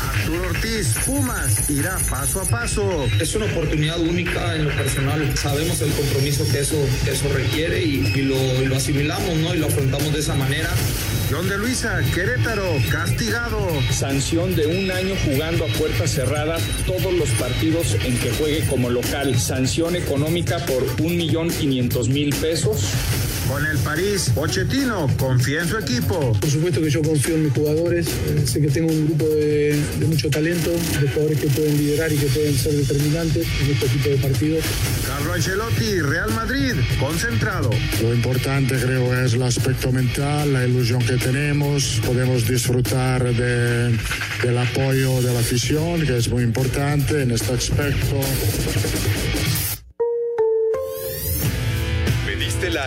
Arturo 0.00 0.48
Ortiz, 0.50 0.94
Pumas, 1.06 1.70
irá 1.70 1.98
paso 2.10 2.40
a 2.40 2.44
paso. 2.44 3.06
Es 3.20 3.34
una 3.34 3.46
oportunidad 3.46 3.98
única 3.98 4.54
en 4.56 4.64
lo 4.64 4.70
personal. 4.70 5.36
Sabemos 5.36 5.80
el 5.80 5.90
compromiso 5.92 6.46
que 6.50 6.60
eso, 6.60 6.76
que 7.04 7.12
eso 7.12 7.28
requiere 7.32 7.82
y, 7.82 8.12
y, 8.14 8.22
lo, 8.22 8.36
y 8.62 8.66
lo 8.66 8.76
asimilamos, 8.76 9.36
¿no? 9.38 9.54
Y 9.54 9.58
lo 9.58 9.66
afrontamos 9.66 10.12
de 10.12 10.20
esa 10.20 10.34
manera. 10.34 10.70
John 11.30 11.48
de 11.48 11.58
Luisa, 11.58 12.00
Querétaro, 12.14 12.76
castigado. 12.90 13.68
Sanción 13.90 14.54
de 14.56 14.66
un 14.66 14.90
año 14.90 15.14
jugando 15.24 15.64
a 15.64 15.68
puertas 15.68 16.10
cerradas 16.10 16.62
todos 16.86 17.12
los 17.12 17.28
partidos 17.30 17.96
en 18.04 18.18
que 18.18 18.30
juegue 18.30 18.66
como 18.66 18.88
local. 18.90 19.38
Sanción 19.38 19.96
económica 19.96 20.58
por 20.66 20.84
un 21.02 21.16
millón 21.16 21.48
quinientos 21.50 22.08
mil 22.08 22.34
pesos. 22.36 22.82
Con 23.48 23.64
el 23.64 23.78
París, 23.78 24.30
Pochettino 24.34 25.08
confía 25.16 25.62
en 25.62 25.68
su 25.68 25.78
equipo. 25.78 26.34
Por 26.38 26.50
supuesto 26.50 26.82
que 26.82 26.90
yo 26.90 27.02
confío 27.02 27.34
en 27.34 27.44
mis 27.44 27.52
jugadores. 27.54 28.06
Eh, 28.06 28.46
sé 28.46 28.60
que 28.60 28.68
tengo 28.68 28.92
un 28.92 29.06
grupo 29.06 29.24
de, 29.24 29.82
de, 29.98 30.06
mucho 30.06 30.28
talento, 30.28 30.70
de 30.70 31.08
jugadores 31.08 31.40
que 31.40 31.46
pueden 31.48 31.78
liderar 31.78 32.12
y 32.12 32.16
que 32.16 32.26
pueden 32.26 32.54
ser 32.54 32.74
determinantes 32.74 33.46
en 33.62 33.70
este 33.70 33.88
tipo 33.88 34.08
de 34.10 34.16
partidos. 34.16 34.64
Carlo 35.06 35.32
Ancelotti, 35.32 36.00
Real 36.00 36.30
Madrid, 36.34 36.74
concentrado. 37.00 37.70
Lo 38.02 38.12
importante 38.12 38.74
creo 38.76 39.24
es 39.24 39.32
el 39.32 39.42
aspecto 39.42 39.92
mental, 39.92 40.52
la 40.52 40.66
ilusión 40.66 41.00
que 41.00 41.16
tenemos. 41.16 42.02
Podemos 42.04 42.46
disfrutar 42.46 43.34
de, 43.34 43.98
del 44.42 44.58
apoyo 44.58 45.22
de 45.22 45.32
la 45.32 45.40
afición, 45.40 46.06
que 46.06 46.18
es 46.18 46.28
muy 46.28 46.42
importante 46.42 47.22
en 47.22 47.30
este 47.30 47.54
aspecto. 47.54 48.20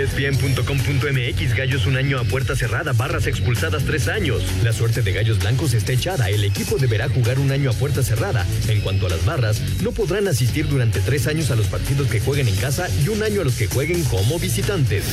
ESPN.com.mx 0.00 1.54
Gallos 1.54 1.84
un 1.84 1.96
año 1.96 2.18
a 2.18 2.24
puerta 2.24 2.56
cerrada, 2.56 2.92
barras 2.94 3.26
expulsadas 3.26 3.84
tres 3.84 4.08
años. 4.08 4.42
La 4.64 4.72
suerte 4.72 5.02
de 5.02 5.12
Gallos 5.12 5.40
Blancos 5.40 5.74
está 5.74 5.92
echada. 5.92 6.30
El 6.30 6.42
equipo 6.44 6.78
deberá 6.78 7.08
jugar 7.10 7.38
un 7.38 7.52
año 7.52 7.68
a 7.70 7.74
puerta 7.74 8.02
cerrada. 8.02 8.46
En 8.68 8.80
cuanto 8.80 9.06
a 9.06 9.10
las 9.10 9.24
barras, 9.26 9.60
no 9.82 9.92
podrán 9.92 10.26
asistir 10.26 10.68
durante 10.68 11.00
tres 11.00 11.26
años 11.26 11.50
a 11.50 11.56
los 11.56 11.66
partidos 11.66 12.08
que 12.08 12.20
jueguen 12.20 12.48
en 12.48 12.56
casa 12.56 12.88
y 13.04 13.08
un 13.08 13.22
año 13.22 13.42
a 13.42 13.44
los 13.44 13.56
que 13.56 13.66
jueguen 13.66 14.02
como 14.04 14.38
visitantes. 14.38 15.04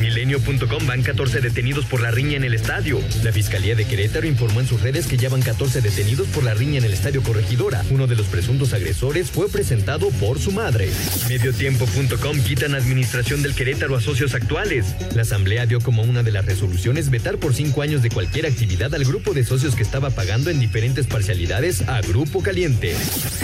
Milenio.com 0.00 0.86
van 0.86 1.02
14 1.02 1.40
detenidos 1.40 1.84
por 1.84 2.00
la 2.00 2.10
riña 2.10 2.38
en 2.38 2.44
el 2.44 2.54
estadio. 2.54 3.00
La 3.22 3.32
Fiscalía 3.32 3.74
de 3.74 3.84
Querétaro 3.84 4.26
informó 4.26 4.60
en 4.60 4.66
sus 4.66 4.80
redes 4.80 5.06
que 5.06 5.18
ya 5.18 5.28
van 5.28 5.42
14 5.42 5.82
detenidos 5.82 6.26
por 6.28 6.44
la 6.44 6.54
riña 6.54 6.78
en 6.78 6.84
el 6.84 6.94
estadio 6.94 7.22
Corregidora. 7.22 7.84
Uno 7.90 8.06
de 8.06 8.16
los 8.16 8.26
presuntos 8.28 8.72
agresores 8.72 9.30
fue 9.30 9.50
presentado 9.50 10.08
por 10.12 10.38
su 10.38 10.52
madre. 10.52 10.88
Mediotiempo.com 11.28 12.40
quitan 12.44 12.74
administración 12.74 13.42
del 13.42 13.54
Querétaro 13.54 13.94
a 13.96 14.00
socios 14.00 14.21
actuales. 14.22 14.94
La 15.14 15.22
Asamblea 15.22 15.66
dio 15.66 15.80
como 15.80 16.02
una 16.02 16.22
de 16.22 16.30
las 16.30 16.46
resoluciones 16.46 17.10
vetar 17.10 17.38
por 17.38 17.54
cinco 17.54 17.82
años 17.82 18.02
de 18.02 18.10
cualquier 18.10 18.46
actividad 18.46 18.94
al 18.94 19.04
grupo 19.04 19.34
de 19.34 19.42
socios 19.42 19.74
que 19.74 19.82
estaba 19.82 20.10
pagando 20.10 20.48
en 20.48 20.60
diferentes 20.60 21.08
parcialidades 21.08 21.86
a 21.88 22.00
Grupo 22.02 22.40
Caliente. 22.40 22.94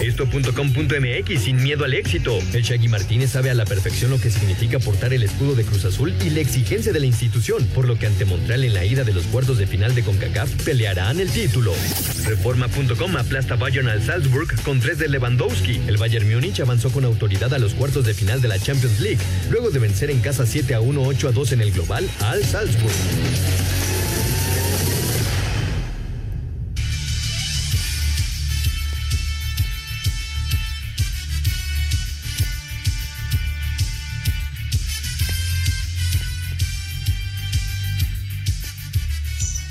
Esto.com.mx 0.00 1.42
sin 1.42 1.56
miedo 1.62 1.84
al 1.84 1.94
éxito. 1.94 2.38
El 2.52 2.62
Shaggy 2.62 2.88
Martínez 2.88 3.32
sabe 3.32 3.50
a 3.50 3.54
la 3.54 3.64
perfección 3.64 4.12
lo 4.12 4.20
que 4.20 4.30
significa 4.30 4.78
portar 4.78 5.12
el 5.12 5.24
escudo 5.24 5.56
de 5.56 5.64
Cruz 5.64 5.84
Azul 5.84 6.14
y 6.24 6.30
la 6.30 6.40
exigencia 6.40 6.92
de 6.92 7.00
la 7.00 7.06
institución, 7.06 7.66
por 7.74 7.86
lo 7.86 7.98
que 7.98 8.06
ante 8.06 8.24
Montreal 8.24 8.62
en 8.62 8.74
la 8.74 8.84
ida 8.84 9.02
de 9.02 9.12
los 9.12 9.24
cuartos 9.26 9.58
de 9.58 9.66
final 9.66 9.96
de 9.96 10.04
CONCACAF 10.04 10.62
pelearán 10.62 11.18
el 11.18 11.30
título. 11.30 11.74
Reforma.com 12.24 13.16
aplasta 13.16 13.56
Bayern 13.56 13.88
al 13.88 14.02
Salzburg 14.02 14.48
con 14.62 14.78
tres 14.78 14.98
de 14.98 15.08
Lewandowski. 15.08 15.80
El 15.88 15.96
Bayern 15.96 16.32
Múnich 16.32 16.60
avanzó 16.60 16.90
con 16.90 17.04
autoridad 17.04 17.52
a 17.52 17.58
los 17.58 17.74
cuartos 17.74 18.04
de 18.04 18.14
final 18.14 18.40
de 18.40 18.48
la 18.48 18.58
Champions 18.58 19.00
League, 19.00 19.18
luego 19.50 19.70
de 19.70 19.78
vencer 19.78 20.10
en 20.10 20.20
casa 20.20 20.46
7 20.46 20.67
a 20.74 20.80
1, 20.80 21.02
8 21.02 21.28
a 21.28 21.32
2 21.32 21.52
en 21.52 21.60
el 21.62 21.72
global 21.72 22.08
al 22.20 22.44
Salzburg. 22.44 22.92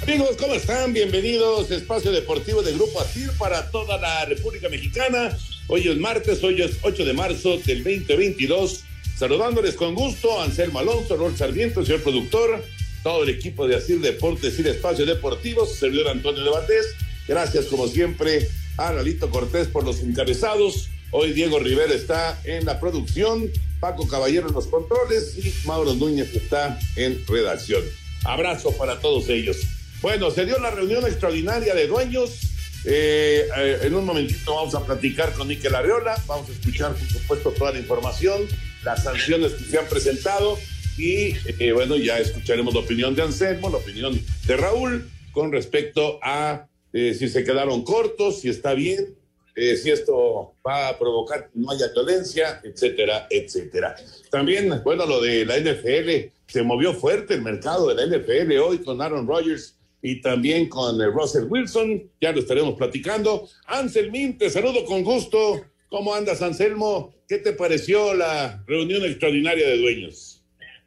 Amigos, 0.04 0.38
¿cómo 0.40 0.54
están? 0.54 0.94
Bienvenidos 0.94 1.70
a 1.70 1.76
Espacio 1.76 2.12
Deportivo 2.12 2.64
de 2.64 2.74
Grupo 2.74 3.02
ASIR 3.02 3.32
para 3.38 3.70
toda 3.70 3.98
la 3.98 4.26
República 4.26 4.70
Mexicana. 4.70 5.38
Hoy 5.68 5.88
es 5.88 5.98
martes, 5.98 6.44
hoy 6.44 6.62
es 6.62 6.78
8 6.82 7.04
de 7.04 7.14
marzo 7.14 7.58
del 7.58 7.84
2022. 7.84 8.87
Saludándoles 9.18 9.74
con 9.74 9.96
gusto, 9.96 10.40
Anselmo 10.42 10.78
Alonso, 10.78 11.18
Rol 11.18 11.36
Sarmiento, 11.36 11.84
señor 11.84 12.04
productor, 12.04 12.64
todo 13.02 13.24
el 13.24 13.30
equipo 13.30 13.68
de 13.68 13.76
Asir 13.76 14.00
Deportes 14.00 14.60
y 14.60 14.68
Espacio 14.68 15.08
Deportivo, 15.08 15.66
su 15.66 15.74
servidor 15.74 16.10
Antonio 16.10 16.44
Levantés. 16.44 16.94
Gracias, 17.28 17.66
como 17.66 17.88
siempre, 17.88 18.48
a 18.78 18.94
Lalito 18.94 19.32
Cortés 19.32 19.70
por 19.70 19.84
los 19.84 20.02
encabezados. 20.02 20.90
Hoy 21.10 21.34
Diego 21.34 21.58
Rivera 21.58 21.96
está 21.96 22.40
en 22.44 22.66
la 22.66 22.80
producción, 22.80 23.52
Paco 23.80 24.08
Caballero 24.08 24.50
en 24.50 24.54
los 24.54 24.68
controles 24.68 25.36
y 25.36 25.52
Mauro 25.66 25.96
Núñez 25.96 26.36
está 26.36 26.80
en 26.96 27.26
redacción. 27.26 27.82
Abrazo 28.24 28.72
para 28.78 29.00
todos 29.00 29.30
ellos. 29.30 29.58
Bueno, 30.04 30.30
se 30.30 30.46
dio 30.46 30.60
la 30.60 30.70
reunión 30.70 31.04
extraordinaria 31.08 31.74
de 31.74 31.88
dueños. 31.88 32.40
Eh, 32.86 33.48
eh, 33.58 33.80
en 33.84 33.96
un 33.96 34.06
momentito 34.06 34.54
vamos 34.54 34.76
a 34.76 34.86
platicar 34.86 35.34
con 35.34 35.48
Miquel 35.48 35.76
Arreola, 35.76 36.16
vamos 36.28 36.50
a 36.50 36.54
escuchar, 36.54 36.94
por 36.94 37.08
supuesto, 37.08 37.52
toda 37.52 37.72
la 37.74 37.80
información, 37.80 38.48
las 38.84 39.04
sanciones 39.04 39.54
que 39.54 39.66
se 39.66 39.78
han 39.78 39.88
presentado 39.88 40.58
y, 40.98 41.36
eh, 41.60 41.72
bueno, 41.74 41.96
ya 41.98 42.20
escucharemos 42.20 42.74
la 42.74 42.80
opinión 42.82 43.16
de 43.16 43.24
Anselmo, 43.24 43.70
la 43.70 43.78
opinión 43.78 44.20
de 44.46 44.58
Raúl 44.58 45.10
con 45.32 45.52
respecto 45.52 46.20
a 46.22 46.68
si 46.94 47.30
se 47.30 47.44
quedaron 47.44 47.84
cortos, 47.84 48.42
si 48.42 48.50
está 48.50 48.74
bien, 48.74 49.14
si 49.56 49.92
esto 49.92 50.56
va 50.66 50.88
a 50.88 50.98
provocar 50.98 51.44
que 51.44 51.60
no 51.60 51.70
haya 51.70 51.90
violencia, 51.94 52.60
etcétera, 52.64 53.28
etcétera. 53.30 53.96
También, 54.32 54.82
bueno, 54.84 55.06
lo 55.06 55.22
de 55.22 55.46
la 55.46 55.60
NFL, 55.60 56.32
se 56.48 56.64
movió 56.64 56.96
fuerte 56.96 57.36
el 57.36 57.44
mercado 57.44 57.94
de 57.94 57.96
la 57.96 58.18
NFL 58.18 58.58
hoy 58.58 58.80
con 58.80 59.00
Aaron 59.00 59.28
Rodgers 59.28 59.77
y 60.02 60.22
también 60.22 60.70
con 60.70 61.00
Russell 61.12 61.46
Wilson, 61.50 62.10
ya 62.22 62.32
lo 62.32 62.40
estaremos 62.40 62.76
platicando. 62.76 63.48
Anselmín, 63.66 64.38
te 64.38 64.50
saludo 64.50 64.86
con 64.86 65.04
gusto. 65.04 65.66
¿Cómo 65.90 66.14
andas, 66.14 66.42
Anselmo? 66.42 67.14
¿Qué 67.28 67.38
te 67.38 67.54
pareció 67.54 68.14
la 68.14 68.64
reunión 68.68 69.06
extraordinaria 69.06 69.68
de 69.68 69.78
dueños? 69.78 70.44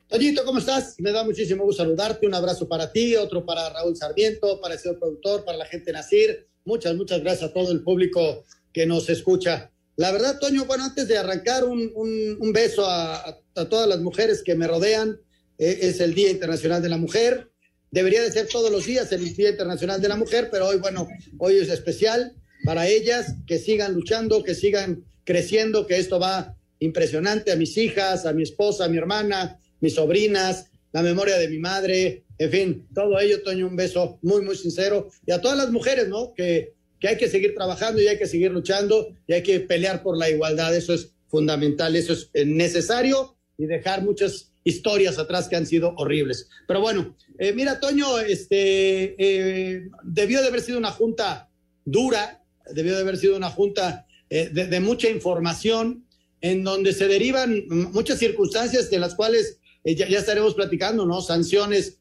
Toñito, 0.09 0.45
¿cómo 0.45 0.59
estás? 0.59 0.97
Me 0.99 1.13
da 1.13 1.25
muchísimo 1.25 1.65
gusto 1.65 1.83
saludarte. 1.83 2.27
Un 2.27 2.35
abrazo 2.35 2.69
para 2.69 2.93
ti, 2.93 3.17
otro 3.17 3.47
para 3.47 3.71
Raúl 3.71 3.97
Sarmiento, 3.97 4.61
para 4.61 4.75
el 4.75 4.81
señor 4.81 4.99
productor, 4.99 5.45
para 5.45 5.57
la 5.57 5.67
gente 5.67 5.93
Nacir. 5.93 6.49
Muchas, 6.65 6.97
muchas 6.97 7.21
gracias 7.21 7.51
a 7.51 7.53
todo 7.53 7.73
el 7.73 7.83
público 7.83 8.45
que 8.73 8.87
nos 8.87 9.09
escucha. 9.09 9.71
La 9.97 10.13
verdad, 10.13 10.39
Toño, 10.39 10.65
bueno, 10.65 10.85
antes 10.85 11.09
de 11.09 11.17
arrancar, 11.19 11.65
un, 11.65 11.93
un, 11.95 12.37
un 12.41 12.53
beso 12.53 12.87
a, 12.87 13.21
a, 13.55 13.69
todas 13.69 13.89
las 13.89 14.01
mujeres 14.01 14.43
que 14.43 14.55
me 14.55 14.67
rodean. 14.67 15.21
Eh, 15.59 15.79
es 15.83 16.01
el 16.01 16.15
Día 16.15 16.31
Internacional 16.31 16.83
de 16.83 16.89
la 16.89 16.97
Mujer. 16.97 17.51
Debería 17.91 18.23
de 18.23 18.31
ser 18.31 18.47
todos 18.47 18.71
los 18.71 18.87
días 18.87 19.11
el 19.13 19.35
Día 19.35 19.51
Internacional 19.51 20.01
de 20.01 20.09
la 20.09 20.17
Mujer, 20.17 20.49
pero 20.51 20.69
hoy, 20.69 20.79
bueno, 20.79 21.09
hoy 21.39 21.57
es 21.57 21.69
especial 21.69 22.35
para 22.65 22.87
ellas, 22.87 23.35
que 23.47 23.59
sigan 23.59 23.95
luchando, 23.95 24.45
que 24.45 24.55
sigan 24.55 25.05
creciendo, 25.25 25.87
que 25.87 25.99
esto 25.99 26.21
va 26.21 26.57
impresionante 26.79 27.53
a 27.53 27.57
mis 27.57 27.77
hijas, 27.77 28.27
a 28.27 28.33
mi 28.33 28.43
esposa, 28.43 28.85
a 28.85 28.89
mi 28.89 28.99
hermana, 28.99 29.59
mis 29.81 29.95
sobrinas, 29.95 30.67
la 30.93 31.03
memoria 31.03 31.37
de 31.37 31.49
mi 31.49 31.59
madre, 31.59 32.25
en 32.41 32.51
fin, 32.51 32.89
todo 32.95 33.21
ello, 33.21 33.43
Toño, 33.43 33.67
un 33.67 33.77
beso 33.77 34.19
muy, 34.23 34.41
muy 34.41 34.57
sincero. 34.57 35.11
Y 35.27 35.33
a 35.33 35.43
todas 35.43 35.59
las 35.59 35.71
mujeres, 35.71 36.09
¿no? 36.09 36.33
Que, 36.35 36.73
que 36.99 37.09
hay 37.09 37.19
que 37.19 37.29
seguir 37.29 37.55
trabajando 37.55 38.01
y 38.01 38.09
hay 38.09 38.19
que 38.19 38.27
seguir 38.27 38.51
luchando 38.51 39.09
y 39.27 39.35
hay 39.35 39.43
que 39.43 39.61
pelear 39.61 40.03
por 40.03 40.17
la 40.17 40.31
igualdad. 40.31 40.75
Eso 40.75 40.95
es 40.95 41.13
fundamental, 41.29 41.95
eso 41.97 42.15
es 42.15 42.47
necesario 42.47 43.37
y 43.59 43.67
dejar 43.67 44.03
muchas 44.03 44.50
historias 44.65 45.19
atrás 45.19 45.49
que 45.49 45.57
han 45.57 45.67
sido 45.67 45.95
horribles. 45.97 46.49
Pero 46.67 46.81
bueno, 46.81 47.17
eh, 47.39 47.53
mira, 47.53 47.81
Toño, 47.81 48.19
este, 48.19 49.15
eh, 49.19 49.89
debió 50.03 50.43
de 50.43 50.49
haber 50.49 50.61
sido 50.61 50.79
una 50.79 50.91
junta 50.91 51.49
dura, 51.85 52.43
debió 52.73 52.95
de 52.95 53.01
haber 53.01 53.17
sido 53.17 53.37
una 53.37 53.51
junta 53.51 54.07
de, 54.29 54.49
de, 54.49 54.81
mucha 54.81 55.09
información, 55.09 56.07
en 56.41 56.63
donde 56.63 56.93
se 56.93 57.09
derivan 57.09 57.65
muchas 57.69 58.21
circunstancias 58.21 58.89
de 58.89 59.01
las 59.01 59.17
cuales 59.17 59.59
ya, 59.85 60.09
ya, 60.09 60.21
estaremos 60.21 60.55
platicando, 60.55 61.05
¿no? 61.05 61.21
Sanciones 61.21 61.99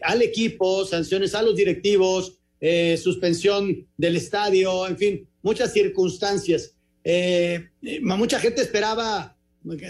al 0.00 0.22
equipo, 0.22 0.86
sanciones 0.86 1.34
a 1.34 1.42
los 1.42 1.54
directivos, 1.54 2.38
suspensión 2.96 3.86
del 3.98 4.16
estadio, 4.16 4.86
en 4.86 4.96
fin, 4.96 5.28
muchas 5.42 5.72
circunstancias. 5.72 6.72
Eh, 7.08 7.68
mucha 8.02 8.40
gente 8.40 8.62
esperaba 8.62 9.36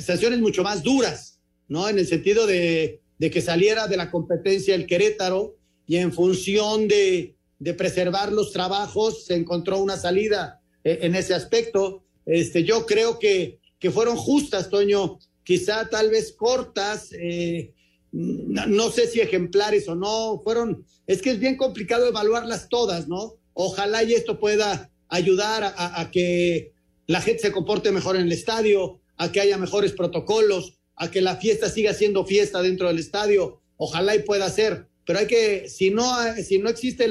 sanciones 0.02 0.38
mucho 0.40 0.62
más 0.62 0.82
duras, 0.82 1.35
¿no? 1.68 1.88
En 1.88 1.98
el 1.98 2.06
sentido 2.06 2.46
de, 2.46 3.00
que 3.18 3.40
saliera 3.40 3.86
de 3.86 3.96
la 3.96 4.10
competencia 4.10 4.74
el 4.74 4.86
Querétaro 4.86 5.56
y 5.86 5.96
en 5.96 6.12
función 6.12 6.88
de, 6.88 7.34
preservar 7.76 8.32
los 8.32 8.52
trabajos 8.52 9.24
se 9.24 9.34
encontró 9.34 9.78
una 9.78 9.96
salida 9.96 10.60
eh, 10.84 10.98
en 11.02 11.14
ese 11.14 11.34
aspecto. 11.34 12.04
Este, 12.26 12.64
yo 12.64 12.84
creo 12.84 13.18
que, 13.18 13.58
que 13.78 13.90
fueron 13.90 14.16
justas, 14.16 14.68
Toño, 14.68 15.18
quizá 15.42 15.88
tal 15.88 16.10
vez 16.10 16.32
cortas, 16.32 17.12
eh, 17.12 17.72
no, 18.12 18.90
sé 18.90 19.06
si 19.08 19.20
ejemplares 19.20 19.88
o 19.88 19.94
no, 19.94 20.40
fueron, 20.42 20.84
es 21.06 21.22
que 21.22 21.30
es 21.30 21.38
bien 21.38 21.56
complicado 21.56 22.06
evaluarlas 22.06 22.68
todas, 22.68 23.08
¿no? 23.08 23.34
Ojalá 23.52 24.02
y 24.04 24.14
esto 24.14 24.38
pueda 24.38 24.90
ayudar 25.08 25.74
a 25.76 26.10
que 26.10 26.72
la 27.06 27.20
gente 27.20 27.42
se 27.42 27.52
comporte 27.52 27.92
mejor 27.92 28.16
en 28.16 28.22
el 28.22 28.32
estadio, 28.32 29.00
a 29.16 29.30
que 29.30 29.40
haya 29.40 29.58
mejores 29.58 29.92
protocolos, 29.92 30.74
a 30.96 31.10
que 31.10 31.20
la 31.20 31.36
fiesta 31.36 31.68
siga 31.68 31.94
siendo 31.94 32.24
fiesta 32.24 32.62
dentro 32.62 32.88
del 32.88 32.98
estadio. 32.98 33.60
Ojalá 33.76 34.14
y 34.16 34.22
pueda 34.22 34.48
ser, 34.50 34.86
pero 35.04 35.18
hay 35.18 35.26
que, 35.26 35.68
si 35.68 35.90
no, 35.90 36.04
si 36.42 36.58
no 36.58 36.68
existe 36.68 37.08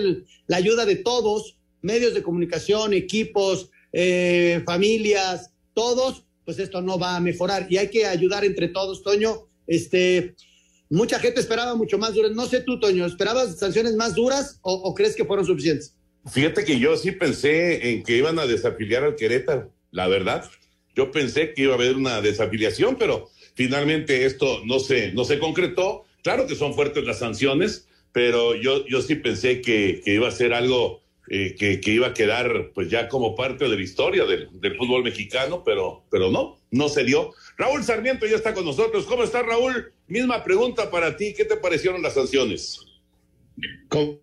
la 0.47 0.57
ayuda 0.57 0.85
de 0.85 0.95
todos, 0.95 1.57
medios 1.81 2.13
de 2.13 2.23
comunicación, 2.23 2.93
equipos, 2.93 3.69
eh, 3.93 4.63
familias, 4.65 5.51
todos, 5.73 6.25
pues 6.43 6.59
esto 6.59 6.81
no 6.81 6.97
va 6.97 7.15
a 7.15 7.19
mejorar 7.19 7.67
y 7.69 7.77
hay 7.77 7.89
que 7.89 8.05
ayudar 8.05 8.43
entre 8.43 8.69
todos, 8.69 9.03
Toño. 9.03 9.47
Este, 9.67 10.35
mucha 10.89 11.19
gente 11.19 11.39
esperaba 11.39 11.75
mucho 11.75 11.97
más 11.97 12.13
duras. 12.13 12.31
No 12.31 12.47
sé 12.47 12.61
tú, 12.61 12.79
Toño, 12.79 13.05
¿esperabas 13.05 13.57
sanciones 13.57 13.95
más 13.95 14.15
duras 14.15 14.59
o, 14.61 14.73
o 14.73 14.93
crees 14.93 15.15
que 15.15 15.25
fueron 15.25 15.45
suficientes? 15.45 15.95
Fíjate 16.31 16.65
que 16.65 16.79
yo 16.79 16.97
sí 16.97 17.11
pensé 17.11 17.91
en 17.91 18.03
que 18.03 18.17
iban 18.17 18.39
a 18.39 18.47
desafiliar 18.47 19.03
al 19.03 19.15
Querétaro 19.15 19.75
la 19.95 20.07
verdad. 20.07 20.43
Yo 20.93 21.11
pensé 21.11 21.53
que 21.53 21.63
iba 21.63 21.73
a 21.73 21.75
haber 21.75 21.95
una 21.95 22.21
desafiliación, 22.21 22.97
pero 22.97 23.29
finalmente 23.55 24.25
esto 24.25 24.61
no 24.65 24.79
se, 24.79 25.11
no 25.13 25.25
se 25.25 25.39
concretó. 25.39 26.05
Claro 26.21 26.47
que 26.47 26.55
son 26.55 26.73
fuertes 26.73 27.03
las 27.03 27.19
sanciones, 27.19 27.87
pero 28.11 28.55
yo, 28.55 28.85
yo 28.87 29.01
sí 29.01 29.15
pensé 29.15 29.61
que, 29.61 30.01
iba 30.05 30.27
a 30.27 30.31
ser 30.31 30.53
algo 30.53 31.01
eh, 31.29 31.55
que, 31.57 31.81
iba 31.91 32.07
a 32.07 32.13
quedar 32.13 32.71
pues 32.73 32.89
ya 32.89 33.07
como 33.07 33.35
parte 33.35 33.67
de 33.67 33.75
la 33.75 33.81
historia 33.81 34.25
del, 34.25 34.49
fútbol 34.77 35.03
mexicano, 35.03 35.63
pero, 35.65 36.03
pero 36.11 36.31
no, 36.31 36.59
no 36.71 36.89
se 36.89 37.03
dio. 37.03 37.33
Raúl 37.57 37.83
Sarmiento 37.83 38.25
ya 38.27 38.35
está 38.35 38.53
con 38.53 38.65
nosotros. 38.65 39.05
¿Cómo 39.05 39.23
está 39.23 39.41
Raúl? 39.41 39.91
Misma 40.07 40.43
pregunta 40.43 40.91
para 40.91 41.17
ti. 41.17 41.33
¿Qué 41.35 41.45
te 41.45 41.57
parecieron 41.57 42.01
las 42.01 42.13
sanciones? 42.13 42.79
¿Cómo 43.87 44.19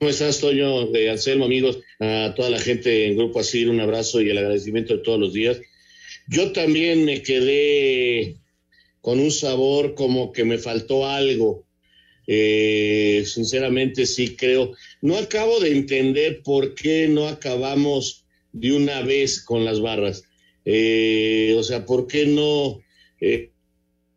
estás, 0.00 0.40
Toño, 0.40 0.86
de 0.86 1.10
Anselmo, 1.10 1.44
amigos? 1.44 1.80
A 2.00 2.34
toda 2.36 2.50
la 2.50 2.58
gente 2.58 3.06
en 3.06 3.16
Grupo 3.16 3.40
Asir, 3.40 3.68
un 3.68 3.80
abrazo 3.80 4.20
y 4.20 4.30
el 4.30 4.38
agradecimiento 4.38 4.94
de 4.94 5.02
todos 5.02 5.18
los 5.18 5.32
días. 5.32 5.60
Yo 6.28 6.52
también 6.52 7.04
me 7.04 7.22
quedé 7.22 8.41
con 9.02 9.20
un 9.20 9.30
sabor 9.30 9.94
como 9.94 10.32
que 10.32 10.44
me 10.44 10.56
faltó 10.56 11.06
algo. 11.06 11.66
Eh, 12.26 13.24
sinceramente, 13.26 14.06
sí 14.06 14.36
creo. 14.36 14.72
No 15.02 15.18
acabo 15.18 15.60
de 15.60 15.72
entender 15.72 16.42
por 16.42 16.74
qué 16.74 17.08
no 17.08 17.28
acabamos 17.28 18.24
de 18.52 18.72
una 18.72 19.02
vez 19.02 19.44
con 19.44 19.66
las 19.66 19.80
barras. 19.80 20.24
Eh, 20.64 21.54
o 21.58 21.62
sea, 21.62 21.84
¿por 21.84 22.06
qué 22.06 22.24
no 22.24 22.80
eh, 23.20 23.50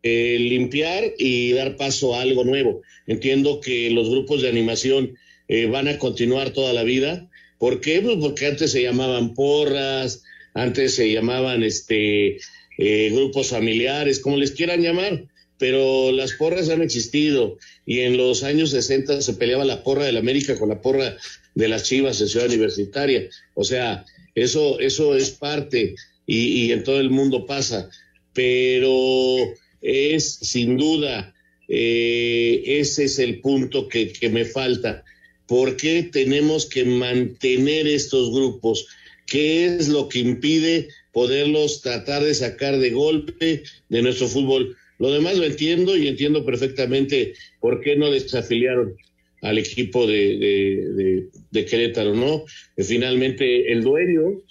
limpiar 0.02 1.12
y 1.18 1.52
dar 1.52 1.76
paso 1.76 2.14
a 2.14 2.22
algo 2.22 2.44
nuevo? 2.44 2.80
Entiendo 3.06 3.60
que 3.60 3.90
los 3.90 4.08
grupos 4.08 4.40
de 4.40 4.48
animación 4.48 5.16
eh, 5.48 5.66
van 5.66 5.88
a 5.88 5.98
continuar 5.98 6.50
toda 6.50 6.72
la 6.72 6.82
vida. 6.82 7.28
¿Por 7.58 7.80
qué? 7.80 8.00
Pues 8.00 8.16
porque 8.20 8.46
antes 8.46 8.72
se 8.72 8.82
llamaban 8.82 9.34
porras, 9.34 10.22
antes 10.54 10.94
se 10.94 11.12
llamaban 11.12 11.62
este 11.62 12.38
eh, 12.78 13.10
grupos 13.12 13.48
familiares, 13.48 14.20
como 14.20 14.36
les 14.36 14.52
quieran 14.52 14.82
llamar, 14.82 15.24
pero 15.58 16.12
las 16.12 16.32
porras 16.32 16.68
han 16.68 16.82
existido 16.82 17.58
y 17.86 18.00
en 18.00 18.16
los 18.16 18.42
años 18.42 18.70
60 18.70 19.22
se 19.22 19.34
peleaba 19.34 19.64
la 19.64 19.82
porra 19.82 20.04
del 20.04 20.18
América 20.18 20.58
con 20.58 20.68
la 20.68 20.82
porra 20.82 21.16
de 21.54 21.68
las 21.68 21.84
Chivas 21.84 22.20
en 22.20 22.28
Ciudad 22.28 22.48
Universitaria. 22.48 23.28
O 23.54 23.64
sea, 23.64 24.04
eso, 24.34 24.78
eso 24.80 25.14
es 25.16 25.30
parte 25.30 25.94
y, 26.26 26.72
en 26.72 26.84
todo 26.84 27.00
el 27.00 27.10
mundo 27.10 27.46
pasa, 27.46 27.88
pero 28.32 29.36
es 29.80 30.34
sin 30.34 30.76
duda, 30.76 31.34
eh, 31.68 32.62
ese 32.66 33.04
es 33.04 33.18
el 33.18 33.40
punto 33.40 33.88
que, 33.88 34.12
que 34.12 34.28
me 34.28 34.44
falta 34.44 35.04
¿Por 35.46 35.76
qué 35.76 36.02
tenemos 36.02 36.66
que 36.66 36.84
mantener 36.84 37.86
estos 37.86 38.30
grupos? 38.32 38.86
¿Qué 39.26 39.66
es 39.66 39.88
lo 39.88 40.08
que 40.08 40.20
impide 40.20 40.88
poderlos 41.16 41.80
tratar 41.80 42.22
de 42.22 42.34
sacar 42.34 42.78
de 42.78 42.90
golpe 42.90 43.62
de 43.88 44.02
nuestro 44.02 44.28
fútbol? 44.28 44.76
Lo 44.98 45.10
demás 45.10 45.38
lo 45.38 45.44
entiendo 45.44 45.96
y 45.96 46.08
entiendo 46.08 46.44
perfectamente 46.44 47.32
por 47.58 47.80
qué 47.80 47.96
no 47.96 48.10
desafiliaron 48.10 48.94
al 49.40 49.56
equipo 49.56 50.06
de, 50.06 51.30
Querétaro, 51.52 52.14
¿no? 52.14 52.44
Que 52.76 52.84
finalmente 52.84 53.72
el 53.72 53.82
dueño. 53.82 54.42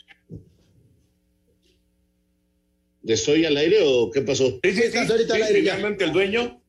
¿Estoy 3.05 3.45
al 3.45 3.57
aire 3.57 3.77
o 3.83 4.09
qué 4.09 4.23
pasó? 4.23 4.59
Sí, 4.63 4.71
sí, 4.71 4.81
sí, 4.91 5.53
finalmente 5.53 6.03
el 6.03 6.13
dueño. 6.13 6.63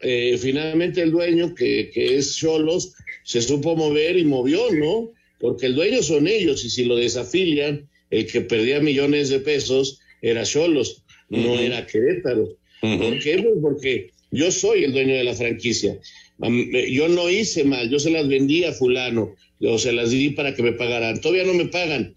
Eh, 0.00 0.36
finalmente 0.36 1.00
el 1.00 1.12
dueño, 1.12 1.54
que, 1.54 1.90
que 1.94 2.16
es 2.16 2.34
Cholos, 2.34 2.96
se 3.22 3.40
supo 3.40 3.76
mover 3.76 4.18
y 4.18 4.24
movió, 4.24 4.68
¿no? 4.72 5.12
Porque 5.38 5.66
el 5.66 5.76
dueño 5.76 6.02
son 6.02 6.26
ellos 6.26 6.64
y 6.64 6.70
si 6.70 6.86
lo 6.86 6.96
desafilian, 6.96 7.88
el 8.12 8.26
que 8.26 8.42
perdía 8.42 8.78
millones 8.78 9.30
de 9.30 9.40
pesos 9.40 9.98
era 10.20 10.44
Cholos, 10.44 11.02
no 11.28 11.58
era 11.58 11.84
Querétaro. 11.86 12.56
¿Por 12.80 13.18
qué? 13.18 13.42
Pues 13.42 13.54
porque 13.60 14.10
yo 14.30 14.52
soy 14.52 14.84
el 14.84 14.92
dueño 14.92 15.14
de 15.14 15.24
la 15.24 15.34
franquicia. 15.34 15.98
Yo 16.38 17.08
no 17.08 17.28
hice 17.28 17.64
mal, 17.64 17.90
yo 17.90 17.98
se 17.98 18.10
las 18.10 18.28
vendí 18.28 18.64
a 18.64 18.72
fulano, 18.72 19.34
o 19.60 19.78
se 19.78 19.92
las 19.92 20.10
di 20.10 20.30
para 20.30 20.54
que 20.54 20.62
me 20.62 20.72
pagaran. 20.72 21.20
Todavía 21.20 21.44
no 21.44 21.54
me 21.54 21.66
pagan. 21.66 22.14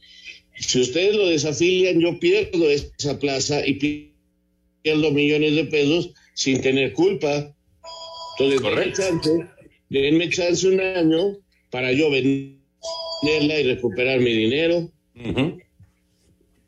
Si 0.59 0.79
ustedes 0.79 1.15
lo 1.15 1.27
desafilian, 1.27 1.99
yo 1.99 2.19
pierdo 2.19 2.69
esa 2.69 3.19
plaza 3.19 3.65
y 3.65 3.73
pierdo 4.83 5.11
millones 5.11 5.55
de 5.55 5.65
pesos 5.65 6.11
sin 6.33 6.61
tener 6.61 6.93
culpa. 6.93 7.55
Entonces, 8.37 8.61
Correcto 8.61 9.03
denme 9.89 10.29
chance 10.29 10.67
un 10.67 10.79
año 10.79 11.37
para 11.69 11.91
yo 11.91 12.09
venderla 12.09 13.59
y 13.59 13.63
recuperar 13.63 14.19
mi 14.19 14.33
dinero. 14.33 14.91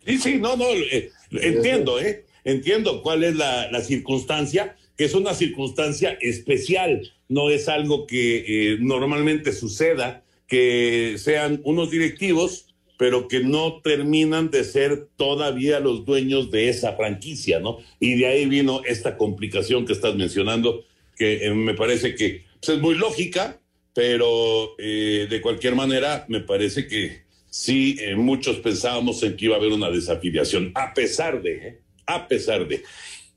Sí, 0.07 0.17
sí, 0.17 0.37
no, 0.39 0.55
no, 0.55 0.65
eh, 0.71 1.11
entiendo, 1.31 1.99
¿eh? 1.99 2.23
Entiendo 2.45 3.01
cuál 3.01 3.25
es 3.25 3.35
la, 3.35 3.81
circunstancia, 3.81 4.77
que 4.95 5.03
es 5.03 5.13
una 5.13 5.33
circunstancia 5.33 6.17
especial, 6.21 7.11
no 7.27 7.49
es 7.49 7.67
algo 7.67 8.07
que 8.07 8.37
eh, 8.47 8.77
normalmente 8.79 9.51
suceda, 9.51 10.23
que 10.47 11.15
sean 11.17 11.59
unos 11.65 11.91
directivos, 11.91 12.73
pero 12.97 13.27
que 13.27 13.41
no 13.41 13.81
terminan 13.81 14.49
de 14.49 14.63
ser 14.63 15.09
todavía 15.17 15.81
los 15.81 16.05
dueños 16.05 16.51
de 16.51 16.69
esa 16.69 16.93
franquicia, 16.93 17.59
¿no? 17.59 17.79
Y 17.99 18.15
de 18.15 18.27
ahí 18.27 18.45
vino 18.45 18.81
esta 18.85 19.17
complicación 19.17 19.85
que 19.85 19.91
estás 19.91 20.15
mencionando, 20.15 20.85
que 21.17 21.45
eh, 21.45 21.53
me 21.53 21.73
parece 21.73 22.15
que 22.15 22.45
es 22.61 22.79
muy 22.79 22.95
lógica, 22.95 23.59
pero 23.93 24.75
de 24.77 25.39
cualquier 25.41 25.73
manera 25.73 26.25
me 26.27 26.39
parece 26.39 26.87
que 26.87 27.26
sí, 27.57 27.97
eh, 27.99 28.15
muchos 28.15 28.57
pensábamos 28.57 29.23
en 29.23 29.35
que 29.35 29.45
iba 29.45 29.55
a 29.55 29.57
haber 29.59 29.71
una 29.71 29.89
desafiliación, 29.89 30.71
a 30.75 30.93
pesar 30.93 31.41
de, 31.41 31.67
eh, 31.67 31.81
a 32.05 32.27
pesar 32.27 32.67
de. 32.67 32.83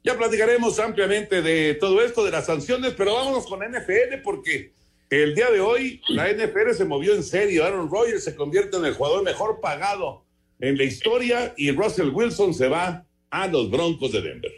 Ya 0.05 0.17
platicaremos 0.17 0.79
ampliamente 0.79 1.43
de 1.43 1.75
todo 1.75 2.03
esto, 2.03 2.25
de 2.25 2.31
las 2.31 2.47
sanciones, 2.47 2.95
pero 2.97 3.15
vámonos 3.15 3.47
con 3.47 3.61
NFL 3.61 4.23
porque 4.23 4.73
el 5.09 5.35
día 5.35 5.51
de 5.51 5.61
hoy 5.61 6.01
la 6.09 6.31
NFL 6.31 6.73
se 6.75 6.85
movió 6.85 7.15
en 7.15 7.23
serio. 7.23 7.65
Aaron 7.65 7.91
Rodgers 7.91 8.25
se 8.25 8.35
convierte 8.35 8.77
en 8.77 8.85
el 8.85 8.95
jugador 8.95 9.23
mejor 9.25 9.61
pagado 9.61 10.25
en 10.61 10.77
la 10.77 10.85
historia 10.85 11.55
y 11.57 11.71
Russell 11.71 12.11
Wilson 12.11 12.55
se 12.55 12.69
va 12.69 13.07
a 13.31 13.47
los 13.47 13.71
Broncos 13.71 14.13
de 14.13 14.23
Denver. 14.23 14.53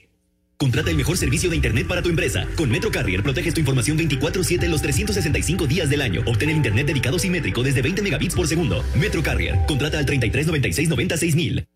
Contrata 0.63 0.91
el 0.91 0.97
mejor 0.97 1.17
servicio 1.17 1.51
de 1.51 1.57
Internet 1.57 1.89
para 1.89 2.03
tu 2.03 2.09
empresa. 2.09 2.47
Con 2.57 2.71
Metro 2.71 2.89
Carrier 2.89 3.21
proteges 3.25 3.53
tu 3.53 3.59
información 3.59 3.99
24-7 3.99 4.69
los 4.69 4.81
365 4.81 5.67
días 5.67 5.91
del 5.91 6.01
año. 6.01 6.21
Obtén 6.25 6.51
el 6.51 6.57
Internet 6.57 6.87
dedicado 6.87 7.19
simétrico 7.19 7.65
desde 7.65 7.83
20 7.83 8.01
megabits 8.01 8.37
por 8.37 8.47
segundo. 8.47 8.85
Metro 8.95 9.25
Carrier. 9.25 9.57
Contrata 9.67 9.99
al 9.99 10.07
33 10.07 10.47
96 10.47 10.89
96 10.89 11.35
mil. 11.35 11.67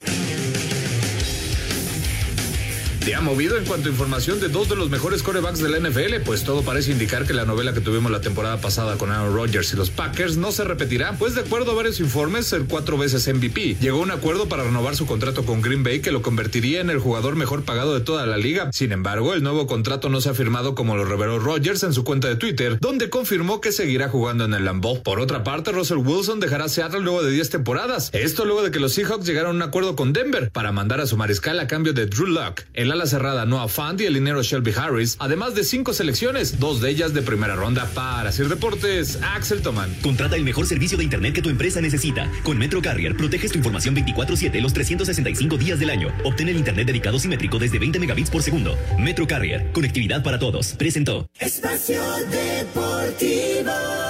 ¿Te 3.06 3.14
ha 3.14 3.20
movido 3.20 3.56
en 3.56 3.64
cuanto 3.64 3.86
a 3.86 3.92
información 3.92 4.40
de 4.40 4.48
dos 4.48 4.68
de 4.68 4.74
los 4.74 4.90
mejores 4.90 5.22
corebacks 5.22 5.60
de 5.60 5.68
la 5.68 5.78
NFL? 5.78 6.24
Pues 6.24 6.42
todo 6.42 6.62
parece 6.62 6.90
indicar 6.90 7.24
que 7.24 7.34
la 7.34 7.44
novela 7.44 7.72
que 7.72 7.80
tuvimos 7.80 8.10
la 8.10 8.20
temporada 8.20 8.60
pasada 8.60 8.98
con 8.98 9.12
Aaron 9.12 9.32
Rodgers 9.32 9.72
y 9.72 9.76
los 9.76 9.90
Packers 9.90 10.36
no 10.38 10.50
se 10.50 10.64
repetirá, 10.64 11.12
pues 11.16 11.36
de 11.36 11.42
acuerdo 11.42 11.70
a 11.70 11.74
varios 11.76 12.00
informes, 12.00 12.52
el 12.52 12.64
cuatro 12.64 12.98
veces 12.98 13.32
MVP 13.32 13.76
llegó 13.80 14.00
a 14.00 14.02
un 14.02 14.10
acuerdo 14.10 14.48
para 14.48 14.64
renovar 14.64 14.96
su 14.96 15.06
contrato 15.06 15.44
con 15.44 15.62
Green 15.62 15.84
Bay 15.84 16.00
que 16.00 16.10
lo 16.10 16.20
convertiría 16.20 16.80
en 16.80 16.90
el 16.90 16.98
jugador 16.98 17.36
mejor 17.36 17.62
pagado 17.62 17.94
de 17.94 18.00
toda 18.00 18.26
la 18.26 18.38
liga. 18.38 18.70
Sin 18.72 18.90
embargo, 18.90 19.34
el 19.34 19.44
nuevo 19.44 19.68
contrato 19.68 20.08
no 20.08 20.20
se 20.20 20.30
ha 20.30 20.34
firmado 20.34 20.74
como 20.74 20.96
lo 20.96 21.04
reveló 21.04 21.38
Rodgers 21.38 21.84
en 21.84 21.92
su 21.92 22.02
cuenta 22.02 22.26
de 22.26 22.34
Twitter, 22.34 22.76
donde 22.80 23.08
confirmó 23.08 23.60
que 23.60 23.70
seguirá 23.70 24.08
jugando 24.08 24.46
en 24.46 24.54
el 24.54 24.64
Lambeau. 24.64 25.04
Por 25.04 25.20
otra 25.20 25.44
parte, 25.44 25.70
Russell 25.70 25.98
Wilson 25.98 26.40
dejará 26.40 26.68
Seattle 26.68 27.02
luego 27.02 27.22
de 27.22 27.30
10 27.30 27.50
temporadas. 27.50 28.10
Esto 28.12 28.44
luego 28.44 28.64
de 28.64 28.72
que 28.72 28.80
los 28.80 28.94
Seahawks 28.94 29.26
llegaron 29.26 29.52
a 29.52 29.54
un 29.54 29.62
acuerdo 29.62 29.94
con 29.94 30.12
Denver 30.12 30.50
para 30.50 30.72
mandar 30.72 31.00
a 31.00 31.06
su 31.06 31.16
mariscal 31.16 31.60
a 31.60 31.68
cambio 31.68 31.92
de 31.92 32.06
Drew 32.06 32.26
Luck. 32.26 32.62
Ala 32.96 33.06
cerrada 33.06 33.44
Noah 33.46 33.68
Fant 33.68 34.00
y 34.00 34.06
el 34.06 34.14
dinero 34.14 34.42
Shelby 34.42 34.72
Harris, 34.76 35.16
además 35.18 35.54
de 35.54 35.64
cinco 35.64 35.92
selecciones, 35.92 36.58
dos 36.58 36.80
de 36.80 36.90
ellas 36.90 37.14
de 37.14 37.22
primera 37.22 37.54
ronda 37.54 37.88
para 37.94 38.32
Sir 38.32 38.48
Deportes, 38.48 39.18
Axel 39.22 39.62
Toman. 39.62 39.94
Contrata 40.02 40.36
el 40.36 40.44
mejor 40.44 40.66
servicio 40.66 40.98
de 40.98 41.04
Internet 41.04 41.34
que 41.34 41.42
tu 41.42 41.50
empresa 41.50 41.80
necesita. 41.80 42.30
Con 42.42 42.58
Metro 42.58 42.82
Carrier 42.82 43.16
proteges 43.16 43.52
tu 43.52 43.58
información 43.58 43.94
24-7 43.94 44.60
los 44.60 44.72
365 44.72 45.56
días 45.56 45.78
del 45.78 45.90
año. 45.90 46.08
Obtén 46.24 46.48
el 46.48 46.56
Internet 46.56 46.86
dedicado 46.86 47.18
simétrico 47.18 47.58
desde 47.58 47.78
20 47.78 47.98
megabits 47.98 48.30
por 48.30 48.42
segundo. 48.42 48.76
Metro 48.98 49.26
Carrier, 49.26 49.70
conectividad 49.72 50.22
para 50.22 50.38
todos. 50.38 50.72
Presentó. 50.72 51.28
Espacio 51.38 52.02
Deportivo. 52.30 54.05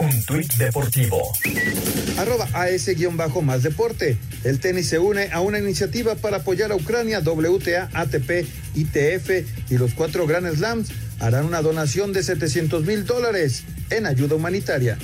Un 0.00 0.22
tuit 0.24 0.52
deportivo. 0.54 1.32
Arroba 2.18 2.48
AS-más 2.52 3.62
deporte. 3.62 4.16
El 4.44 4.60
tenis 4.60 4.88
se 4.88 4.98
une 4.98 5.30
a 5.32 5.40
una 5.40 5.58
iniciativa 5.58 6.14
para 6.14 6.38
apoyar 6.38 6.70
a 6.70 6.76
Ucrania, 6.76 7.20
WTA, 7.20 7.90
ATP, 7.92 8.46
ITF 8.74 9.70
y 9.70 9.78
los 9.78 9.94
cuatro 9.94 10.26
Grand 10.26 10.54
Slams 10.54 10.90
harán 11.18 11.46
una 11.46 11.62
donación 11.62 12.12
de 12.12 12.22
700 12.22 12.84
mil 12.84 13.04
dólares 13.06 13.64
en 13.90 14.06
ayuda 14.06 14.36
humanitaria. 14.36 14.98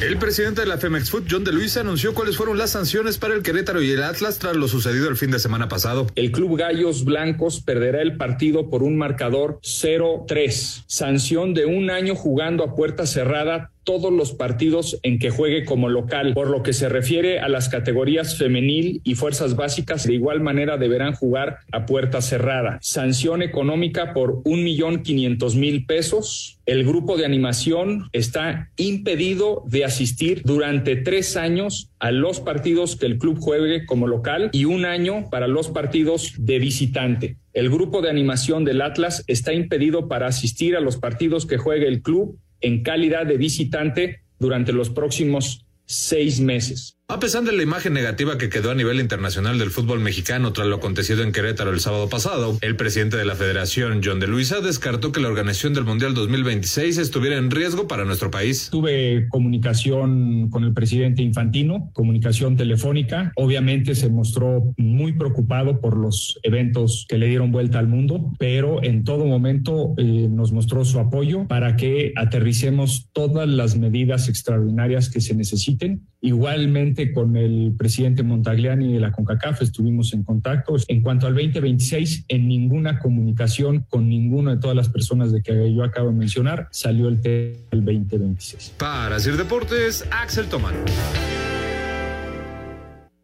El 0.00 0.16
presidente 0.16 0.62
de 0.62 0.66
la 0.66 0.78
Femex 0.78 1.10
Food, 1.10 1.24
John 1.30 1.44
de 1.44 1.52
Luis, 1.52 1.76
anunció 1.76 2.14
cuáles 2.14 2.38
fueron 2.38 2.56
las 2.56 2.70
sanciones 2.70 3.18
para 3.18 3.34
el 3.34 3.42
Querétaro 3.42 3.82
y 3.82 3.90
el 3.90 4.02
Atlas 4.02 4.38
tras 4.38 4.56
lo 4.56 4.66
sucedido 4.66 5.10
el 5.10 5.16
fin 5.16 5.30
de 5.30 5.38
semana 5.38 5.68
pasado. 5.68 6.06
El 6.14 6.32
Club 6.32 6.56
Gallos 6.56 7.04
Blancos 7.04 7.60
perderá 7.60 8.00
el 8.00 8.16
partido 8.16 8.70
por 8.70 8.82
un 8.82 8.96
marcador 8.96 9.60
0-3. 9.60 10.84
Sanción 10.86 11.52
de 11.52 11.66
un 11.66 11.90
año 11.90 12.14
jugando 12.14 12.64
a 12.64 12.74
puerta 12.74 13.04
cerrada 13.04 13.72
todos 13.90 14.12
los 14.12 14.32
partidos 14.34 15.00
en 15.02 15.18
que 15.18 15.30
juegue 15.30 15.64
como 15.64 15.88
local. 15.88 16.32
Por 16.32 16.48
lo 16.48 16.62
que 16.62 16.72
se 16.72 16.88
refiere 16.88 17.40
a 17.40 17.48
las 17.48 17.68
categorías 17.68 18.38
femenil 18.38 19.00
y 19.02 19.16
fuerzas 19.16 19.56
básicas, 19.56 20.06
de 20.06 20.14
igual 20.14 20.40
manera 20.40 20.76
deberán 20.76 21.12
jugar 21.12 21.58
a 21.72 21.86
puerta 21.86 22.22
cerrada. 22.22 22.78
Sanción 22.82 23.42
económica 23.42 24.14
por 24.14 24.42
un 24.44 24.62
millón 24.62 25.02
quinientos 25.02 25.56
mil 25.56 25.86
pesos. 25.86 26.60
El 26.66 26.84
grupo 26.84 27.16
de 27.16 27.24
animación 27.24 28.08
está 28.12 28.70
impedido 28.76 29.64
de 29.66 29.84
asistir 29.84 30.42
durante 30.44 30.94
tres 30.94 31.36
años 31.36 31.90
a 31.98 32.12
los 32.12 32.38
partidos 32.38 32.94
que 32.94 33.06
el 33.06 33.18
club 33.18 33.40
juegue 33.40 33.86
como 33.86 34.06
local 34.06 34.50
y 34.52 34.66
un 34.66 34.84
año 34.84 35.28
para 35.32 35.48
los 35.48 35.68
partidos 35.68 36.34
de 36.38 36.60
visitante. 36.60 37.38
El 37.54 37.70
grupo 37.70 38.02
de 38.02 38.10
animación 38.10 38.64
del 38.64 38.82
Atlas 38.82 39.24
está 39.26 39.52
impedido 39.52 40.06
para 40.06 40.28
asistir 40.28 40.76
a 40.76 40.80
los 40.80 40.96
partidos 40.96 41.44
que 41.44 41.58
juegue 41.58 41.88
el 41.88 42.02
club 42.02 42.38
en 42.60 42.82
calidad 42.82 43.26
de 43.26 43.36
visitante 43.36 44.22
durante 44.38 44.72
los 44.72 44.90
próximos 44.90 45.66
seis 45.84 46.40
meses. 46.40 46.99
A 47.10 47.18
pesar 47.18 47.42
de 47.42 47.50
la 47.50 47.64
imagen 47.64 47.92
negativa 47.92 48.38
que 48.38 48.48
quedó 48.48 48.70
a 48.70 48.74
nivel 48.76 49.00
internacional 49.00 49.58
del 49.58 49.72
fútbol 49.72 49.98
mexicano 49.98 50.52
tras 50.52 50.68
lo 50.68 50.76
acontecido 50.76 51.24
en 51.24 51.32
Querétaro 51.32 51.72
el 51.72 51.80
sábado 51.80 52.08
pasado, 52.08 52.56
el 52.60 52.76
presidente 52.76 53.16
de 53.16 53.24
la 53.24 53.34
federación, 53.34 54.00
John 54.04 54.20
de 54.20 54.28
Luisa, 54.28 54.60
descartó 54.60 55.10
que 55.10 55.20
la 55.20 55.26
organización 55.26 55.74
del 55.74 55.84
Mundial 55.84 56.14
2026 56.14 56.98
estuviera 56.98 57.36
en 57.36 57.50
riesgo 57.50 57.88
para 57.88 58.04
nuestro 58.04 58.30
país. 58.30 58.68
Tuve 58.70 59.26
comunicación 59.28 60.50
con 60.50 60.62
el 60.62 60.72
presidente 60.72 61.20
Infantino, 61.22 61.90
comunicación 61.94 62.56
telefónica. 62.56 63.32
Obviamente 63.34 63.96
se 63.96 64.08
mostró 64.08 64.72
muy 64.76 65.12
preocupado 65.12 65.80
por 65.80 65.96
los 65.96 66.38
eventos 66.44 67.06
que 67.08 67.18
le 67.18 67.26
dieron 67.26 67.50
vuelta 67.50 67.80
al 67.80 67.88
mundo, 67.88 68.32
pero 68.38 68.84
en 68.84 69.02
todo 69.02 69.26
momento 69.26 69.94
eh, 69.98 70.28
nos 70.30 70.52
mostró 70.52 70.84
su 70.84 71.00
apoyo 71.00 71.48
para 71.48 71.74
que 71.74 72.12
aterricemos 72.14 73.08
todas 73.12 73.48
las 73.48 73.76
medidas 73.76 74.28
extraordinarias 74.28 75.10
que 75.10 75.20
se 75.20 75.34
necesiten. 75.34 76.06
Igualmente, 76.22 77.12
con 77.14 77.34
el 77.36 77.72
presidente 77.78 78.22
Montagliani 78.22 78.92
de 78.92 79.00
la 79.00 79.10
CONCACAF 79.10 79.62
estuvimos 79.62 80.12
en 80.12 80.22
contacto. 80.22 80.76
En 80.88 81.00
cuanto 81.00 81.26
al 81.26 81.34
2026, 81.34 82.26
en 82.28 82.46
ninguna 82.46 82.98
comunicación 82.98 83.86
con 83.88 84.06
ninguna 84.06 84.56
de 84.56 84.60
todas 84.60 84.76
las 84.76 84.90
personas 84.90 85.32
de 85.32 85.42
que 85.42 85.74
yo 85.74 85.82
acabo 85.82 86.10
de 86.10 86.16
mencionar 86.16 86.68
salió 86.72 87.08
el 87.08 87.22
tema 87.22 87.56
del 87.70 87.84
2026. 87.86 88.74
Para 88.76 89.16
hacer 89.16 89.38
deportes, 89.38 90.06
Axel 90.10 90.46
Tomán. 90.46 90.74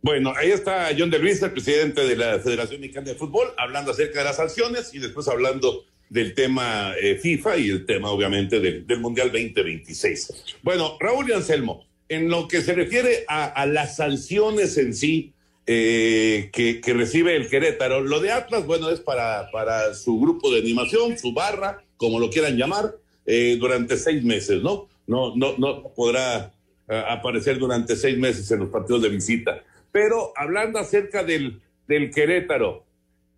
Bueno, 0.00 0.32
ahí 0.34 0.50
está 0.50 0.88
John 0.98 1.10
de 1.10 1.18
Luis, 1.18 1.42
el 1.42 1.50
presidente 1.50 2.02
de 2.06 2.16
la 2.16 2.38
Federación 2.38 2.80
Mexicana 2.80 3.08
de 3.08 3.14
Fútbol, 3.14 3.48
hablando 3.58 3.90
acerca 3.90 4.20
de 4.20 4.24
las 4.24 4.36
sanciones 4.36 4.94
y 4.94 5.00
después 5.00 5.28
hablando 5.28 5.84
del 6.08 6.32
tema 6.32 6.94
eh, 6.98 7.16
FIFA 7.16 7.58
y 7.58 7.68
el 7.68 7.84
tema, 7.84 8.08
obviamente, 8.08 8.58
del, 8.58 8.86
del 8.86 9.00
Mundial 9.00 9.30
2026. 9.32 10.56
Bueno, 10.62 10.96
Raúl 10.98 11.28
y 11.28 11.32
Anselmo, 11.32 11.84
en 12.08 12.28
lo 12.28 12.48
que 12.48 12.62
se 12.62 12.74
refiere 12.74 13.24
a, 13.28 13.66
las 13.66 13.96
sanciones 13.96 14.76
en 14.78 14.94
sí 14.94 15.32
eh, 15.66 16.50
que, 16.52 16.80
recibe 16.94 17.34
el 17.34 17.48
Querétaro, 17.48 18.00
lo 18.00 18.20
de 18.20 18.30
Atlas, 18.30 18.66
bueno, 18.66 18.90
es 18.90 19.00
para, 19.00 19.50
para 19.50 19.94
su 19.94 20.20
grupo 20.20 20.50
de 20.50 20.60
animación, 20.60 21.18
su 21.18 21.32
barra, 21.32 21.82
como 21.96 22.20
lo 22.20 22.30
quieran 22.30 22.56
llamar, 22.56 22.94
eh, 23.26 23.56
durante 23.58 23.96
seis 23.96 24.22
meses, 24.22 24.62
¿no? 24.62 24.88
No, 25.08 25.34
no, 25.34 25.56
no 25.58 25.92
podrá 25.94 26.52
eh, 26.88 27.04
aparecer 27.08 27.58
durante 27.58 27.96
seis 27.96 28.16
meses 28.16 28.48
en 28.52 28.60
los 28.60 28.68
partidos 28.68 29.02
de 29.02 29.08
visita. 29.08 29.64
Pero 29.90 30.32
hablando 30.36 30.78
acerca 30.78 31.24
del, 31.24 31.60
del 31.88 32.10
Querétaro, 32.10 32.84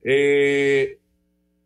el 0.02 0.98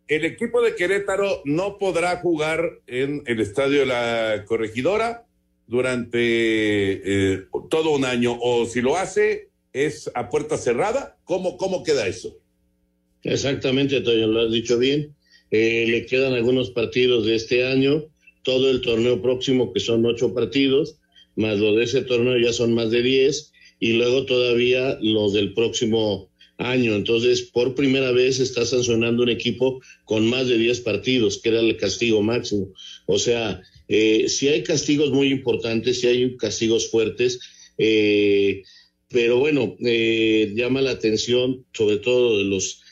equipo 0.08 0.62
de 0.62 0.74
Querétaro 0.74 1.42
no 1.44 1.78
podrá 1.78 2.16
jugar 2.16 2.78
en 2.86 3.22
el 3.26 3.40
estadio 3.40 3.80
de 3.80 3.86
la 3.86 4.44
Corregidora 4.46 5.24
durante 5.72 6.18
eh, 6.20 7.46
todo 7.70 7.94
un 7.94 8.04
año 8.04 8.38
o 8.38 8.66
si 8.66 8.82
lo 8.82 8.98
hace 8.98 9.48
es 9.72 10.10
a 10.14 10.28
puerta 10.28 10.58
cerrada, 10.58 11.16
¿cómo, 11.24 11.56
cómo 11.56 11.82
queda 11.82 12.06
eso? 12.06 12.36
Exactamente, 13.22 14.02
Toño, 14.02 14.26
lo 14.26 14.42
has 14.42 14.52
dicho 14.52 14.76
bien. 14.76 15.14
Eh, 15.50 15.86
le 15.88 16.04
quedan 16.04 16.34
algunos 16.34 16.72
partidos 16.72 17.24
de 17.24 17.36
este 17.36 17.66
año, 17.66 18.04
todo 18.42 18.70
el 18.70 18.82
torneo 18.82 19.22
próximo 19.22 19.72
que 19.72 19.80
son 19.80 20.04
ocho 20.04 20.34
partidos, 20.34 20.98
más 21.36 21.58
lo 21.58 21.74
de 21.74 21.84
ese 21.84 22.02
torneo 22.02 22.36
ya 22.36 22.52
son 22.52 22.74
más 22.74 22.90
de 22.90 23.02
diez, 23.02 23.52
y 23.80 23.94
luego 23.94 24.26
todavía 24.26 24.98
los 25.00 25.32
del 25.32 25.54
próximo 25.54 26.30
año. 26.58 26.94
Entonces, 26.94 27.42
por 27.42 27.74
primera 27.74 28.12
vez 28.12 28.40
está 28.40 28.66
sancionando 28.66 29.22
un 29.22 29.30
equipo 29.30 29.80
con 30.04 30.28
más 30.28 30.48
de 30.48 30.58
diez 30.58 30.80
partidos, 30.80 31.40
que 31.40 31.48
era 31.48 31.60
el 31.60 31.78
castigo 31.78 32.22
máximo. 32.22 32.74
O 33.06 33.18
sea, 33.18 33.62
eh, 33.88 34.28
si 34.28 34.48
hay 34.48 34.62
castigos 34.62 35.10
muy 35.10 35.28
importantes, 35.28 36.00
si 36.00 36.06
hay 36.06 36.36
castigos 36.36 36.90
fuertes, 36.90 37.40
eh, 37.78 38.62
pero 39.08 39.38
bueno, 39.38 39.76
eh, 39.80 40.52
llama 40.54 40.80
la 40.80 40.92
atención 40.92 41.66
sobre 41.72 41.98
todo 41.98 42.38
de 42.38 42.44
los, 42.44 42.82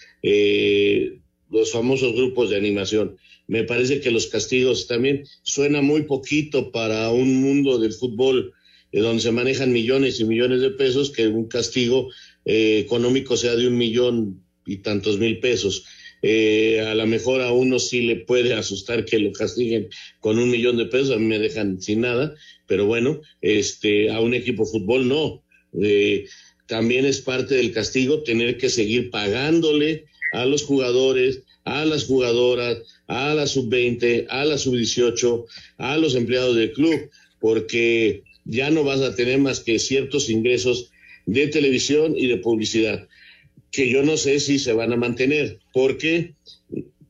los 1.50 1.72
famosos 1.72 2.14
grupos 2.14 2.50
de 2.50 2.56
animación. 2.56 3.16
Me 3.46 3.64
parece 3.64 4.00
que 4.00 4.10
los 4.10 4.26
castigos 4.26 4.86
también 4.86 5.24
suena 5.42 5.80
muy 5.80 6.02
poquito 6.02 6.70
para 6.70 7.10
un 7.10 7.40
mundo 7.40 7.78
del 7.78 7.92
fútbol 7.92 8.52
donde 8.92 9.22
se 9.22 9.32
manejan 9.32 9.72
millones 9.72 10.20
y 10.20 10.24
millones 10.24 10.60
de 10.60 10.70
pesos, 10.70 11.10
que 11.10 11.28
un 11.28 11.48
castigo 11.48 12.10
económico 12.44 13.36
sea 13.36 13.56
de 13.56 13.68
un 13.68 13.78
millón 13.78 14.42
y 14.66 14.78
tantos 14.78 15.18
mil 15.18 15.40
pesos. 15.40 15.84
Eh, 16.22 16.80
a 16.80 16.94
lo 16.94 17.06
mejor 17.06 17.40
a 17.40 17.52
uno 17.52 17.78
sí 17.78 18.02
le 18.02 18.16
puede 18.16 18.54
asustar 18.54 19.04
que 19.04 19.18
lo 19.18 19.32
castiguen 19.32 19.88
con 20.20 20.38
un 20.38 20.50
millón 20.50 20.76
de 20.76 20.86
pesos, 20.86 21.12
a 21.12 21.18
mí 21.18 21.24
me 21.24 21.38
dejan 21.38 21.80
sin 21.80 22.02
nada, 22.02 22.34
pero 22.66 22.86
bueno, 22.86 23.20
este, 23.40 24.10
a 24.10 24.20
un 24.20 24.34
equipo 24.34 24.64
de 24.64 24.70
fútbol 24.70 25.08
no. 25.08 25.42
Eh, 25.80 26.26
también 26.66 27.04
es 27.04 27.20
parte 27.20 27.56
del 27.56 27.72
castigo 27.72 28.22
tener 28.22 28.58
que 28.58 28.68
seguir 28.68 29.10
pagándole 29.10 30.04
a 30.32 30.46
los 30.46 30.62
jugadores, 30.64 31.42
a 31.64 31.84
las 31.84 32.04
jugadoras, 32.04 32.78
a 33.06 33.34
la 33.34 33.46
sub-20, 33.46 34.26
a 34.28 34.44
la 34.44 34.56
sub-18, 34.56 35.46
a 35.78 35.96
los 35.96 36.14
empleados 36.14 36.56
del 36.56 36.72
club, 36.72 37.10
porque 37.40 38.22
ya 38.44 38.70
no 38.70 38.84
vas 38.84 39.00
a 39.00 39.14
tener 39.14 39.38
más 39.38 39.60
que 39.60 39.78
ciertos 39.78 40.30
ingresos 40.30 40.90
de 41.26 41.48
televisión 41.48 42.14
y 42.16 42.26
de 42.26 42.38
publicidad, 42.38 43.08
que 43.70 43.88
yo 43.88 44.02
no 44.02 44.16
sé 44.16 44.40
si 44.40 44.58
se 44.58 44.72
van 44.72 44.92
a 44.92 44.96
mantener, 44.96 45.60
porque 45.72 46.34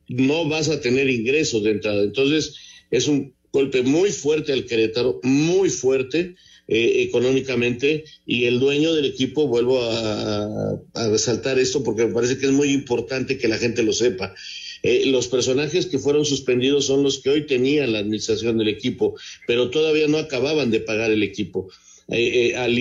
no 0.09 0.49
vas 0.49 0.69
a 0.69 0.81
tener 0.81 1.09
ingresos 1.09 1.63
de 1.63 1.71
entrada. 1.71 2.03
Entonces, 2.03 2.55
es 2.91 3.09
un 3.09 3.33
golpe 3.53 3.83
muy 3.83 4.11
fuerte 4.11 4.53
al 4.53 4.67
Querétaro, 4.67 5.21
muy 5.23 5.71
fuerte 5.71 6.35
eh, 6.69 7.03
económicamente, 7.03 8.05
y 8.27 8.45
el 8.45 8.61
dueño 8.61 8.95
del 8.95 9.07
equipo, 9.07 9.47
vuelvo 9.47 9.83
a, 9.83 10.81
resaltar 11.11 11.59
esto 11.59 11.83
porque 11.83 12.07
me 12.07 12.13
parece 12.13 12.39
que 12.39 12.47
es 12.47 12.53
muy 12.53 12.71
importante 12.71 13.39
que 13.39 13.49
la 13.49 13.59
gente 13.59 13.83
lo 13.83 13.93
sepa. 13.93 14.35
Eh, 14.83 15.07
los 15.07 15.29
personajes 15.29 15.87
que 15.87 15.99
fueron 15.99 16.25
suspendidos 16.25 16.87
son 16.87 17.03
los 17.03 17.19
que 17.19 17.31
hoy 17.31 17.47
tenían 17.47 17.93
la 17.93 17.99
administración 17.99 18.59
del 18.59 18.69
equipo, 18.69 19.15
pero 19.47 19.71
todavía 19.71 20.07
no 20.09 20.19
acababan 20.19 20.71
de 20.71 20.81
pagar 20.81 21.11
el 21.11 21.23
equipo. 21.23 21.69
Eh, 22.09 22.55
al, 22.57 22.77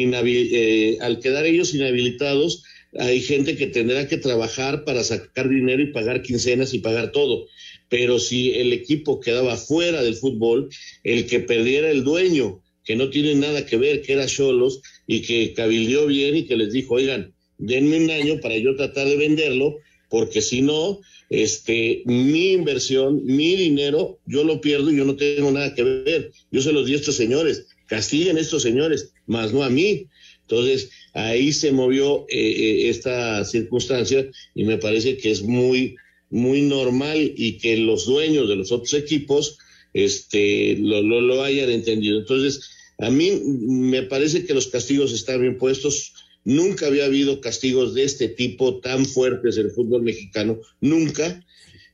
al 1.01 1.19
quedar 1.19 1.45
ellos 1.45 1.73
inhabilitados, 1.73 2.63
hay 2.97 3.21
gente 3.21 3.55
que 3.55 3.67
tendrá 3.67 4.07
que 4.07 4.17
trabajar 4.17 4.83
para 4.83 5.03
sacar 5.03 5.49
dinero 5.49 5.81
y 5.81 5.91
pagar 5.91 6.21
quincenas 6.21 6.73
y 6.73 6.79
pagar 6.79 7.11
todo. 7.11 7.47
Pero 7.87 8.19
si 8.19 8.53
el 8.53 8.73
equipo 8.73 9.19
quedaba 9.19 9.57
fuera 9.57 10.01
del 10.01 10.15
fútbol, 10.15 10.69
el 11.03 11.27
que 11.27 11.39
perdiera 11.39 11.91
el 11.91 12.03
dueño, 12.03 12.61
que 12.83 12.95
no 12.95 13.09
tiene 13.09 13.35
nada 13.35 13.65
que 13.65 13.77
ver, 13.77 14.01
que 14.01 14.13
era 14.13 14.25
Cholos, 14.25 14.81
y 15.05 15.21
que 15.21 15.53
cabildió 15.53 16.07
bien 16.07 16.35
y 16.35 16.45
que 16.45 16.57
les 16.57 16.71
dijo, 16.71 16.95
oigan, 16.95 17.33
denme 17.57 17.97
un 17.97 18.09
año 18.09 18.39
para 18.39 18.57
yo 18.57 18.75
tratar 18.75 19.07
de 19.07 19.17
venderlo, 19.17 19.77
porque 20.09 20.41
si 20.41 20.61
no, 20.61 20.99
este, 21.29 22.01
mi 22.05 22.53
inversión, 22.53 23.23
mi 23.25 23.55
dinero, 23.55 24.19
yo 24.25 24.43
lo 24.43 24.61
pierdo 24.61 24.91
y 24.91 24.97
yo 24.97 25.05
no 25.05 25.15
tengo 25.15 25.51
nada 25.51 25.75
que 25.75 25.83
ver. 25.83 26.31
Yo 26.51 26.61
se 26.61 26.71
los 26.71 26.87
di 26.87 26.93
a 26.93 26.97
estos 26.97 27.15
señores, 27.15 27.67
castiguen 27.85 28.37
a 28.37 28.41
estos 28.41 28.63
señores, 28.63 29.11
más 29.27 29.53
no 29.53 29.63
a 29.63 29.69
mí. 29.69 30.07
Entonces, 30.41 30.89
ahí 31.13 31.51
se 31.53 31.71
movió 31.71 32.25
eh, 32.29 32.37
eh, 32.37 32.89
esta 32.89 33.43
circunstancia 33.45 34.29
y 34.55 34.63
me 34.63 34.77
parece 34.77 35.17
que 35.17 35.31
es 35.31 35.41
muy, 35.41 35.95
muy 36.29 36.61
normal 36.61 37.33
y 37.35 37.57
que 37.57 37.77
los 37.77 38.05
dueños 38.05 38.47
de 38.47 38.55
los 38.55 38.71
otros 38.71 38.93
equipos 38.93 39.57
este, 39.93 40.77
lo, 40.79 41.01
lo, 41.01 41.43
hayan 41.43 41.69
entendido. 41.69 42.19
Entonces, 42.19 42.69
a 42.99 43.09
mí 43.09 43.31
me 43.31 44.03
parece 44.03 44.45
que 44.45 44.53
los 44.53 44.67
castigos 44.67 45.13
están 45.13 45.41
bien 45.41 45.57
puestos. 45.57 46.13
Nunca 46.45 46.87
había 46.87 47.05
habido 47.05 47.41
castigos 47.41 47.93
de 47.93 48.03
este 48.03 48.29
tipo 48.29 48.79
tan 48.79 49.05
fuertes 49.05 49.57
en 49.57 49.65
el 49.65 49.71
fútbol 49.71 50.03
mexicano, 50.03 50.59
nunca. 50.79 51.43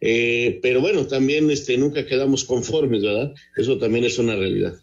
Eh, 0.02 0.60
pero 0.62 0.82
bueno, 0.82 1.08
también 1.08 1.50
este, 1.50 1.78
nunca 1.78 2.06
quedamos 2.06 2.44
conformes, 2.44 3.02
¿verdad? 3.02 3.34
Eso 3.56 3.78
también 3.78 4.06
es 4.06 4.20
una 4.20 4.36
realidad. 4.36 4.76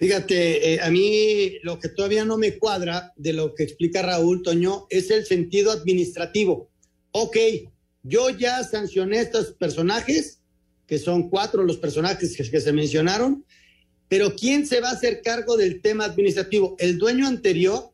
Fíjate, 0.00 0.72
eh, 0.72 0.80
a 0.80 0.90
mí 0.90 1.58
lo 1.62 1.78
que 1.78 1.90
todavía 1.90 2.24
no 2.24 2.38
me 2.38 2.56
cuadra 2.56 3.12
de 3.16 3.34
lo 3.34 3.54
que 3.54 3.64
explica 3.64 4.00
Raúl 4.00 4.42
Toño 4.42 4.86
es 4.88 5.10
el 5.10 5.26
sentido 5.26 5.70
administrativo. 5.70 6.70
Ok, 7.12 7.36
yo 8.02 8.30
ya 8.30 8.64
sancioné 8.64 9.20
estos 9.20 9.52
personajes, 9.52 10.40
que 10.86 10.98
son 10.98 11.28
cuatro 11.28 11.64
los 11.64 11.76
personajes 11.76 12.34
que, 12.34 12.50
que 12.50 12.60
se 12.62 12.72
mencionaron, 12.72 13.44
pero 14.08 14.34
¿quién 14.34 14.66
se 14.66 14.80
va 14.80 14.88
a 14.88 14.94
hacer 14.94 15.20
cargo 15.20 15.58
del 15.58 15.82
tema 15.82 16.06
administrativo? 16.06 16.76
¿El 16.78 16.96
dueño 16.96 17.26
anterior? 17.26 17.90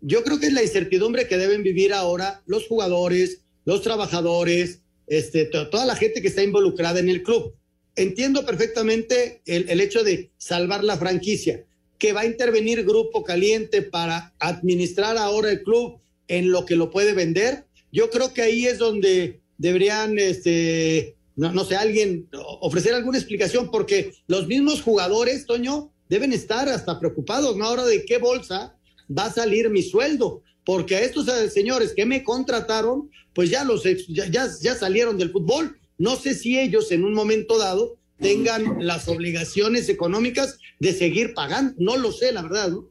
Yo 0.00 0.24
creo 0.24 0.40
que 0.40 0.46
es 0.46 0.52
la 0.52 0.64
incertidumbre 0.64 1.28
que 1.28 1.38
deben 1.38 1.62
vivir 1.62 1.92
ahora 1.92 2.42
los 2.46 2.66
jugadores, 2.66 3.42
los 3.64 3.82
trabajadores, 3.82 4.80
este, 5.06 5.44
toda 5.44 5.86
la 5.86 5.94
gente 5.94 6.20
que 6.20 6.28
está 6.28 6.42
involucrada 6.42 6.98
en 6.98 7.08
el 7.08 7.22
club 7.22 7.54
entiendo 7.96 8.44
perfectamente 8.44 9.40
el, 9.46 9.80
hecho 9.80 10.04
de 10.04 10.30
salvar 10.36 10.84
la 10.84 10.98
franquicia, 10.98 11.64
que 11.98 12.12
va 12.12 12.20
a 12.20 12.26
intervenir 12.26 12.84
Grupo 12.84 13.24
Caliente 13.24 13.82
para 13.82 14.34
administrar 14.38 15.16
ahora 15.16 15.50
el 15.50 15.62
club 15.62 15.98
en 16.28 16.50
lo 16.50 16.66
que 16.66 16.76
lo 16.76 16.90
puede 16.90 17.14
vender. 17.14 17.64
Yo 17.90 18.10
creo 18.10 18.34
que 18.34 18.42
ahí 18.42 18.66
es 18.66 18.78
donde 18.78 19.40
deberían, 19.56 20.18
este, 20.18 21.16
no, 21.36 21.64
sé, 21.64 21.76
alguien 21.76 22.28
ofrecer 22.60 22.92
alguna 22.92 23.16
explicación, 23.16 23.70
porque 23.70 24.12
los 24.26 24.46
mismos 24.46 24.82
jugadores, 24.82 25.46
Toño, 25.46 25.90
deben 26.10 26.34
estar 26.34 26.68
hasta 26.68 27.00
preocupados, 27.00 27.56
¿no? 27.56 27.64
Ahora 27.64 27.84
de 27.84 28.04
qué 28.04 28.18
bolsa 28.18 28.76
va 29.10 29.24
a 29.24 29.32
salir 29.32 29.70
mi 29.70 29.82
sueldo, 29.82 30.42
porque 30.66 30.96
a 30.96 31.00
estos 31.00 31.26
señores 31.50 31.94
que 31.96 32.04
me 32.04 32.22
contrataron, 32.22 33.10
pues 33.34 33.48
ya 33.48 33.64
los 33.64 33.84
ya, 34.08 34.28
ya 34.30 34.74
salieron 34.74 35.16
del 35.16 35.30
fútbol 35.30 35.78
no 35.98 36.16
sé 36.16 36.34
si 36.34 36.58
ellos 36.58 36.92
en 36.92 37.04
un 37.04 37.14
momento 37.14 37.58
dado 37.58 37.96
tengan 38.18 38.76
las 38.80 39.08
obligaciones 39.08 39.88
económicas 39.88 40.58
de 40.78 40.92
seguir 40.92 41.34
pagando. 41.34 41.74
No 41.78 41.96
lo 41.96 42.12
sé, 42.12 42.32
la 42.32 42.42
verdad. 42.42 42.70
¿no? 42.70 42.88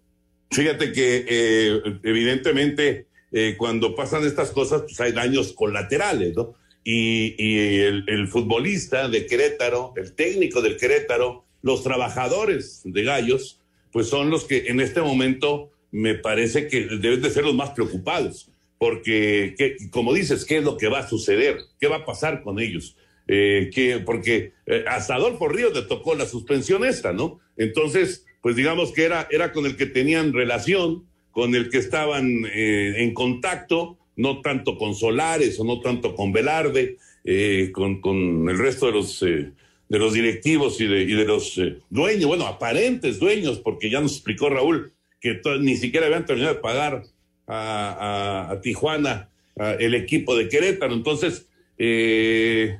Fíjate 0.52 0.92
que 0.92 1.26
eh, 1.28 1.82
evidentemente 2.04 3.08
eh, 3.32 3.56
cuando 3.58 3.96
pasan 3.96 4.26
estas 4.26 4.52
cosas, 4.52 4.84
pues 4.84 5.00
hay 5.02 5.12
daños 5.12 5.54
colaterales, 5.54 6.36
¿no? 6.36 6.54
Y, 6.88 7.34
el, 7.82 8.28
futbolista 8.28 9.10
de 9.10 9.26
Querétaro, 9.26 9.94
el 9.98 10.14
técnico 10.14 10.62
del 10.62 10.78
Querétaro, 10.78 11.44
los 11.64 11.82
trabajadores 11.82 12.82
de 12.84 13.04
Gallos, 13.04 13.60
pues 13.92 14.08
son 14.08 14.30
los 14.30 14.46
que 14.46 14.68
en 14.68 14.80
este 14.80 15.02
momento 15.02 15.72
me 15.92 16.14
parece 16.14 16.68
que 16.68 16.82
deben 17.02 17.24
de 17.24 17.32
ser 17.32 17.44
los 17.44 17.56
más 17.56 17.72
preocupados 17.72 18.52
porque, 18.86 19.56
¿qué, 19.58 19.78
como 19.90 20.14
dices, 20.14 20.46
¿qué 20.46 20.58
es 20.58 20.64
lo 20.64 20.78
que 20.78 20.90
va 20.90 21.00
a 21.00 21.10
suceder? 21.10 21.58
¿Qué 21.80 21.88
va 21.88 21.96
a 21.96 22.06
pasar 22.06 22.44
con 22.44 22.60
ellos? 22.60 22.96
Eh, 23.28 23.72
que, 23.74 23.98
porque 23.98 24.54
eh, 24.68 24.86
hasta 24.88 25.16
Adolfo 25.16 25.48
Ríos 25.48 25.74
le 25.74 25.82
tocó 25.82 26.14
la 26.14 26.28
suspensión 26.28 26.86
esta, 26.86 27.12
¿no? 27.12 27.40
Entonces, 27.58 28.28
pues 28.42 28.56
digamos 28.56 28.92
que 28.92 29.06
era, 29.06 29.28
era 29.32 29.54
con 29.54 29.66
el 29.66 29.76
que 29.76 29.88
tenían 29.88 30.34
relación, 30.34 31.04
con 31.32 31.56
el 31.56 31.72
que 31.72 31.80
estaban 31.80 32.46
eh, 32.54 32.98
en 32.98 33.16
contacto, 33.16 33.98
no 34.18 34.42
tanto 34.42 34.78
con 34.78 34.94
Solares 34.94 35.60
o 35.60 35.64
no 35.64 35.80
tanto 35.80 36.14
con 36.14 36.32
Velarde, 36.32 36.98
con, 37.72 38.02
con, 38.02 38.48
el 38.48 38.60
resto 38.60 38.86
de 38.86 38.92
los, 38.92 39.20
de 39.20 40.00
los 40.00 40.14
directivos 40.14 40.80
y 40.80 40.86
de, 40.86 41.02
y 41.02 41.14
de 41.16 41.26
los 41.26 41.60
dueños, 41.90 42.28
bueno, 42.28 42.46
aparentes 42.46 43.18
dueños, 43.18 43.58
porque 43.58 43.90
ya 43.90 44.00
nos 44.00 44.12
explicó 44.12 44.48
Raúl 44.48 44.94
que 45.20 45.42
ni 45.60 45.76
siquiera 45.76 46.06
habían 46.06 46.28
terminado 46.28 46.54
de 46.54 46.62
pagar 46.62 47.02
a, 47.48 48.60
Tijuana, 48.62 49.30
a 49.58 49.72
el 49.74 49.96
equipo 49.96 50.36
de 50.36 50.50
Querétaro. 50.50 50.94
Entonces, 50.94 51.48
eh, 51.78 52.80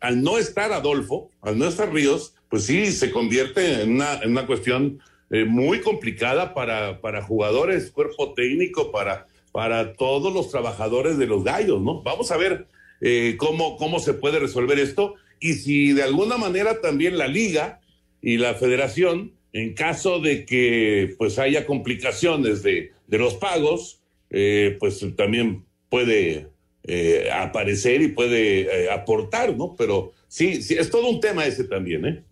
al 0.00 0.22
no 0.22 0.38
estar 0.38 0.72
Adolfo, 0.72 1.30
al 1.40 1.58
no 1.58 1.66
estar 1.66 1.92
Ríos, 1.92 2.34
pues 2.48 2.64
sí, 2.64 2.92
se 2.92 3.10
convierte 3.10 3.82
en 3.82 3.92
una, 3.92 4.20
en 4.22 4.30
una 4.30 4.46
cuestión 4.46 5.00
eh, 5.30 5.44
muy 5.44 5.80
complicada 5.80 6.54
para, 6.54 7.00
para 7.00 7.22
jugadores, 7.22 7.90
cuerpo 7.90 8.34
técnico, 8.34 8.92
para, 8.92 9.26
para 9.52 9.94
todos 9.94 10.32
los 10.32 10.50
trabajadores 10.50 11.18
de 11.18 11.26
los 11.26 11.44
gallos, 11.44 11.80
¿no? 11.80 12.02
Vamos 12.02 12.30
a 12.30 12.36
ver 12.36 12.66
eh, 13.00 13.36
cómo, 13.38 13.76
cómo 13.76 13.98
se 13.98 14.14
puede 14.14 14.38
resolver 14.38 14.78
esto 14.78 15.14
y 15.40 15.54
si 15.54 15.92
de 15.92 16.02
alguna 16.02 16.36
manera 16.36 16.80
también 16.80 17.18
la 17.18 17.26
liga 17.26 17.80
y 18.22 18.38
la 18.38 18.54
federación, 18.54 19.32
en 19.52 19.74
caso 19.74 20.20
de 20.20 20.44
que 20.44 21.14
pues 21.18 21.38
haya 21.38 21.66
complicaciones 21.66 22.62
de, 22.62 22.93
de 23.06 23.18
los 23.18 23.34
pagos, 23.34 24.00
eh, 24.30 24.76
pues 24.80 25.04
también 25.16 25.64
puede 25.88 26.48
eh, 26.86 27.30
aparecer 27.32 28.02
y 28.02 28.08
puede 28.08 28.62
eh, 28.62 28.90
aportar, 28.90 29.56
¿no? 29.56 29.74
Pero 29.74 30.12
sí, 30.28 30.60
sí, 30.60 30.74
es 30.74 30.90
todo 30.90 31.08
un 31.08 31.18
tema 31.18 31.46
ese 31.46 31.64
también, 31.64 32.04
¿eh? 32.04 32.22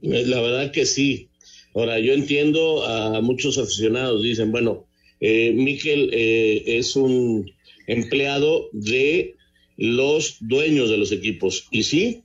La 0.00 0.40
verdad 0.40 0.70
que 0.70 0.86
sí. 0.86 1.28
Ahora, 1.74 1.98
yo 1.98 2.14
entiendo 2.14 2.86
a 2.86 3.20
muchos 3.20 3.58
aficionados, 3.58 4.22
dicen, 4.22 4.50
bueno, 4.50 4.86
eh, 5.20 5.52
Miquel 5.54 6.10
es 6.12 6.96
un 6.96 7.50
empleado 7.86 8.70
de 8.72 9.34
los 9.76 10.38
dueños 10.40 10.88
de 10.88 10.96
los 10.96 11.12
equipos. 11.12 11.68
Y 11.70 11.82
sí, 11.82 12.22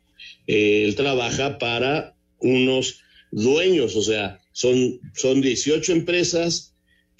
él 0.47 0.95
trabaja 0.95 1.57
para 1.57 2.15
unos 2.39 3.01
dueños, 3.31 3.97
o 3.97 4.01
sea, 4.03 4.39
son, 4.53 5.01
son 5.15 5.41
18 5.41 5.91
empresas 5.91 6.72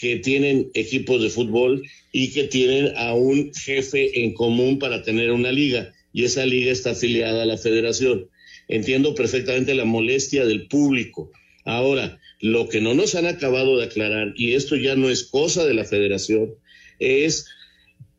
que 0.03 0.17
tienen 0.17 0.69
equipos 0.73 1.21
de 1.21 1.29
fútbol 1.29 1.81
y 2.11 2.31
que 2.31 2.43
tienen 2.43 2.91
a 2.97 3.13
un 3.13 3.53
jefe 3.53 4.25
en 4.25 4.33
común 4.33 4.77
para 4.77 5.01
tener 5.01 5.31
una 5.31 5.53
liga 5.53 5.93
y 6.11 6.25
esa 6.25 6.45
liga 6.45 6.73
está 6.73 6.91
afiliada 6.91 7.43
a 7.43 7.45
la 7.45 7.55
federación. 7.57 8.27
Entiendo 8.67 9.15
perfectamente 9.15 9.73
la 9.73 9.85
molestia 9.85 10.45
del 10.45 10.67
público. 10.67 11.31
Ahora, 11.63 12.19
lo 12.41 12.67
que 12.67 12.81
no 12.81 12.93
nos 12.93 13.15
han 13.15 13.27
acabado 13.27 13.77
de 13.77 13.85
aclarar, 13.85 14.33
y 14.35 14.55
esto 14.55 14.75
ya 14.75 14.97
no 14.97 15.09
es 15.09 15.23
cosa 15.23 15.65
de 15.65 15.73
la 15.73 15.85
federación, 15.85 16.53
es 16.99 17.45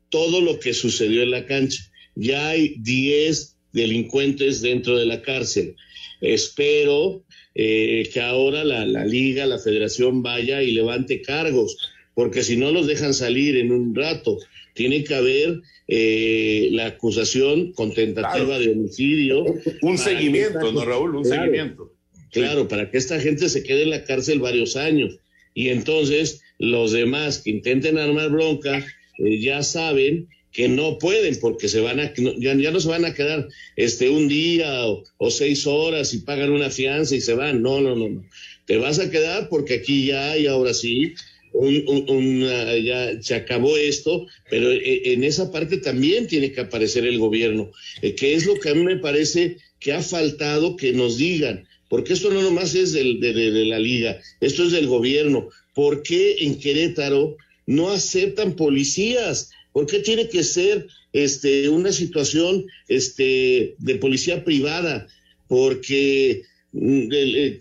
todo 0.09 0.41
lo 0.41 0.61
que 0.61 0.73
sucedió 0.73 1.23
en 1.23 1.33
la 1.33 1.45
cancha. 1.45 1.85
Ya 2.15 2.49
hay 2.49 2.77
10 2.79 3.59
delincuentes 3.75 4.63
dentro 4.63 4.97
de 4.97 5.05
la 5.05 5.21
cárcel. 5.21 5.77
Espero 6.23 7.27
eh, 7.55 8.09
que 8.13 8.21
ahora 8.21 8.65
la, 8.65 8.85
la, 8.85 9.05
liga, 9.05 9.47
la 9.47 9.59
federación 9.59 10.23
vaya 10.23 10.63
y 10.63 10.73
levante 10.73 11.23
cargos, 11.23 11.77
porque 12.15 12.43
si 12.43 12.57
no 12.57 12.71
los 12.73 12.87
dejan 12.87 13.15
salir 13.15 13.57
en 13.57 13.73
un 13.73 13.95
rato, 13.95 14.39
tiene 14.75 15.05
que 15.05 15.15
haber 15.15 15.61
eh, 15.87 16.69
la 16.73 16.87
acusación 16.87 17.73
con 17.73 17.93
tentativa 17.93 18.45
claro. 18.45 18.59
de 18.59 18.71
homicidio. 18.71 19.45
Un 19.83 19.99
seguimiento, 19.99 20.73
¿no, 20.73 20.85
Raúl? 20.85 21.15
Un 21.17 21.23
claro. 21.23 21.43
seguimiento. 21.43 21.93
Claro, 22.33 22.67
para 22.67 22.91
que 22.91 22.99
esta 22.99 23.21
gente 23.21 23.49
se 23.49 23.63
quede 23.63 23.85
en 23.85 23.91
la 23.91 24.05
cárcel 24.05 24.41
varios 24.41 24.77
años. 24.77 25.19
Y 25.55 25.69
entonces 25.69 26.43
los 26.59 26.93
demás 26.93 27.39
que 27.39 27.51
intenten 27.51 27.99
armar 27.99 28.31
bronca 28.31 28.85
eh, 29.19 29.41
ya 29.41 29.63
saben 29.63 30.29
que 30.55 30.69
no 30.69 30.99
pueden 30.99 31.39
porque 31.41 31.69
se 31.69 31.81
van 31.81 31.99
a 31.99 32.15
ya, 32.39 32.55
no 32.71 32.81
se 32.81 32.89
van 32.89 33.05
a 33.05 33.13
quedar 33.13 33.49
este 33.75 34.09
un 34.09 34.29
día 34.29 34.87
o, 34.87 35.31
seis 35.31 35.67
horas 35.67 36.15
y 36.15 36.19
pagan 36.19 36.53
una 36.53 36.71
fianza 36.71 37.17
y 37.17 37.21
se 37.21 37.35
van. 37.35 37.61
No 37.61 37.81
no 37.81 37.97
no 37.97 38.09
no. 38.09 38.25
Te 38.65 38.79
vas 38.79 39.01
a 39.01 39.11
quedar 39.11 39.49
porque 39.49 39.75
aquí 39.75 40.07
ya 40.07 40.31
hay 40.31 40.47
ahora 40.47 40.73
sí 40.73 41.13
un, 41.53 42.41
ya 42.85 43.21
se 43.21 43.35
acabó 43.35 43.77
esto 43.77 44.27
pero 44.51 44.73
eh, 44.73 45.13
en 45.13 45.23
esa 45.23 45.53
parte 45.53 45.77
también 45.79 46.27
tiene 46.27 46.51
que 46.51 46.63
aparecer 46.63 47.07
el 47.07 47.19
gobierno 47.19 47.71
eh, 48.03 48.15
que 48.15 48.35
es 48.35 48.45
lo 48.45 48.59
que 48.59 48.71
a 48.71 48.75
mí 48.75 48.83
me 48.83 48.97
parece 48.97 49.59
que 49.79 49.93
ha 49.93 50.03
faltado 50.03 50.75
que 50.75 50.93
nos 50.93 51.17
digan 51.17 51.69
porque 51.89 52.13
esto 52.13 52.31
no 52.31 52.43
nomás 52.43 52.75
es 52.75 52.93
del, 52.93 53.21
de, 53.21 53.33
de 53.33 53.65
la 53.67 53.79
liga 53.79 54.21
esto 54.41 54.65
es 54.65 54.73
del 54.73 54.89
gobierno. 54.89 55.49
¿por 55.75 56.03
qué 56.03 56.37
en 56.41 56.59
Querétaro 56.59 57.37
no 57.67 57.91
aceptan 57.91 58.57
policías 58.57 59.51
¿Por 59.75 59.87
qué 59.87 59.99
tiene 59.99 60.29
que 60.29 60.45
ser 60.45 60.87
este, 61.13 61.69
una 61.69 61.91
situación 61.91 62.65
este, 62.87 63.75
de 63.77 63.97
policía 63.97 64.45
privada? 64.45 65.09
Porque 65.49 66.45
mm, 66.71 67.09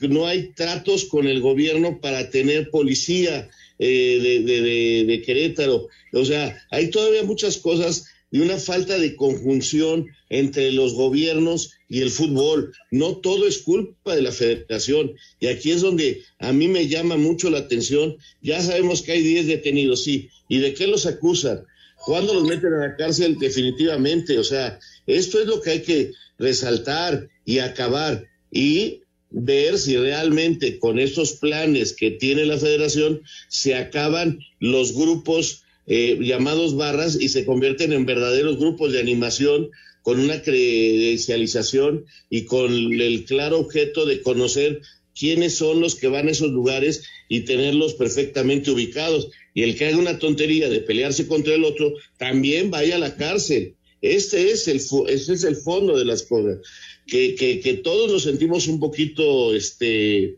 no 0.10 0.28
hay 0.28 0.52
tratos 0.54 1.06
con 1.06 1.26
el 1.26 1.41
gobierno 1.41 1.99
para 1.99 2.30
tener 2.30 2.69
policía 2.69 3.49
eh, 3.80 4.43
de, 4.45 5.06
de, 5.06 5.21
Querétaro. 5.23 5.88
O 6.13 6.23
sea, 6.23 6.56
hay 6.69 6.91
todavía 6.91 7.23
muchas 7.23 7.58
cosas 7.58 8.06
de 8.30 8.41
una 8.41 8.58
falta 8.58 8.99
de 8.99 9.15
conjunción 9.15 10.06
entre 10.30 10.71
los 10.71 10.93
gobiernos 10.93 11.71
y 11.89 12.02
el 12.02 12.12
fútbol. 12.12 12.73
No 12.91 13.17
todo 13.17 13.47
es 13.47 13.58
culpa 13.58 14.15
de 14.15 14.21
la 14.21 14.32
federación. 14.32 15.13
Y 15.39 15.47
aquí 15.47 15.71
es 15.71 15.82
donde 15.82 16.21
a 16.38 16.54
mí 16.54 16.67
me 16.67 16.88
llama 16.88 17.17
mucho 17.17 17.49
la 17.49 17.58
atención. 17.58 18.17
Ya 18.43 18.62
sabemos 18.62 19.02
que 19.02 19.13
hay 19.13 19.23
10 19.23 19.47
detenidos, 19.47 20.04
sí. 20.04 20.30
¿Y 20.47 20.60
de 20.60 20.76
qué 20.76 20.86
los 20.86 21.08
acusan? 21.08 21.65
¿Cuándo 22.05 22.33
los 22.33 22.43
meten 22.43 22.73
a 22.73 22.87
la 22.87 22.95
cárcel? 22.95 23.37
Definitivamente. 23.39 24.37
O 24.37 24.43
sea, 24.43 24.79
esto 25.07 25.39
es 25.39 25.47
lo 25.47 25.61
que 25.61 25.69
hay 25.71 25.81
que 25.81 26.11
resaltar 26.37 27.29
y 27.45 27.59
acabar 27.59 28.25
y 28.51 29.01
ver 29.29 29.77
si 29.77 29.97
realmente 29.97 30.77
con 30.79 30.99
estos 30.99 31.33
planes 31.33 31.93
que 31.93 32.11
tiene 32.11 32.45
la 32.45 32.57
federación 32.57 33.21
se 33.47 33.75
acaban 33.75 34.39
los 34.59 34.93
grupos 34.93 35.63
eh, 35.87 36.17
llamados 36.21 36.77
barras 36.77 37.17
y 37.19 37.29
se 37.29 37.45
convierten 37.45 37.93
en 37.93 38.05
verdaderos 38.05 38.57
grupos 38.57 38.93
de 38.93 38.99
animación 38.99 39.69
con 40.03 40.19
una 40.19 40.41
credencialización 40.41 42.05
y 42.29 42.45
con 42.45 42.71
el 42.71 43.25
claro 43.25 43.59
objeto 43.59 44.05
de 44.05 44.21
conocer 44.21 44.81
quiénes 45.17 45.56
son 45.56 45.80
los 45.80 45.95
que 45.95 46.08
van 46.08 46.28
a 46.28 46.32
esos 46.32 46.52
lugares 46.52 47.04
y 47.30 47.41
tenerlos 47.41 47.93
perfectamente 47.93 48.71
ubicados 48.71 49.30
y 49.54 49.63
el 49.63 49.78
que 49.78 49.86
haga 49.86 49.97
una 49.97 50.19
tontería 50.19 50.69
de 50.69 50.80
pelearse 50.80 51.28
contra 51.28 51.54
el 51.54 51.63
otro 51.63 51.93
también 52.17 52.71
vaya 52.71 52.95
a 52.95 52.99
la 52.99 53.15
cárcel. 53.15 53.76
Este 54.02 54.52
es 54.52 54.67
el, 54.67 54.82
este 55.08 55.34
es 55.34 55.43
el 55.43 55.56
fondo 55.56 55.97
de 55.97 56.06
las 56.06 56.23
cosas. 56.23 56.60
Que, 57.08 57.36
que, 57.36 57.60
que 57.60 57.76
todos 57.76 58.12
nos 58.12 58.23
sentimos 58.23 58.67
un 58.67 58.80
poquito, 58.80 59.54
este, 59.54 60.38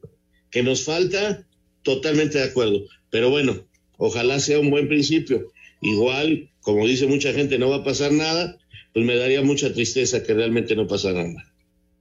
que 0.52 0.64
nos 0.64 0.84
falta, 0.84 1.48
totalmente 1.84 2.40
de 2.40 2.46
acuerdo. 2.46 2.86
Pero 3.10 3.30
bueno, 3.30 3.66
ojalá 3.98 4.40
sea 4.40 4.60
un 4.60 4.72
buen 4.72 4.88
principio. 4.88 5.52
Igual, 5.82 6.50
como 6.62 6.86
dice 6.86 7.08
mucha 7.08 7.34
gente, 7.34 7.58
no 7.58 7.70
va 7.70 7.78
a 7.78 7.84
pasar 7.84 8.12
nada, 8.12 8.58
pues 8.94 9.06
me 9.06 9.16
daría 9.16 9.42
mucha 9.42 9.74
tristeza 9.74 10.24
que 10.24 10.34
realmente 10.34 10.76
no 10.76 10.88
pasara 10.88 11.24
nada. 11.24 11.55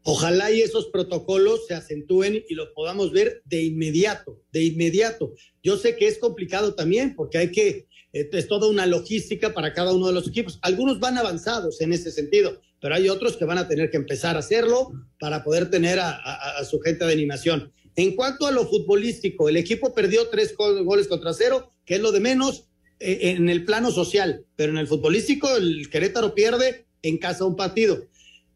Ojalá 0.06 0.50
y 0.50 0.60
esos 0.60 0.88
protocolos 0.88 1.66
se 1.66 1.72
acentúen 1.72 2.44
y 2.46 2.54
los 2.54 2.68
podamos 2.68 3.10
ver 3.10 3.40
de 3.46 3.62
inmediato, 3.62 4.38
de 4.52 4.64
inmediato. 4.64 5.32
Yo 5.62 5.78
sé 5.78 5.96
que 5.96 6.06
es 6.06 6.18
complicado 6.18 6.74
también 6.74 7.14
porque 7.16 7.38
hay 7.38 7.50
que, 7.50 7.86
eh, 8.12 8.28
es 8.30 8.46
toda 8.46 8.68
una 8.68 8.84
logística 8.84 9.54
para 9.54 9.72
cada 9.72 9.94
uno 9.94 10.08
de 10.08 10.12
los 10.12 10.28
equipos. 10.28 10.58
Algunos 10.60 11.00
van 11.00 11.16
avanzados 11.16 11.80
en 11.80 11.94
ese 11.94 12.10
sentido, 12.10 12.60
pero 12.82 12.94
hay 12.94 13.08
otros 13.08 13.38
que 13.38 13.46
van 13.46 13.56
a 13.56 13.66
tener 13.66 13.90
que 13.90 13.96
empezar 13.96 14.36
a 14.36 14.40
hacerlo 14.40 14.92
para 15.18 15.42
poder 15.42 15.70
tener 15.70 15.98
a, 15.98 16.62
su 16.68 16.80
gente 16.80 17.06
de 17.06 17.12
animación. 17.14 17.72
En 17.96 18.14
cuanto 18.14 18.46
a 18.46 18.50
lo 18.50 18.66
futbolístico, 18.66 19.48
el 19.48 19.56
equipo 19.56 19.94
perdió 19.94 20.28
tres 20.28 20.54
goles 20.54 21.08
contra 21.08 21.32
cero, 21.32 21.72
que 21.86 21.94
es 21.94 22.02
lo 22.02 22.12
de 22.12 22.20
menos 22.20 22.68
eh, 23.00 23.32
en 23.36 23.48
el 23.48 23.64
plano 23.64 23.90
social, 23.90 24.44
pero 24.54 24.70
en 24.70 24.78
el 24.78 24.86
futbolístico 24.86 25.56
el 25.56 25.88
Querétaro 25.88 26.34
pierde 26.34 26.84
en 27.00 27.16
casa 27.16 27.46
un 27.46 27.56
partido. 27.56 28.06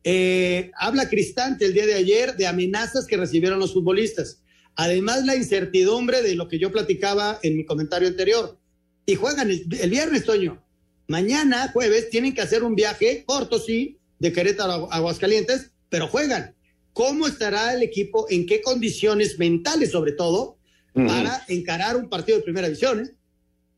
Eh, 0.05 0.71
habla 0.77 1.09
Cristante 1.09 1.67
el 1.67 1.75
día 1.75 1.87
de 1.87 1.95
ayer 1.95 2.37
de 2.37 2.47
amenazas 2.47 3.07
que 3.07 3.17
recibieron 3.17 3.59
los 3.59 3.73
futbolistas. 3.73 4.43
Además, 4.77 5.25
la 5.25 5.35
incertidumbre 5.35 6.23
de 6.23 6.37
lo 6.37 6.49
que 6.49 6.59
yo 6.59 6.71
platicaba 6.71 7.39
en 7.43 7.57
mi 7.57 7.65
comentario 7.65 8.09
anterior. 8.09 8.59
Y 9.07 9.17
juegan 9.17 9.51
el, 9.51 9.65
viernes, 9.65 10.25
Toño. 10.25 10.63
Mañana, 11.09 11.71
jueves, 11.73 12.11
tienen 12.11 12.35
que 12.35 12.43
hacer 12.43 12.63
un 12.63 12.75
viaje 12.75 13.25
corto, 13.27 13.59
sí, 13.59 13.99
de 14.19 14.33
Querétaro 14.33 14.93
a 14.93 14.97
Aguascalientes, 14.97 15.73
pero 15.89 16.07
juegan. 16.07 16.55
¿Cómo 16.93 17.27
estará 17.27 17.75
el 17.75 17.83
equipo? 17.83 18.27
¿En 18.29 18.47
qué 18.47 18.61
condiciones 18.61 19.39
mentales, 19.39 19.91
sobre 19.91 20.13
todo, 20.13 20.59
para 20.93 21.45
encarar 21.49 21.97
un 21.97 22.09
partido 22.09 22.39
de 22.39 22.45
primera 22.45 22.69
división? 22.69 23.01
Eh? 23.01 23.11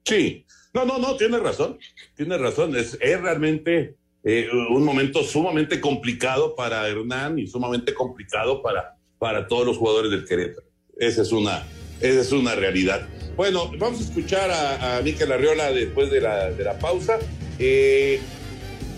Sí. 0.05 0.47
No, 0.73 0.85
no, 0.85 0.99
no, 0.99 1.17
tiene 1.17 1.39
razón. 1.39 1.79
Tiene 2.17 2.37
razón. 2.39 2.77
Es, 2.77 2.97
es 3.01 3.21
realmente 3.21 3.97
eh, 4.25 4.49
un 4.71 4.85
momento 4.85 5.23
sumamente 5.23 5.81
complicado 5.81 6.55
para 6.55 6.87
Hernán 6.89 7.39
y 7.39 7.47
sumamente 7.47 7.95
complicado 7.95 8.63
para, 8.63 8.97
para 9.19 9.47
todos 9.47 9.67
los 9.67 9.79
jugadores 9.79 10.11
del 10.11 10.25
Querétaro. 10.25 10.67
Esa 10.99 11.23
es 11.23 11.33
una, 11.33 11.67
esa 12.01 12.21
es 12.21 12.33
una 12.33 12.55
realidad. 12.55 13.09
Bueno, 13.37 13.73
vamos 13.79 14.01
a 14.01 14.05
escuchar 14.05 14.51
a, 14.51 14.99
a 14.99 15.03
Miquel 15.03 15.33
Arriola 15.33 15.73
después 15.73 16.11
de 16.11 16.21
la, 16.21 16.51
de 16.51 16.65
la 16.65 16.79
pausa. 16.79 17.19
Eh, 17.59 18.21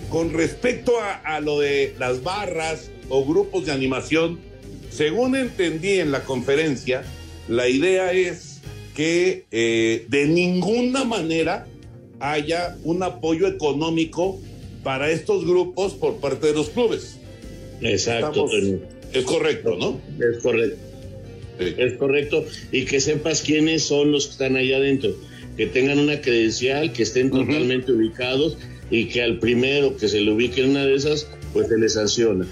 con 0.09 0.33
respecto 0.33 0.93
a, 1.01 1.41
lo 1.41 1.61
de 1.61 1.95
las 1.99 2.23
barras 2.23 2.91
o 3.09 3.25
grupos 3.25 3.65
de 3.65 3.73
animación, 3.73 4.41
según 4.91 5.35
entendí 5.37 6.01
en 6.01 6.13
la 6.13 6.25
conferencia, 6.25 7.03
la 7.49 7.67
idea 7.67 8.13
es 8.13 8.61
que 8.95 9.47
eh, 9.51 10.05
de 10.09 10.27
ninguna 10.27 11.05
manera 11.05 11.67
haya 12.21 12.77
un 12.85 13.03
apoyo 13.03 13.49
económico 13.49 14.39
para 14.83 15.11
estos 15.11 15.45
grupos 15.45 15.95
por 15.95 16.17
parte 16.17 16.49
de 16.49 16.55
los 16.55 16.71
clubes. 16.71 17.17
Exacto. 17.81 18.47
es 19.13 19.25
correcto, 19.25 19.77
¿no? 19.77 20.01
Es 20.19 20.43
correcto. 20.43 20.77
Es 21.59 21.93
correcto. 21.95 22.45
Y 22.71 22.85
que 22.85 23.01
sepas 23.01 23.43
quiénes 23.43 23.83
son 23.85 24.13
los 24.13 24.27
que 24.27 24.33
están 24.33 24.57
allá 24.57 24.79
adentro. 24.79 25.15
Que 25.57 25.67
tengan 25.67 25.99
una 25.99 26.21
credencial, 26.21 26.93
que 26.93 27.03
estén 27.03 27.31
totalmente 27.31 27.93
ubicados 27.93 28.57
y 28.91 29.07
que 29.07 29.23
al 29.23 29.39
primero 29.39 29.97
que 29.97 30.09
se 30.09 30.21
le 30.21 30.33
ubique 30.33 30.63
en 30.63 30.71
una 30.71 30.87
de 30.87 30.95
esas, 30.95 31.29
pues 31.53 31.69
se 31.69 31.79
le 31.79 31.89
sanciona. 31.89 32.47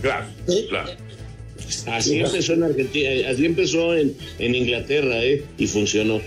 Claro, 0.00 0.26
claro. 0.68 0.92
Así 1.86 2.20
empezó 2.20 2.54
en 2.54 2.62
Argentina, 2.62 3.10
así 3.28 3.44
empezó 3.44 3.94
en, 3.94 4.14
en 4.38 4.54
Inglaterra, 4.54 5.22
¿eh? 5.24 5.44
Y 5.58 5.66
funcionó. 5.66 6.20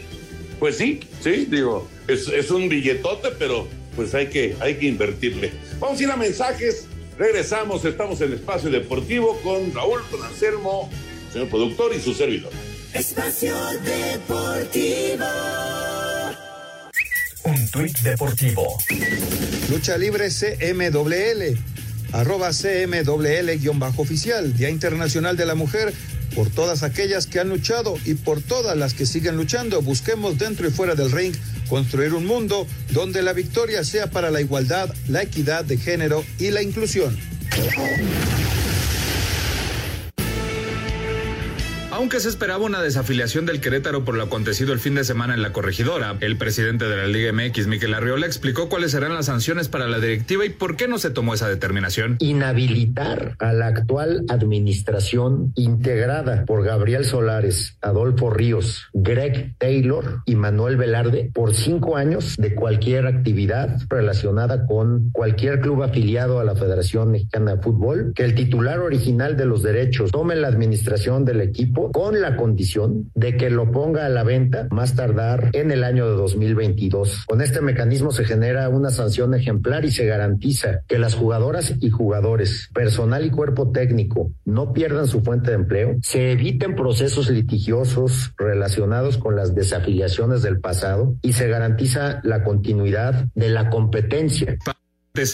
Pues 0.59 0.77
sí, 0.77 0.99
sí, 1.21 1.47
digo, 1.49 1.87
es, 2.07 2.27
es 2.27 2.51
un 2.51 2.69
billetote, 2.69 3.29
pero 3.39 3.67
pues 3.95 4.13
hay 4.13 4.27
que, 4.27 4.55
hay 4.59 4.75
que 4.75 4.87
invertirle. 4.87 5.51
Vamos 5.79 5.99
a 5.99 6.03
ir 6.03 6.11
a 6.11 6.17
mensajes. 6.17 6.85
Regresamos, 7.17 7.85
estamos 7.85 8.19
en 8.21 8.33
Espacio 8.33 8.69
Deportivo 8.69 9.39
con 9.41 9.73
Raúl, 9.73 10.01
con 10.09 10.23
Anselmo, 10.23 10.89
señor 11.31 11.49
productor 11.49 11.93
y 11.95 11.99
su 11.99 12.13
servidor. 12.13 12.51
Espacio 12.93 13.55
Deportivo. 13.83 15.25
Un 17.43 17.67
tuit 17.69 17.97
deportivo. 17.99 18.77
Lucha 19.69 19.97
Libre 19.97 20.29
CMWL. 20.29 21.57
Arroba 22.11 22.51
CMWL-oficial. 22.51 24.55
Día 24.55 24.69
Internacional 24.69 25.37
de 25.37 25.45
la 25.45 25.55
Mujer 25.55 25.93
por 26.35 26.49
todas 26.49 26.83
aquellas 26.83 27.27
que 27.27 27.39
han 27.39 27.49
luchado 27.49 27.97
y 28.05 28.15
por 28.15 28.41
todas 28.41 28.77
las 28.77 28.93
que 28.93 29.05
siguen 29.05 29.37
luchando. 29.37 29.81
Busquemos 29.81 30.37
dentro 30.37 30.67
y 30.67 30.71
fuera 30.71 30.95
del 30.95 31.11
ring 31.11 31.33
construir 31.69 32.13
un 32.13 32.25
mundo 32.25 32.67
donde 32.91 33.21
la 33.21 33.33
victoria 33.33 33.83
sea 33.83 34.09
para 34.09 34.31
la 34.31 34.41
igualdad, 34.41 34.93
la 35.07 35.23
equidad 35.23 35.63
de 35.63 35.77
género 35.77 36.23
y 36.37 36.51
la 36.51 36.61
inclusión. 36.61 37.17
Aunque 42.01 42.19
se 42.19 42.29
esperaba 42.29 42.65
una 42.65 42.81
desafiliación 42.81 43.45
del 43.45 43.61
Querétaro 43.61 44.03
por 44.03 44.15
lo 44.15 44.23
acontecido 44.23 44.73
el 44.73 44.79
fin 44.79 44.95
de 44.95 45.03
semana 45.03 45.35
en 45.35 45.43
la 45.43 45.53
corregidora, 45.53 46.17
el 46.21 46.35
presidente 46.35 46.85
de 46.85 46.97
la 46.97 47.05
Liga 47.05 47.31
MX, 47.31 47.67
Miquel 47.67 47.93
Arriola, 47.93 48.25
explicó 48.25 48.69
cuáles 48.69 48.89
serán 48.89 49.13
las 49.13 49.27
sanciones 49.27 49.69
para 49.69 49.87
la 49.87 49.99
directiva 49.99 50.43
y 50.43 50.49
por 50.49 50.77
qué 50.77 50.87
no 50.87 50.97
se 50.97 51.11
tomó 51.11 51.35
esa 51.35 51.47
determinación. 51.47 52.15
Inhabilitar 52.17 53.35
a 53.37 53.53
la 53.53 53.67
actual 53.67 54.25
administración 54.29 55.53
integrada 55.55 56.45
por 56.45 56.63
Gabriel 56.63 57.05
Solares, 57.05 57.77
Adolfo 57.81 58.31
Ríos, 58.31 58.87
Greg 58.93 59.53
Taylor 59.59 60.23
y 60.25 60.33
Manuel 60.33 60.77
Velarde 60.77 61.29
por 61.31 61.53
cinco 61.53 61.97
años 61.97 62.35
de 62.35 62.55
cualquier 62.55 63.05
actividad 63.05 63.79
relacionada 63.89 64.65
con 64.65 65.11
cualquier 65.11 65.61
club 65.61 65.83
afiliado 65.83 66.39
a 66.39 66.45
la 66.45 66.55
Federación 66.55 67.11
Mexicana 67.11 67.57
de 67.57 67.61
Fútbol, 67.61 68.13
que 68.15 68.23
el 68.23 68.33
titular 68.33 68.79
original 68.79 69.37
de 69.37 69.45
los 69.45 69.61
derechos 69.61 70.09
tome 70.09 70.35
la 70.35 70.47
administración 70.47 71.25
del 71.25 71.41
equipo 71.41 71.90
con 71.91 72.21
la 72.21 72.35
condición 72.35 73.11
de 73.15 73.37
que 73.37 73.49
lo 73.49 73.71
ponga 73.71 74.05
a 74.05 74.09
la 74.09 74.23
venta 74.23 74.67
más 74.71 74.95
tardar 74.95 75.49
en 75.53 75.71
el 75.71 75.83
año 75.83 76.09
de 76.09 76.15
2022. 76.15 77.25
Con 77.25 77.41
este 77.41 77.61
mecanismo 77.61 78.11
se 78.11 78.25
genera 78.25 78.69
una 78.69 78.89
sanción 78.89 79.33
ejemplar 79.33 79.85
y 79.85 79.91
se 79.91 80.05
garantiza 80.05 80.81
que 80.87 80.99
las 80.99 81.15
jugadoras 81.15 81.73
y 81.79 81.89
jugadores, 81.89 82.69
personal 82.73 83.25
y 83.25 83.29
cuerpo 83.29 83.71
técnico 83.71 84.31
no 84.45 84.73
pierdan 84.73 85.07
su 85.07 85.21
fuente 85.21 85.51
de 85.51 85.57
empleo, 85.57 85.97
se 86.01 86.31
eviten 86.31 86.75
procesos 86.75 87.29
litigiosos 87.29 88.33
relacionados 88.37 89.17
con 89.17 89.35
las 89.35 89.55
desafiliaciones 89.55 90.41
del 90.41 90.59
pasado 90.59 91.15
y 91.21 91.33
se 91.33 91.47
garantiza 91.47 92.21
la 92.23 92.43
continuidad 92.43 93.25
de 93.35 93.49
la 93.49 93.69
competencia. 93.69 94.57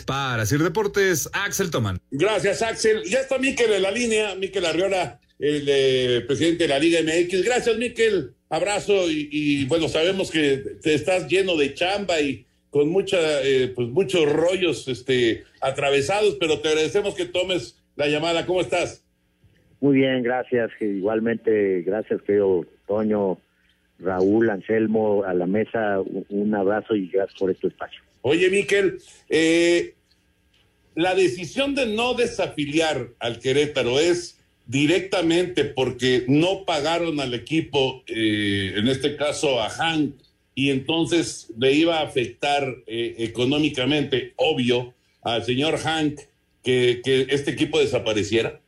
Para 0.08 0.46
Sir 0.48 0.64
Deportes, 0.64 1.30
Axel 1.34 1.70
Toman. 1.70 2.02
Gracias, 2.10 2.64
Axel. 2.64 3.04
Ya 3.04 3.20
está 3.20 3.38
Miquel 3.38 3.72
en 3.74 3.84
la 3.84 3.92
línea, 3.92 4.34
Miquel 4.36 4.66
Arriola, 4.66 5.20
el 5.40 5.66
eh, 5.68 6.22
presidente 6.26 6.64
de 6.64 6.70
la 6.70 6.80
Liga 6.80 7.00
MX. 7.02 7.44
Gracias, 7.44 7.78
Miquel. 7.78 8.34
Abrazo 8.50 9.10
y, 9.10 9.66
bueno, 9.66 9.90
sabemos 9.90 10.32
que 10.32 10.64
te 10.82 10.94
estás 10.94 11.28
lleno 11.28 11.58
de 11.58 11.74
chamba 11.74 12.22
y 12.22 12.46
con 12.70 12.88
mucha, 12.90 13.42
eh, 13.44 13.74
pues 13.76 13.90
muchos 13.90 14.32
rollos 14.32 14.88
este, 14.88 15.44
atravesados, 15.60 16.38
pero 16.40 16.60
te 16.60 16.70
agradecemos 16.70 17.16
que 17.16 17.26
tomes 17.26 17.84
la 17.98 18.08
llamada. 18.08 18.46
¿Cómo 18.46 18.62
estás? 18.62 19.04
Muy 19.82 19.98
bien, 19.98 20.24
gracias. 20.24 20.72
Igualmente, 20.80 21.82
gracias, 21.82 22.22
querido 22.22 22.66
Toño, 22.88 23.38
Raúl, 24.00 24.50
Anselmo, 24.50 25.24
a 25.26 25.34
la 25.34 25.46
mesa, 25.46 26.00
un 26.30 26.56
abrazo 26.56 26.96
y 26.96 27.10
gracias 27.10 27.38
por 27.38 27.52
este 27.52 27.68
espacio. 27.68 28.02
Oye, 28.22 28.50
Miquel, 28.50 29.00
eh, 29.30 29.94
la 30.96 31.16
decisión 31.16 31.76
de 31.76 31.86
no 31.86 32.14
desafiliar 32.14 33.10
al 33.20 33.40
Querétaro 33.40 34.00
es 34.00 34.37
directamente 34.68 35.66
porque 35.66 36.26
no 36.28 36.66
pagaron 36.66 37.20
al 37.20 37.34
equipo, 37.34 38.04
eh, 38.08 38.74
en 38.76 38.88
este 38.88 39.16
caso 39.16 39.62
a 39.62 39.70
Hank, 39.70 40.16
y 40.54 40.72
entonces 40.72 41.54
le 41.58 41.74
iba 41.74 42.00
a 42.00 42.04
afectar 42.04 42.64
eh, 42.86 43.16
económicamente, 43.20 44.34
obvio, 44.36 44.94
al 45.22 45.44
señor 45.44 45.78
Hank 45.78 46.20
que, 46.64 47.02
este 47.30 47.52
equipo 47.52 47.80
desapareciera? 47.80 48.60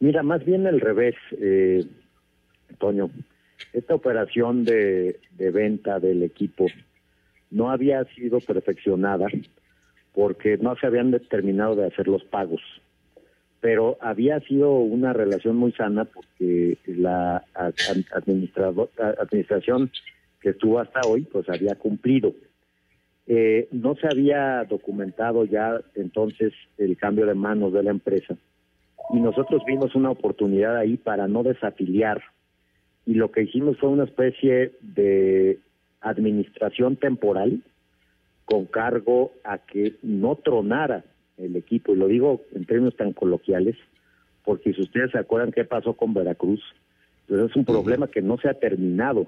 Mira, 0.00 0.22
más 0.22 0.44
bien 0.44 0.66
al 0.66 0.80
revés, 0.80 1.14
eh, 1.40 1.84
Antonio. 2.68 3.10
Esta 3.72 3.94
operación 3.94 4.64
de 4.64 5.18
venta 5.36 5.98
del 5.98 6.22
equipo 6.22 6.66
no 7.50 7.70
había 7.70 8.04
sido 8.14 8.40
perfeccionada 8.40 9.26
porque 10.14 10.58
no 10.58 10.76
se 10.76 10.86
habían 10.86 11.10
determinado 11.10 11.76
de 11.76 11.86
hacer 11.86 12.08
los 12.08 12.22
pagos. 12.24 12.60
Pero 13.60 13.98
había 14.00 14.40
sido 14.40 14.72
una 14.72 15.12
relación 15.12 15.56
muy 15.56 15.72
sana 15.72 16.04
porque 16.04 16.78
la 16.86 17.44
administración 19.14 19.90
que 20.40 20.50
estuvo 20.50 20.78
hasta 20.78 21.00
hoy 21.06 21.22
pues 21.22 21.48
había 21.48 21.74
cumplido. 21.74 22.32
Eh, 23.26 23.68
no 23.72 23.94
se 23.96 24.06
había 24.06 24.64
documentado 24.64 25.44
ya 25.44 25.80
entonces 25.94 26.52
el 26.78 26.96
cambio 26.96 27.26
de 27.26 27.34
manos 27.34 27.72
de 27.74 27.82
la 27.82 27.90
empresa 27.90 28.36
y 29.12 29.20
nosotros 29.20 29.62
vimos 29.66 29.94
una 29.94 30.10
oportunidad 30.10 30.76
ahí 30.76 30.96
para 30.96 31.28
no 31.28 31.42
desafiliar 31.42 32.22
y 33.04 33.14
lo 33.14 33.30
que 33.30 33.42
hicimos 33.42 33.76
fue 33.78 33.90
una 33.90 34.04
especie 34.04 34.72
de 34.80 35.58
administración 36.00 36.96
temporal 36.96 37.60
con 38.44 38.64
cargo 38.64 39.32
a 39.44 39.58
que 39.58 39.96
no 40.02 40.36
tronara 40.36 41.04
el 41.38 41.56
equipo, 41.56 41.92
y 41.92 41.96
lo 41.96 42.06
digo 42.06 42.42
en 42.52 42.64
términos 42.64 42.96
tan 42.96 43.12
coloquiales, 43.12 43.76
porque 44.44 44.72
si 44.72 44.82
ustedes 44.82 45.10
se 45.12 45.18
acuerdan 45.18 45.52
qué 45.52 45.64
pasó 45.64 45.94
con 45.94 46.14
Veracruz, 46.14 46.62
pues 47.26 47.40
es 47.40 47.56
un 47.56 47.64
problema 47.64 48.08
que 48.08 48.22
no 48.22 48.38
se 48.38 48.48
ha 48.48 48.54
terminado. 48.54 49.26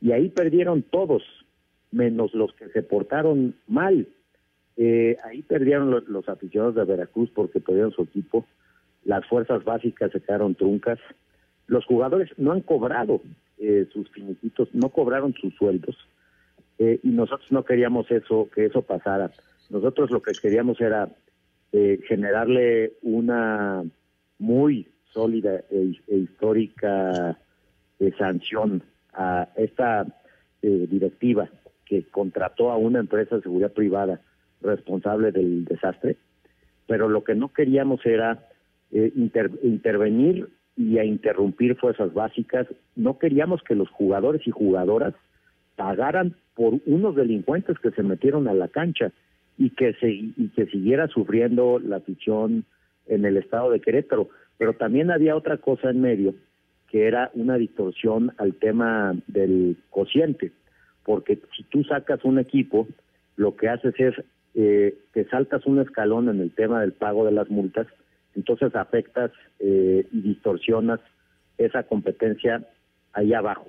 Y 0.00 0.12
ahí 0.12 0.28
perdieron 0.28 0.82
todos, 0.82 1.22
menos 1.90 2.32
los 2.34 2.52
que 2.54 2.68
se 2.68 2.82
portaron 2.82 3.54
mal. 3.66 4.06
Eh, 4.76 5.16
ahí 5.24 5.42
perdieron 5.42 5.90
los, 5.90 6.08
los 6.08 6.28
aficionados 6.28 6.74
de 6.74 6.84
Veracruz 6.84 7.30
porque 7.34 7.60
perdieron 7.60 7.92
su 7.92 8.02
equipo, 8.02 8.46
las 9.04 9.26
fuerzas 9.26 9.64
básicas 9.64 10.12
se 10.12 10.20
quedaron 10.20 10.54
truncas, 10.54 10.98
los 11.66 11.84
jugadores 11.84 12.30
no 12.36 12.52
han 12.52 12.60
cobrado 12.60 13.20
eh, 13.58 13.86
sus 13.92 14.08
finiquitos, 14.10 14.68
no 14.74 14.88
cobraron 14.88 15.34
sus 15.34 15.54
sueldos 15.54 15.96
eh, 16.78 17.00
y 17.02 17.08
nosotros 17.10 17.50
no 17.50 17.64
queríamos 17.64 18.10
eso, 18.10 18.48
que 18.54 18.66
eso 18.66 18.82
pasara. 18.82 19.30
Nosotros 19.70 20.10
lo 20.10 20.22
que 20.22 20.32
queríamos 20.32 20.80
era 20.80 21.08
eh, 21.72 22.00
generarle 22.06 22.92
una 23.02 23.82
muy 24.38 24.88
sólida 25.12 25.62
e, 25.70 25.92
e 26.08 26.16
histórica 26.16 27.38
eh, 27.98 28.12
sanción 28.18 28.82
a 29.12 29.48
esta 29.56 30.06
eh, 30.62 30.86
directiva 30.90 31.48
que 31.84 32.04
contrató 32.04 32.70
a 32.70 32.76
una 32.76 33.00
empresa 33.00 33.36
de 33.36 33.42
seguridad 33.42 33.72
privada 33.72 34.20
responsable 34.60 35.32
del 35.32 35.64
desastre, 35.64 36.16
pero 36.86 37.08
lo 37.08 37.24
que 37.24 37.34
no 37.34 37.52
queríamos 37.52 38.04
era 38.06 38.48
eh, 38.90 39.12
inter 39.16 39.50
intervenir 39.62 40.48
y 40.76 40.98
a 40.98 41.04
interrumpir 41.04 41.76
fuerzas 41.76 42.14
básicas. 42.14 42.66
No 42.96 43.18
queríamos 43.18 43.62
que 43.62 43.74
los 43.74 43.90
jugadores 43.90 44.46
y 44.46 44.50
jugadoras 44.50 45.14
pagaran 45.76 46.34
por 46.54 46.74
unos 46.86 47.14
delincuentes 47.14 47.78
que 47.78 47.90
se 47.90 48.02
metieron 48.02 48.48
a 48.48 48.54
la 48.54 48.68
cancha 48.68 49.12
y 49.62 49.70
que 49.70 49.94
se 49.94 50.10
y 50.10 50.50
que 50.56 50.66
siguiera 50.66 51.06
sufriendo 51.06 51.78
la 51.78 51.98
afición 51.98 52.64
en 53.06 53.24
el 53.24 53.36
estado 53.36 53.70
de 53.70 53.80
Querétaro. 53.80 54.28
Pero 54.58 54.72
también 54.72 55.12
había 55.12 55.36
otra 55.36 55.58
cosa 55.58 55.90
en 55.90 56.00
medio 56.00 56.34
que 56.88 57.06
era 57.06 57.30
una 57.34 57.56
distorsión 57.56 58.32
al 58.38 58.54
tema 58.54 59.14
del 59.28 59.76
cociente, 59.88 60.50
porque 61.04 61.38
si 61.56 61.62
tú 61.62 61.84
sacas 61.84 62.24
un 62.24 62.40
equipo, 62.40 62.88
lo 63.36 63.56
que 63.56 63.68
haces 63.68 63.94
es 63.98 64.14
eh, 64.54 64.98
que 65.14 65.24
saltas 65.26 65.64
un 65.64 65.80
escalón 65.80 66.28
en 66.28 66.40
el 66.40 66.50
tema 66.50 66.80
del 66.80 66.92
pago 66.92 67.24
de 67.24 67.32
las 67.32 67.48
multas, 67.48 67.86
entonces 68.34 68.74
afectas 68.74 69.30
eh, 69.60 70.06
y 70.10 70.20
distorsionas 70.22 71.00
esa 71.56 71.84
competencia 71.84 72.66
ahí 73.12 73.32
abajo. 73.32 73.68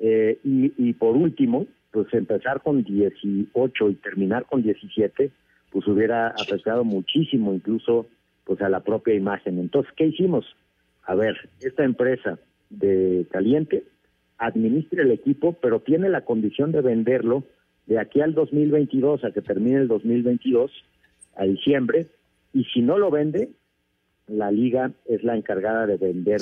Eh, 0.00 0.38
y, 0.42 0.72
y 0.76 0.92
por 0.94 1.16
último, 1.16 1.66
pues 1.90 2.12
empezar 2.12 2.62
con 2.62 2.82
18 2.82 3.90
y 3.90 3.94
terminar 3.94 4.46
con 4.46 4.62
17, 4.62 5.30
pues 5.70 5.86
hubiera 5.86 6.28
afectado 6.28 6.84
muchísimo 6.84 7.52
incluso 7.52 8.06
pues 8.44 8.60
a 8.62 8.68
la 8.68 8.80
propia 8.80 9.14
imagen. 9.14 9.58
Entonces, 9.58 9.92
¿qué 9.96 10.06
hicimos? 10.06 10.46
A 11.04 11.14
ver, 11.14 11.36
esta 11.60 11.84
empresa 11.84 12.38
de 12.70 13.26
Caliente 13.30 13.84
administra 14.38 15.02
el 15.02 15.10
equipo, 15.10 15.54
pero 15.54 15.80
tiene 15.80 16.08
la 16.08 16.24
condición 16.24 16.72
de 16.72 16.80
venderlo 16.80 17.44
de 17.86 17.98
aquí 17.98 18.20
al 18.20 18.34
2022, 18.34 19.24
a 19.24 19.32
que 19.32 19.42
termine 19.42 19.78
el 19.78 19.88
2022, 19.88 20.70
a 21.36 21.44
diciembre, 21.44 22.06
y 22.52 22.64
si 22.64 22.82
no 22.82 22.98
lo 22.98 23.10
vende, 23.10 23.50
la 24.26 24.50
liga 24.50 24.92
es 25.06 25.24
la 25.24 25.36
encargada 25.36 25.86
de 25.86 25.96
vender 25.96 26.40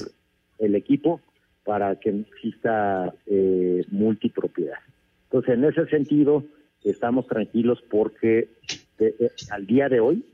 el 0.59 0.75
equipo 0.75 1.21
para 1.65 1.97
que 1.97 2.11
exista 2.11 3.13
eh, 3.27 3.85
multipropiedad. 3.91 4.79
Entonces, 5.37 5.55
en 5.55 5.65
ese 5.65 5.91
sentido, 5.91 6.45
estamos 6.83 7.27
tranquilos 7.27 7.79
porque 7.91 8.49
eh, 8.99 9.15
eh, 9.19 9.31
al 9.51 9.67
día 9.67 9.91
de 9.91 10.01
hoy, 10.01 10.25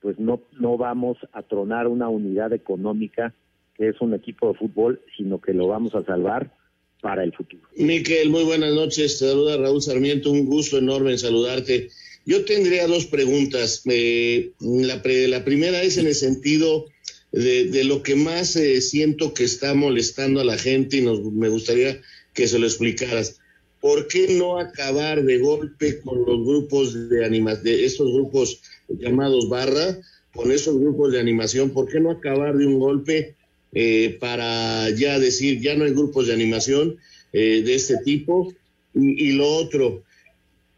pues 0.00 0.18
no, 0.18 0.42
no 0.58 0.76
vamos 0.76 1.16
a 1.32 1.42
tronar 1.42 1.86
una 1.86 2.08
unidad 2.08 2.52
económica 2.52 3.32
que 3.76 3.88
es 3.88 4.00
un 4.00 4.14
equipo 4.14 4.48
de 4.48 4.58
fútbol, 4.58 5.00
sino 5.16 5.40
que 5.40 5.52
lo 5.54 5.68
vamos 5.68 5.94
a 5.94 6.04
salvar 6.04 6.52
para 7.00 7.22
el 7.22 7.32
futuro. 7.32 7.62
Miquel, 7.76 8.30
muy 8.30 8.42
buenas 8.42 8.74
noches. 8.74 9.20
Te 9.20 9.26
saluda 9.26 9.56
Raúl 9.58 9.80
Sarmiento. 9.80 10.32
Un 10.32 10.46
gusto 10.46 10.78
enorme 10.78 11.12
en 11.12 11.18
saludarte. 11.18 11.90
Yo 12.26 12.44
tendría 12.44 12.88
dos 12.88 13.06
preguntas. 13.06 13.82
Eh, 13.88 14.50
la, 14.60 15.02
pre, 15.02 15.28
la, 15.28 15.44
primera 15.44 15.80
es 15.82 15.98
en 15.98 16.08
el 16.08 16.16
sentido 16.16 16.86
de, 17.30 17.66
de 17.66 17.84
lo 17.84 18.02
que 18.02 18.16
más 18.16 18.56
eh, 18.56 18.80
siento 18.80 19.34
que 19.34 19.44
está 19.44 19.74
molestando 19.74 20.40
a 20.40 20.44
la 20.44 20.58
gente 20.58 20.96
y 20.96 21.02
nos, 21.02 21.22
me 21.32 21.48
gustaría 21.48 22.00
que 22.34 22.48
se 22.48 22.58
lo 22.58 22.66
explicaras. 22.66 23.38
¿Por 23.82 24.06
qué 24.06 24.28
no 24.38 24.58
acabar 24.58 25.24
de 25.24 25.38
golpe 25.38 26.00
con 26.00 26.24
los 26.24 26.46
grupos 26.46 27.10
de 27.10 27.24
animación, 27.26 27.64
de 27.64 27.84
estos 27.84 28.12
grupos 28.12 28.62
llamados 28.88 29.48
barra, 29.48 29.98
con 30.32 30.52
esos 30.52 30.78
grupos 30.78 31.12
de 31.12 31.20
animación? 31.20 31.70
¿Por 31.70 31.88
qué 31.90 31.98
no 31.98 32.12
acabar 32.12 32.56
de 32.56 32.64
un 32.64 32.78
golpe 32.78 33.34
eh, 33.72 34.18
para 34.20 34.90
ya 34.90 35.18
decir, 35.18 35.60
ya 35.60 35.74
no 35.74 35.84
hay 35.84 35.92
grupos 35.92 36.26
de 36.26 36.34
animación 36.34 36.98
eh, 37.32 37.62
de 37.64 37.74
este 37.74 37.96
tipo. 38.04 38.54
Y, 38.94 39.30
y, 39.30 39.32
lo 39.32 39.48
otro, 39.48 40.04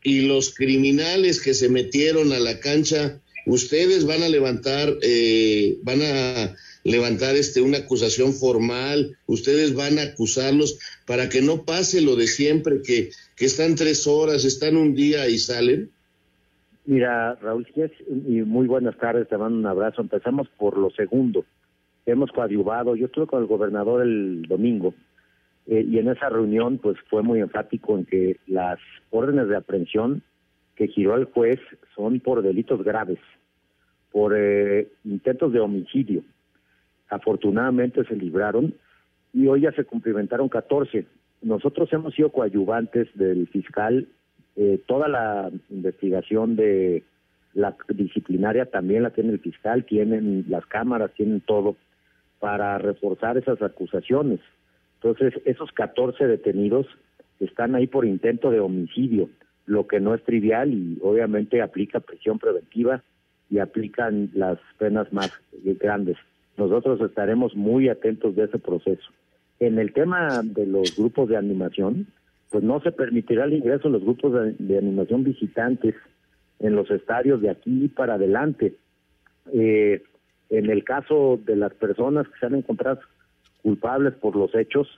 y 0.03 0.23
los 0.23 0.55
criminales 0.55 1.40
que 1.40 1.55
se 1.55 1.69
metieron 1.69 2.33
a 2.33 2.38
la 2.38 2.61
cancha, 2.61 3.21
ustedes 3.47 4.07
van 4.07 4.23
a 4.23 4.29
levantar, 4.29 4.97
eh, 5.03 5.77
van 5.83 6.01
a 6.03 6.57
levantar 6.85 7.35
este 7.35 7.62
una 7.62 7.79
acusación 7.79 8.33
formal, 8.33 9.16
ustedes 9.27 9.75
van 9.75 9.99
a 9.99 10.03
acusarlos 10.03 10.79
para 11.07 11.29
que 11.29 11.42
no 11.42 11.64
pase 11.64 12.03
lo 12.03 12.14
de 12.14 12.27
siempre, 12.27 12.83
que, 12.83 13.11
que 13.37 13.47
están 13.47 13.75
tres 13.75 14.07
horas, 14.07 14.44
están 14.44 14.77
un 14.77 14.94
día 14.94 15.29
y 15.29 15.38
salen. 15.38 15.90
Mira, 16.87 17.35
Raúl, 17.37 17.66
y 18.29 18.42
muy 18.42 18.66
buenas 18.66 18.97
tardes, 18.99 19.27
te 19.29 19.38
mando 19.38 19.59
un 19.59 19.66
abrazo. 19.66 20.03
Empezamos 20.03 20.49
por 20.59 20.77
lo 20.77 20.90
segundo. 20.90 21.47
Hemos 22.05 22.31
coadyuvado, 22.31 22.94
yo 22.94 23.07
estuve 23.07 23.27
con 23.27 23.40
el 23.40 23.49
gobernador 23.49 24.03
el 24.03 24.42
domingo, 24.42 24.94
eh, 25.66 25.83
y 25.88 25.99
en 25.99 26.11
esa 26.11 26.29
reunión 26.29 26.77
pues 26.77 26.99
fue 27.09 27.23
muy 27.23 27.40
enfático 27.40 27.97
en 27.97 28.05
que 28.05 28.37
las 28.47 28.79
órdenes 29.11 29.49
de 29.49 29.57
aprehensión 29.57 30.23
que 30.77 30.88
giró 30.88 31.16
el 31.16 31.25
juez 31.25 31.59
son 31.94 32.20
por 32.20 32.42
delitos 32.42 32.85
graves, 32.85 33.18
por 34.12 34.35
eh, 34.37 34.88
intentos 35.05 35.53
de 35.53 35.61
homicidio. 35.61 36.23
Afortunadamente 37.14 38.05
se 38.05 38.16
libraron 38.16 38.74
y 39.33 39.46
hoy 39.46 39.62
ya 39.62 39.72
se 39.72 39.85
cumplimentaron 39.85 40.48
14. 40.48 41.07
Nosotros 41.42 41.92
hemos 41.92 42.14
sido 42.14 42.31
coadyuvantes 42.31 43.09
del 43.14 43.46
fiscal, 43.48 44.09
eh, 44.57 44.81
toda 44.87 45.09
la 45.09 45.50
investigación 45.70 46.57
de 46.57 47.05
la 47.53 47.77
disciplinaria 47.88 48.66
también 48.66 49.05
la 49.05 49.11
tiene 49.11 49.33
el 49.33 49.38
fiscal, 49.38 49.85
tienen 49.85 50.46
las 50.48 50.66
cámaras, 50.66 51.12
tienen 51.14 51.40
todo 51.40 51.77
para 52.40 52.79
reforzar 52.79 53.38
esas 53.38 53.62
acusaciones. 53.62 54.40
Entonces, 54.96 55.40
esos 55.44 55.70
14 55.72 56.27
detenidos 56.27 56.87
están 57.38 57.77
ahí 57.77 57.87
por 57.87 58.07
intento 58.07 58.50
de 58.50 58.59
homicidio, 58.59 59.29
lo 59.66 59.87
que 59.87 60.00
no 60.00 60.14
es 60.14 60.24
trivial 60.24 60.72
y 60.72 60.98
obviamente 61.00 61.62
aplica 61.62 62.00
prisión 62.00 62.38
preventiva 62.38 63.03
y 63.50 63.61
aplican 63.61 64.31
las 64.35 64.59
penas 64.79 65.12
más 65.12 65.33
grandes. 65.81 66.16
Nosotros 66.57 67.01
estaremos 67.01 67.55
muy 67.55 67.88
atentos 67.88 68.37
de 68.37 68.45
ese 68.45 68.59
proceso. 68.59 69.11
En 69.61 69.79
el 69.79 69.93
tema 69.93 70.43
de 70.43 70.67
los 70.67 70.97
grupos 70.97 71.29
de 71.29 71.37
animación, 71.37 72.07
pues 72.51 72.62
no 72.62 72.81
se 72.81 72.93
permitirá 72.93 73.45
el 73.45 73.55
ingreso 73.55 73.88
de 73.88 73.95
los 73.95 74.03
grupos 74.03 74.33
de, 74.59 74.79
animación 74.79 75.25
visitantes 75.25 75.95
en 76.61 76.77
los 76.77 76.90
estadios 76.90 77.40
de 77.40 77.51
aquí 77.51 77.88
para 77.88 78.14
adelante. 78.14 78.75
Eh, 79.53 80.03
en 80.51 80.71
el 80.71 80.85
caso 80.85 81.40
de 81.45 81.57
las 81.57 81.75
personas 81.75 82.29
que 82.29 82.38
se 82.38 82.47
han 82.47 82.55
encontrado 82.55 83.01
culpables 83.62 84.14
por 84.14 84.37
los 84.37 84.55
hechos, 84.55 84.88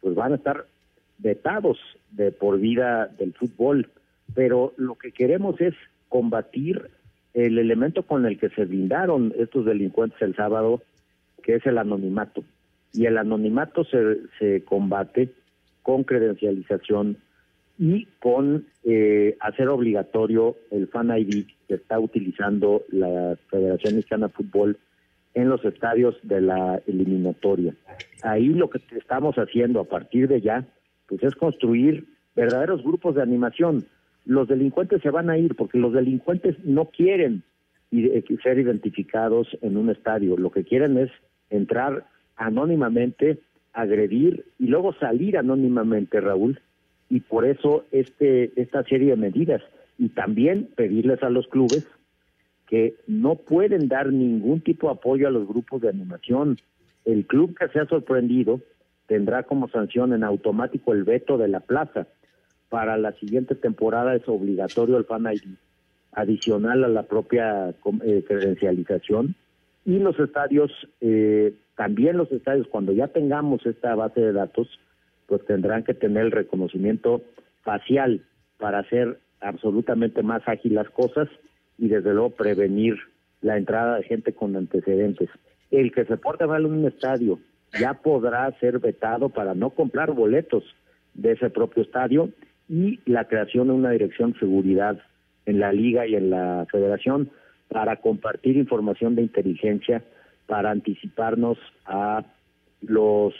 pues 0.00 0.14
van 0.14 0.32
a 0.32 0.36
estar 0.36 0.66
vetados 1.18 1.78
de 2.10 2.32
por 2.32 2.58
vida 2.58 3.06
del 3.18 3.32
fútbol. 3.34 3.90
Pero 4.34 4.72
lo 4.76 4.96
que 4.96 5.12
queremos 5.12 5.60
es 5.60 5.74
combatir 6.08 6.90
el 7.34 7.58
elemento 7.58 8.04
con 8.04 8.26
el 8.26 8.38
que 8.38 8.48
se 8.50 8.64
brindaron 8.64 9.34
estos 9.36 9.66
delincuentes 9.66 10.20
el 10.22 10.34
sábado, 10.34 10.82
que 11.44 11.56
es 11.56 11.66
el 11.66 11.78
anonimato. 11.78 12.42
Y 12.92 13.06
el 13.06 13.18
anonimato 13.18 13.84
se, 13.84 14.18
se 14.38 14.64
combate 14.64 15.30
con 15.82 16.04
credencialización 16.04 17.18
y 17.78 18.06
con 18.20 18.66
eh, 18.84 19.36
hacer 19.40 19.68
obligatorio 19.68 20.56
el 20.70 20.88
Fan 20.88 21.16
ID 21.16 21.46
que 21.68 21.74
está 21.74 21.98
utilizando 21.98 22.82
la 22.90 23.36
Federación 23.50 23.96
Mexicana 23.96 24.28
de 24.28 24.32
Fútbol 24.32 24.78
en 25.34 25.48
los 25.48 25.64
estadios 25.64 26.16
de 26.22 26.40
la 26.40 26.80
eliminatoria. 26.86 27.74
Ahí 28.22 28.48
lo 28.48 28.70
que 28.70 28.80
estamos 28.96 29.36
haciendo 29.36 29.80
a 29.80 29.84
partir 29.84 30.28
de 30.28 30.40
ya, 30.40 30.64
pues 31.08 31.22
es 31.22 31.34
construir 31.34 32.06
verdaderos 32.36 32.82
grupos 32.82 33.16
de 33.16 33.22
animación. 33.22 33.84
Los 34.24 34.48
delincuentes 34.48 35.02
se 35.02 35.10
van 35.10 35.28
a 35.28 35.36
ir 35.36 35.56
porque 35.56 35.78
los 35.78 35.92
delincuentes 35.92 36.56
no 36.64 36.86
quieren 36.86 37.42
ser 38.42 38.58
identificados 38.58 39.48
en 39.60 39.76
un 39.76 39.90
estadio. 39.90 40.36
Lo 40.36 40.50
que 40.50 40.64
quieren 40.64 40.96
es 40.96 41.10
entrar 41.50 42.06
anónimamente, 42.36 43.38
agredir 43.72 44.44
y 44.58 44.66
luego 44.66 44.94
salir 44.94 45.36
anónimamente, 45.36 46.20
Raúl. 46.20 46.60
Y 47.10 47.20
por 47.20 47.44
eso 47.44 47.84
este 47.92 48.52
esta 48.60 48.82
serie 48.84 49.10
de 49.10 49.16
medidas 49.16 49.62
y 49.98 50.08
también 50.08 50.68
pedirles 50.74 51.22
a 51.22 51.30
los 51.30 51.46
clubes 51.48 51.86
que 52.66 52.96
no 53.06 53.36
pueden 53.36 53.88
dar 53.88 54.12
ningún 54.12 54.60
tipo 54.60 54.88
de 54.88 54.94
apoyo 54.94 55.28
a 55.28 55.30
los 55.30 55.46
grupos 55.46 55.82
de 55.82 55.90
animación. 55.90 56.58
El 57.04 57.26
club 57.26 57.56
que 57.58 57.68
sea 57.68 57.86
sorprendido 57.86 58.60
tendrá 59.06 59.42
como 59.42 59.68
sanción 59.68 60.12
en 60.12 60.24
automático 60.24 60.92
el 60.92 61.04
veto 61.04 61.36
de 61.36 61.48
la 61.48 61.60
plaza. 61.60 62.06
Para 62.70 62.96
la 62.96 63.12
siguiente 63.12 63.54
temporada 63.54 64.16
es 64.16 64.26
obligatorio 64.26 64.96
el 64.96 65.04
Fan 65.04 65.26
ID, 65.26 65.56
adicional 66.12 66.84
a 66.84 66.88
la 66.88 67.02
propia 67.04 67.68
eh, 67.68 68.24
credencialización. 68.26 69.36
Y 69.84 69.98
los 69.98 70.18
estadios, 70.18 70.70
eh, 71.00 71.54
también 71.76 72.16
los 72.16 72.30
estadios, 72.32 72.66
cuando 72.68 72.92
ya 72.92 73.08
tengamos 73.08 73.64
esta 73.66 73.94
base 73.94 74.20
de 74.20 74.32
datos, 74.32 74.68
pues 75.26 75.44
tendrán 75.46 75.84
que 75.84 75.94
tener 75.94 76.26
el 76.26 76.32
reconocimiento 76.32 77.22
facial 77.62 78.22
para 78.58 78.80
hacer 78.80 79.18
absolutamente 79.40 80.22
más 80.22 80.42
ágil 80.46 80.74
las 80.74 80.88
cosas 80.90 81.28
y 81.78 81.88
desde 81.88 82.12
luego 82.12 82.30
prevenir 82.30 82.96
la 83.42 83.58
entrada 83.58 83.96
de 83.96 84.04
gente 84.04 84.32
con 84.32 84.56
antecedentes. 84.56 85.28
El 85.70 85.92
que 85.92 86.04
se 86.04 86.16
porte 86.16 86.46
mal 86.46 86.64
en 86.64 86.72
un 86.72 86.86
estadio 86.86 87.38
ya 87.78 87.94
podrá 87.94 88.50
ser 88.60 88.78
vetado 88.78 89.28
para 89.28 89.54
no 89.54 89.70
comprar 89.70 90.12
boletos 90.12 90.64
de 91.14 91.32
ese 91.32 91.50
propio 91.50 91.82
estadio 91.82 92.30
y 92.68 93.00
la 93.04 93.26
creación 93.26 93.68
de 93.68 93.74
una 93.74 93.90
dirección 93.90 94.32
de 94.32 94.38
seguridad 94.38 94.98
en 95.46 95.60
la 95.60 95.72
liga 95.72 96.06
y 96.06 96.14
en 96.14 96.30
la 96.30 96.66
federación 96.70 97.30
para 97.68 97.96
compartir 97.96 98.56
información 98.56 99.14
de 99.14 99.22
inteligencia 99.22 100.02
para 100.46 100.70
anticiparnos 100.70 101.58
a 101.86 102.24
los 102.82 103.34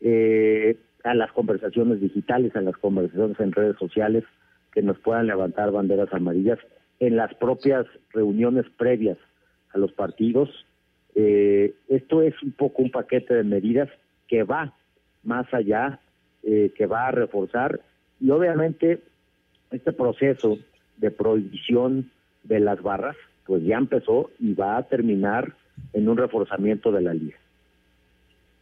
eh, 0.00 0.76
a 1.04 1.14
las 1.14 1.32
conversaciones 1.32 2.00
digitales, 2.00 2.54
a 2.54 2.60
las 2.60 2.76
conversaciones 2.76 3.38
en 3.40 3.52
redes 3.52 3.76
sociales 3.76 4.24
que 4.72 4.82
nos 4.82 4.98
puedan 4.98 5.26
levantar 5.26 5.72
banderas 5.72 6.12
amarillas 6.12 6.58
en 7.00 7.16
las 7.16 7.34
propias 7.34 7.86
reuniones 8.12 8.66
previas 8.76 9.18
a 9.74 9.78
los 9.78 9.92
partidos. 9.92 10.48
Eh, 11.14 11.74
esto 11.88 12.22
es 12.22 12.40
un 12.42 12.52
poco 12.52 12.82
un 12.82 12.90
paquete 12.90 13.34
de 13.34 13.42
medidas 13.42 13.88
que 14.28 14.44
va 14.44 14.74
más 15.24 15.52
allá, 15.52 16.00
eh, 16.42 16.72
que 16.76 16.86
va 16.86 17.08
a 17.08 17.10
reforzar 17.10 17.80
y 18.20 18.30
obviamente 18.30 19.00
este 19.72 19.92
proceso 19.92 20.58
de 20.98 21.10
prohibición 21.10 22.10
de 22.44 22.60
las 22.60 22.80
barras 22.80 23.16
pues 23.52 23.64
ya 23.64 23.76
empezó 23.76 24.30
y 24.38 24.54
va 24.54 24.78
a 24.78 24.88
terminar 24.88 25.54
en 25.92 26.08
un 26.08 26.16
reforzamiento 26.16 26.90
de 26.90 27.02
la 27.02 27.12
liga. 27.12 27.36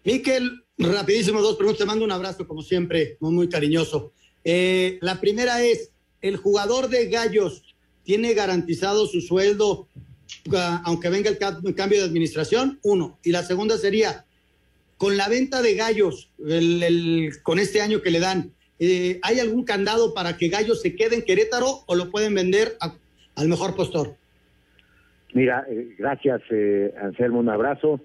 Miquel, 0.02 0.64
rapidísimo, 0.76 1.40
dos 1.40 1.54
preguntas. 1.54 1.78
Te 1.78 1.86
mando 1.86 2.04
un 2.04 2.10
abrazo, 2.10 2.44
como 2.48 2.60
siempre, 2.60 3.16
muy, 3.20 3.48
cariñoso. 3.48 4.10
Eh, 4.42 4.98
la 5.00 5.20
primera 5.20 5.62
es, 5.62 5.92
el 6.22 6.38
jugador 6.38 6.88
de 6.88 7.08
Gallos 7.08 7.62
tiene 8.02 8.34
garantizado 8.34 9.06
su 9.06 9.20
sueldo 9.20 9.86
ah, 10.56 10.82
aunque 10.84 11.08
venga 11.08 11.30
el, 11.30 11.38
cambio 11.38 12.00
de 12.00 12.06
administración, 12.06 12.80
uno. 12.82 13.16
Y 13.22 13.30
la 13.30 13.44
segunda 13.44 13.78
sería, 13.78 14.24
con 14.96 15.16
la 15.16 15.28
venta 15.28 15.62
de 15.62 15.76
gallos, 15.76 16.32
con 17.44 17.60
este 17.60 17.80
año 17.80 18.02
que 18.02 18.10
le 18.10 18.18
dan, 18.18 18.50
eh, 18.80 19.20
¿hay 19.22 19.38
algún 19.38 19.62
candado 19.62 20.14
para 20.14 20.36
que 20.36 20.48
Gallos 20.48 20.80
se 20.80 20.96
quede 20.96 21.14
en 21.14 21.22
Querétaro 21.22 21.84
o 21.86 21.94
lo 21.94 22.10
pueden 22.10 22.34
vender 22.34 22.76
al 23.36 23.46
mejor 23.46 23.76
postor? 23.76 24.18
Mira, 25.34 25.64
eh, 25.68 25.94
gracias 25.98 26.42
eh, 26.50 26.94
Anselmo, 27.00 27.40
un 27.40 27.48
abrazo. 27.48 28.00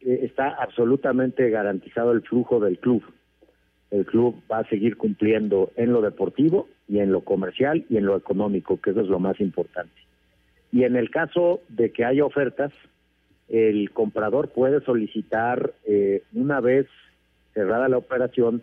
está 0.00 0.48
absolutamente 0.48 1.50
garantizado 1.50 2.12
el 2.12 2.22
flujo 2.22 2.60
del 2.60 2.78
club. 2.78 3.02
El 3.90 4.06
club 4.06 4.42
va 4.50 4.58
a 4.58 4.68
seguir 4.68 4.96
cumpliendo 4.96 5.72
en 5.76 5.92
lo 5.92 6.00
deportivo 6.00 6.68
y 6.88 7.00
en 7.00 7.12
lo 7.12 7.22
comercial 7.22 7.84
y 7.88 7.96
en 7.96 8.06
lo 8.06 8.16
económico, 8.16 8.80
que 8.80 8.90
eso 8.90 9.00
es 9.00 9.08
lo 9.08 9.18
más 9.18 9.40
importante. 9.40 9.94
Y 10.72 10.84
en 10.84 10.96
el 10.96 11.10
caso 11.10 11.60
de 11.68 11.90
que 11.90 12.04
haya 12.04 12.24
ofertas, 12.24 12.72
el 13.48 13.90
comprador 13.90 14.50
puede 14.50 14.80
solicitar 14.82 15.72
eh, 15.84 16.22
una 16.32 16.60
vez 16.60 16.86
cerrada 17.52 17.88
la 17.88 17.98
operación 17.98 18.62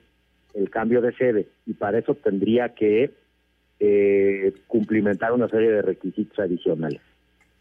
el 0.54 0.70
cambio 0.70 1.02
de 1.02 1.14
sede 1.14 1.48
y 1.66 1.74
para 1.74 2.00
eso 2.00 2.16
tendría 2.16 2.70
que 2.70 3.12
eh, 3.80 4.54
cumplimentar 4.68 5.34
una 5.34 5.50
serie 5.50 5.72
de 5.72 5.82
requisitos 5.82 6.40
adicionales. 6.40 7.02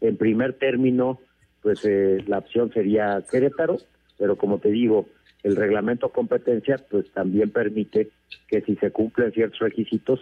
En 0.01 0.17
primer 0.17 0.53
término, 0.53 1.19
pues 1.61 1.83
eh, 1.85 2.23
la 2.27 2.39
opción 2.39 2.71
sería 2.73 3.23
Querétaro, 3.29 3.77
pero 4.17 4.37
como 4.37 4.59
te 4.59 4.69
digo, 4.69 5.07
el 5.43 5.55
reglamento 5.55 6.09
competencia 6.09 6.77
pues 6.89 7.11
también 7.11 7.51
permite 7.51 8.09
que 8.47 8.61
si 8.61 8.75
se 8.75 8.91
cumplen 8.91 9.31
ciertos 9.31 9.59
requisitos 9.59 10.19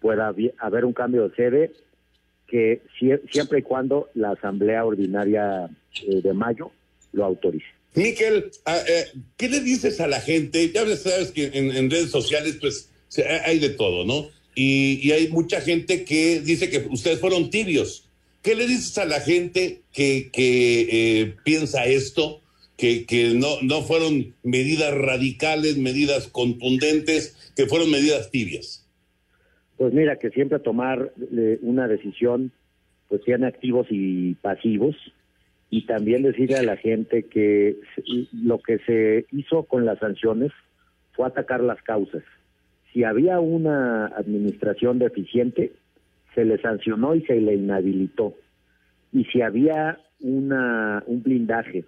pueda 0.00 0.34
haber 0.58 0.84
un 0.84 0.92
cambio 0.92 1.28
de 1.28 1.34
sede 1.34 1.72
que 2.46 2.82
siempre 3.30 3.60
y 3.60 3.62
cuando 3.62 4.08
la 4.14 4.30
Asamblea 4.30 4.84
Ordinaria 4.84 5.68
eh, 6.06 6.22
de 6.22 6.32
mayo 6.32 6.70
lo 7.12 7.24
autorice. 7.24 7.66
Miquel, 7.94 8.50
ah, 8.66 8.78
eh, 8.86 9.06
¿qué 9.36 9.48
le 9.48 9.60
dices 9.60 10.00
a 10.00 10.06
la 10.06 10.20
gente? 10.20 10.70
Ya 10.70 10.84
sabes 10.96 11.32
que 11.32 11.50
en, 11.52 11.90
redes 11.90 12.10
sociales 12.10 12.58
pues 12.60 12.90
hay 13.44 13.58
de 13.58 13.70
todo, 13.70 14.04
¿no? 14.04 14.28
Y, 14.54 15.10
hay 15.12 15.28
mucha 15.28 15.60
gente 15.60 16.04
que 16.04 16.40
dice 16.40 16.70
que 16.70 16.86
ustedes 16.90 17.20
fueron 17.20 17.50
tibios. 17.50 18.05
¿Qué 18.46 18.54
le 18.54 18.68
dices 18.68 18.96
a 18.98 19.06
la 19.06 19.18
gente 19.18 19.80
que, 19.92 20.30
eh, 20.38 21.34
piensa 21.42 21.84
esto? 21.86 22.42
Que, 22.78 23.04
que 23.04 23.34
no, 23.34 23.60
no 23.64 23.80
fueron 23.82 24.36
medidas 24.44 24.94
radicales, 24.96 25.78
medidas 25.78 26.28
contundentes, 26.28 27.52
que 27.56 27.66
fueron 27.66 27.90
medidas 27.90 28.30
tibias. 28.30 28.88
Pues 29.76 29.92
mira, 29.92 30.20
que 30.20 30.30
siempre 30.30 30.60
tomar 30.60 31.10
eh, 31.36 31.58
una 31.60 31.88
decisión, 31.88 32.52
pues 33.08 33.22
sean 33.24 33.42
activos 33.42 33.88
y 33.90 34.34
pasivos, 34.34 34.94
y 35.68 35.84
también 35.86 36.22
decirle 36.22 36.58
a 36.58 36.62
la 36.62 36.76
gente 36.76 37.24
que 37.24 37.74
lo 38.32 38.60
que 38.60 38.78
se 38.86 39.26
hizo 39.32 39.64
con 39.64 39.84
las 39.84 39.98
sanciones 39.98 40.52
fue 41.14 41.26
atacar 41.26 41.64
las 41.64 41.82
causas. 41.82 42.22
Si 42.92 43.02
había 43.02 43.40
una 43.40 44.06
administración 44.06 45.00
deficiente, 45.00 45.72
se 46.36 46.44
le 46.44 46.60
sancionó 46.60 47.16
y 47.16 47.22
se 47.22 47.40
le 47.40 47.54
inhabilitó. 47.54 48.34
Y 49.12 49.24
si 49.24 49.42
había 49.42 49.98
una, 50.20 51.02
un 51.06 51.22
blindaje 51.22 51.84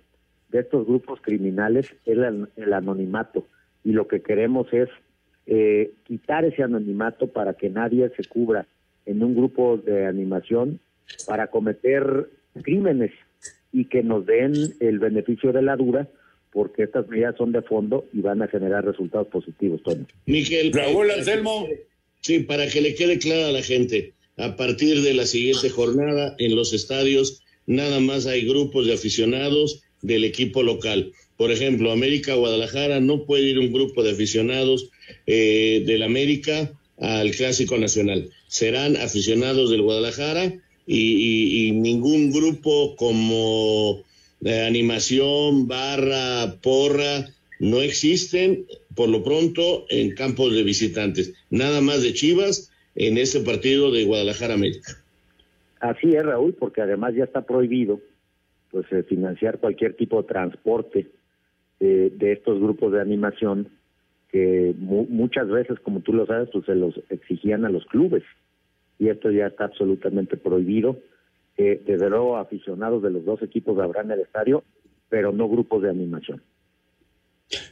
de 0.48 0.60
estos 0.60 0.86
grupos 0.86 1.20
criminales, 1.20 1.94
era 2.06 2.32
el 2.56 2.72
anonimato. 2.72 3.46
Y 3.84 3.92
lo 3.92 4.08
que 4.08 4.22
queremos 4.22 4.66
es 4.72 4.88
eh, 5.46 5.92
quitar 6.04 6.44
ese 6.44 6.62
anonimato 6.62 7.28
para 7.28 7.52
que 7.54 7.70
nadie 7.70 8.10
se 8.16 8.24
cubra 8.24 8.66
en 9.06 9.22
un 9.22 9.36
grupo 9.36 9.76
de 9.76 10.06
animación 10.06 10.80
para 11.26 11.48
cometer 11.48 12.28
crímenes 12.62 13.12
y 13.72 13.84
que 13.84 14.02
nos 14.02 14.26
den 14.26 14.54
el 14.80 14.98
beneficio 14.98 15.52
de 15.52 15.62
la 15.62 15.76
duda 15.76 16.08
porque 16.52 16.84
estas 16.84 17.06
medidas 17.08 17.36
son 17.36 17.52
de 17.52 17.62
fondo 17.62 18.06
y 18.12 18.22
van 18.22 18.40
a 18.40 18.48
generar 18.48 18.84
resultados 18.84 19.28
positivos, 19.28 19.82
Tony. 19.82 20.06
Miguel, 20.26 20.72
Raúl 20.72 21.10
Anselmo. 21.10 21.68
Sí, 22.20 22.40
para 22.40 22.66
que 22.66 22.80
le 22.80 22.94
quede 22.94 23.18
clara 23.18 23.48
a 23.48 23.52
la 23.52 23.62
gente, 23.62 24.12
a 24.38 24.56
partir 24.56 25.02
de 25.02 25.14
la 25.14 25.26
siguiente 25.26 25.68
jornada 25.68 26.34
en 26.38 26.54
los 26.54 26.72
estadios, 26.72 27.42
nada 27.66 28.00
más 28.00 28.26
hay 28.26 28.46
grupos 28.46 28.86
de 28.86 28.94
aficionados 28.94 29.82
del 30.00 30.24
equipo 30.24 30.62
local. 30.62 31.12
Por 31.36 31.52
ejemplo, 31.52 31.92
América 31.92 32.34
Guadalajara 32.34 33.00
no 33.00 33.24
puede 33.24 33.44
ir 33.50 33.58
un 33.58 33.72
grupo 33.72 34.02
de 34.02 34.12
aficionados 34.12 34.90
eh, 35.26 35.82
del 35.86 36.02
América 36.02 36.72
al 36.98 37.30
Clásico 37.32 37.78
Nacional. 37.78 38.30
Serán 38.48 38.96
aficionados 38.96 39.70
del 39.70 39.82
Guadalajara 39.82 40.54
y, 40.86 41.70
ningún 41.74 42.32
grupo 42.32 42.96
como 42.96 44.02
de 44.40 44.62
animación, 44.62 45.68
barra, 45.68 46.58
porra, 46.62 47.28
no 47.60 47.82
existen 47.82 48.66
por 48.94 49.08
lo 49.08 49.22
pronto 49.22 49.86
en 49.90 50.14
campos 50.14 50.54
de 50.54 50.62
visitantes. 50.62 51.32
Nada 51.50 51.80
más 51.80 52.02
de 52.02 52.14
Chivas 52.14 52.70
en 52.98 53.16
ese 53.16 53.40
partido 53.40 53.90
de 53.90 54.04
Guadalajara 54.04 54.54
América. 54.54 54.92
Así 55.80 56.14
es, 56.14 56.22
Raúl, 56.22 56.54
porque 56.54 56.82
además 56.82 57.14
ya 57.14 57.24
está 57.24 57.42
prohibido 57.42 58.00
pues 58.70 58.84
eh, 58.92 59.02
financiar 59.04 59.58
cualquier 59.58 59.94
tipo 59.94 60.20
de 60.20 60.28
transporte 60.28 61.06
de 61.80 62.32
estos 62.32 62.60
grupos 62.60 62.92
de 62.92 63.00
animación 63.00 63.68
que 64.30 64.74
muchas 64.76 65.48
veces, 65.48 65.78
como 65.80 66.00
tú 66.00 66.12
lo 66.12 66.26
sabes, 66.26 66.48
pues 66.52 66.66
se 66.66 66.74
los 66.74 66.94
exigían 67.08 67.64
a 67.64 67.70
los 67.70 67.84
clubes 67.86 68.24
y 68.98 69.08
esto 69.08 69.30
ya 69.30 69.46
está 69.46 69.64
absolutamente 69.64 70.36
prohibido. 70.36 70.98
Eh, 71.56 71.82
desde 71.84 72.10
luego 72.10 72.36
aficionados 72.36 73.02
de 73.02 73.10
los 73.10 73.24
dos 73.24 73.42
equipos 73.42 73.78
habrán 73.80 74.10
el 74.10 74.20
estadio, 74.20 74.64
pero 75.08 75.32
no 75.32 75.48
grupos 75.48 75.82
de 75.82 75.90
animación. 75.90 76.42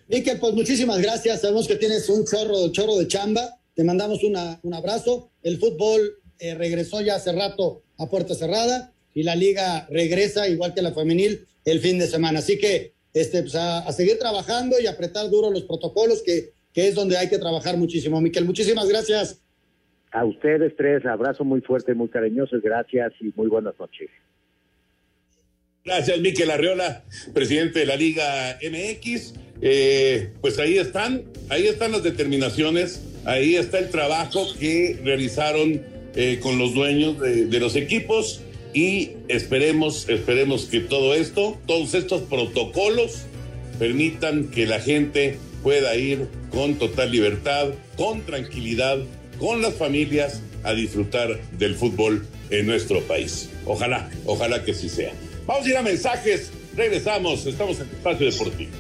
Miquel, 0.09 0.39
pues 0.41 0.55
muchísimas 0.55 1.03
gracias. 1.03 1.43
Sabemos 1.43 1.69
que 1.69 1.77
tienes 1.77 2.09
un 2.09 2.25
chorro, 2.25 2.73
chorro 2.73 2.97
de 2.97 3.07
chamba. 3.07 3.56
Te 3.77 3.85
mandamos 3.85 4.25
una, 4.25 4.59
un 4.63 4.75
abrazo. 4.75 5.31
El 5.43 5.59
fútbol 5.59 6.19
eh, 6.41 6.55
regresó 6.55 7.01
ya 7.03 7.15
hace 7.15 7.31
rato 7.31 7.83
a 7.99 8.09
puerta 8.09 8.35
cerrada 8.35 8.93
y 9.15 9.23
la 9.23 9.37
liga 9.37 9.87
regresa, 9.91 10.49
igual 10.49 10.75
que 10.75 10.83
la 10.83 10.93
femenil, 10.93 11.47
el 11.65 11.81
fin 11.81 11.99
de 11.99 12.07
semana. 12.07 12.41
Así 12.41 12.59
que 12.59 12.95
este, 13.13 13.43
pues 13.43 13.55
a, 13.55 13.91
seguir 13.93 14.19
trabajando 14.19 14.81
y 14.81 14.87
apretar 14.87 15.31
duro 15.31 15.51
los 15.51 15.63
protocolos, 15.65 16.23
que, 16.23 16.53
que 16.73 16.89
es 16.89 16.95
donde 16.95 17.17
hay 17.17 17.29
que 17.29 17.39
trabajar 17.39 17.77
muchísimo. 17.77 18.21
Miquel, 18.21 18.45
muchísimas 18.45 18.89
gracias. 18.89 19.41
A 20.11 20.25
ustedes 20.25 20.75
tres, 20.77 21.05
abrazo 21.05 21.45
muy 21.45 21.61
fuerte, 21.61 21.95
muy 21.95 22.09
cariñoso, 22.09 22.57
gracias 22.63 23.13
y 23.21 23.33
muy 23.37 23.49
buenas 23.49 23.75
noches. 23.79 24.09
Gracias, 25.85 26.19
Miquel 26.21 26.51
Arriola, 26.51 27.05
presidente 27.33 27.81
de 27.81 27.87
la 27.87 27.97
Liga 27.97 28.59
MX. 28.61 29.35
Eh, 29.61 30.33
pues 30.41 30.59
ahí 30.59 30.79
están, 30.79 31.25
ahí 31.49 31.67
están 31.69 31.93
las 31.93 32.03
determinaciones, 32.03 33.03
ahí 33.27 33.57
está 33.57 33.79
el 33.79 33.91
trabajo 33.91 34.47
que 34.59 34.99
realizaron 35.05 35.83
eh, 36.15 36.39
con 36.41 36.59
los 36.59 36.73
dueños 36.73 37.21
de, 37.21 37.47
de 37.47 37.61
los 37.61 37.77
equipos 37.77 38.41
y 38.73 39.11
esperemos, 39.29 40.09
esperemos 40.09 40.65
que 40.67 40.81
todo 40.81 41.15
esto, 41.15 41.59
todos 41.67 41.95
estos 41.95 42.23
protocolos 42.23 43.23
permitan 43.79 44.49
que 44.49 44.67
la 44.67 44.81
gente 44.81 45.39
pueda 45.63 45.97
ir 45.97 46.29
con 46.51 46.77
total 46.77 47.11
libertad, 47.11 47.69
con 47.97 48.23
tranquilidad, 48.23 48.99
con 49.39 49.63
las 49.63 49.75
familias 49.75 50.41
a 50.63 50.73
disfrutar 50.75 51.41
del 51.53 51.75
fútbol 51.75 52.27
en 52.51 52.67
nuestro 52.67 53.01
país. 53.03 53.51
Ojalá, 53.65 54.11
ojalá 54.25 54.65
que 54.65 54.75
sí 54.75 54.89
sea. 54.89 55.13
Vamos 55.47 55.67
a 55.67 55.71
ir 55.71 55.77
a 55.77 55.83
mensajes, 55.83 56.51
regresamos, 56.75 57.47
estamos 57.47 57.81
en 57.81 57.87
Espacio 57.87 58.31
Deportivo. 58.31 58.71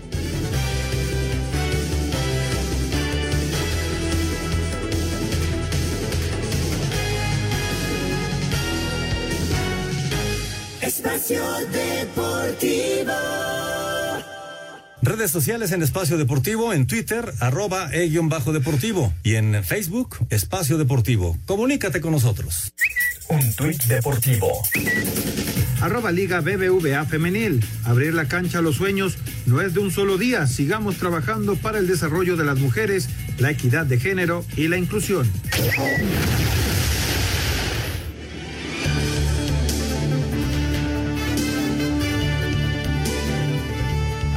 Espacio 11.16 11.42
Deportivo. 11.72 13.12
Redes 15.00 15.30
sociales 15.30 15.72
en 15.72 15.82
Espacio 15.82 16.18
Deportivo, 16.18 16.74
en 16.74 16.86
Twitter, 16.86 17.32
arroba 17.40 17.88
e-deportivo 17.90 19.14
y 19.22 19.36
en 19.36 19.64
Facebook, 19.64 20.18
Espacio 20.28 20.76
Deportivo. 20.76 21.38
Comunícate 21.46 22.02
con 22.02 22.12
nosotros. 22.12 22.74
Un 23.30 23.54
tuit 23.54 23.82
deportivo. 23.84 24.52
Arroba 25.80 26.12
Liga 26.12 26.42
BBVA 26.42 27.06
Femenil. 27.06 27.64
Abrir 27.84 28.12
la 28.12 28.28
cancha 28.28 28.58
a 28.58 28.62
los 28.62 28.76
sueños 28.76 29.16
no 29.46 29.62
es 29.62 29.72
de 29.72 29.80
un 29.80 29.90
solo 29.90 30.18
día. 30.18 30.46
Sigamos 30.46 30.96
trabajando 30.96 31.56
para 31.56 31.78
el 31.78 31.86
desarrollo 31.86 32.36
de 32.36 32.44
las 32.44 32.58
mujeres, 32.58 33.08
la 33.38 33.50
equidad 33.50 33.86
de 33.86 33.98
género 33.98 34.44
y 34.54 34.68
la 34.68 34.76
inclusión. 34.76 35.26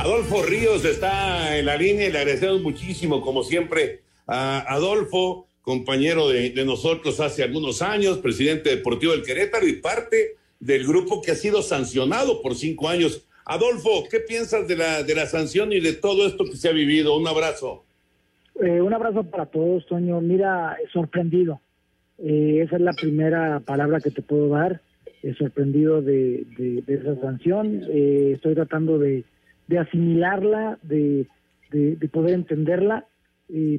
Adolfo 0.09 0.41
Ríos 0.41 0.83
está 0.85 1.55
en 1.55 1.67
la 1.67 1.77
línea 1.77 2.07
y 2.07 2.11
le 2.11 2.17
agradecemos 2.17 2.63
muchísimo, 2.63 3.21
como 3.21 3.43
siempre, 3.43 3.99
a 4.25 4.61
Adolfo, 4.73 5.45
compañero 5.61 6.29
de, 6.29 6.51
nosotros 6.65 7.19
hace 7.19 7.43
algunos 7.43 7.83
años, 7.83 8.17
presidente 8.17 8.71
deportivo 8.71 9.11
del 9.11 9.21
Querétaro 9.21 9.67
y 9.67 9.73
parte 9.73 10.35
del 10.59 10.87
grupo 10.87 11.21
que 11.21 11.29
ha 11.29 11.35
sido 11.35 11.61
sancionado 11.61 12.41
por 12.41 12.55
cinco 12.55 12.89
años. 12.89 13.23
Adolfo, 13.45 14.05
¿qué 14.09 14.19
piensas 14.19 14.67
de 14.67 14.77
la, 14.77 15.03
de 15.03 15.13
la 15.13 15.27
sanción 15.27 15.71
y 15.73 15.79
de 15.79 15.93
todo 15.93 16.25
esto 16.25 16.45
que 16.45 16.57
se 16.57 16.69
ha 16.69 16.73
vivido? 16.73 17.15
Un 17.15 17.27
abrazo. 17.27 17.83
Eh, 18.59 18.81
un 18.81 18.91
abrazo 18.91 19.25
para 19.25 19.45
todos, 19.45 19.85
Toño. 19.85 20.21
Mira, 20.21 20.75
sorprendido. 20.91 21.61
Eh, 22.17 22.63
esa 22.65 22.77
es 22.77 22.81
la 22.81 22.93
primera 22.93 23.59
palabra 23.59 23.99
que 23.99 24.09
te 24.09 24.23
puedo 24.23 24.49
dar. 24.49 24.81
sorprendido 25.37 26.01
de, 26.01 26.47
de, 26.57 26.93
esa 26.95 27.15
sanción. 27.21 27.83
Eh, 27.91 28.31
estoy 28.33 28.55
tratando 28.55 28.97
de, 28.97 29.23
de 29.69 29.77
asimilarla, 29.77 30.79
de, 30.81 31.27
de, 31.71 32.09
poder 32.09 32.33
entenderla, 32.33 33.05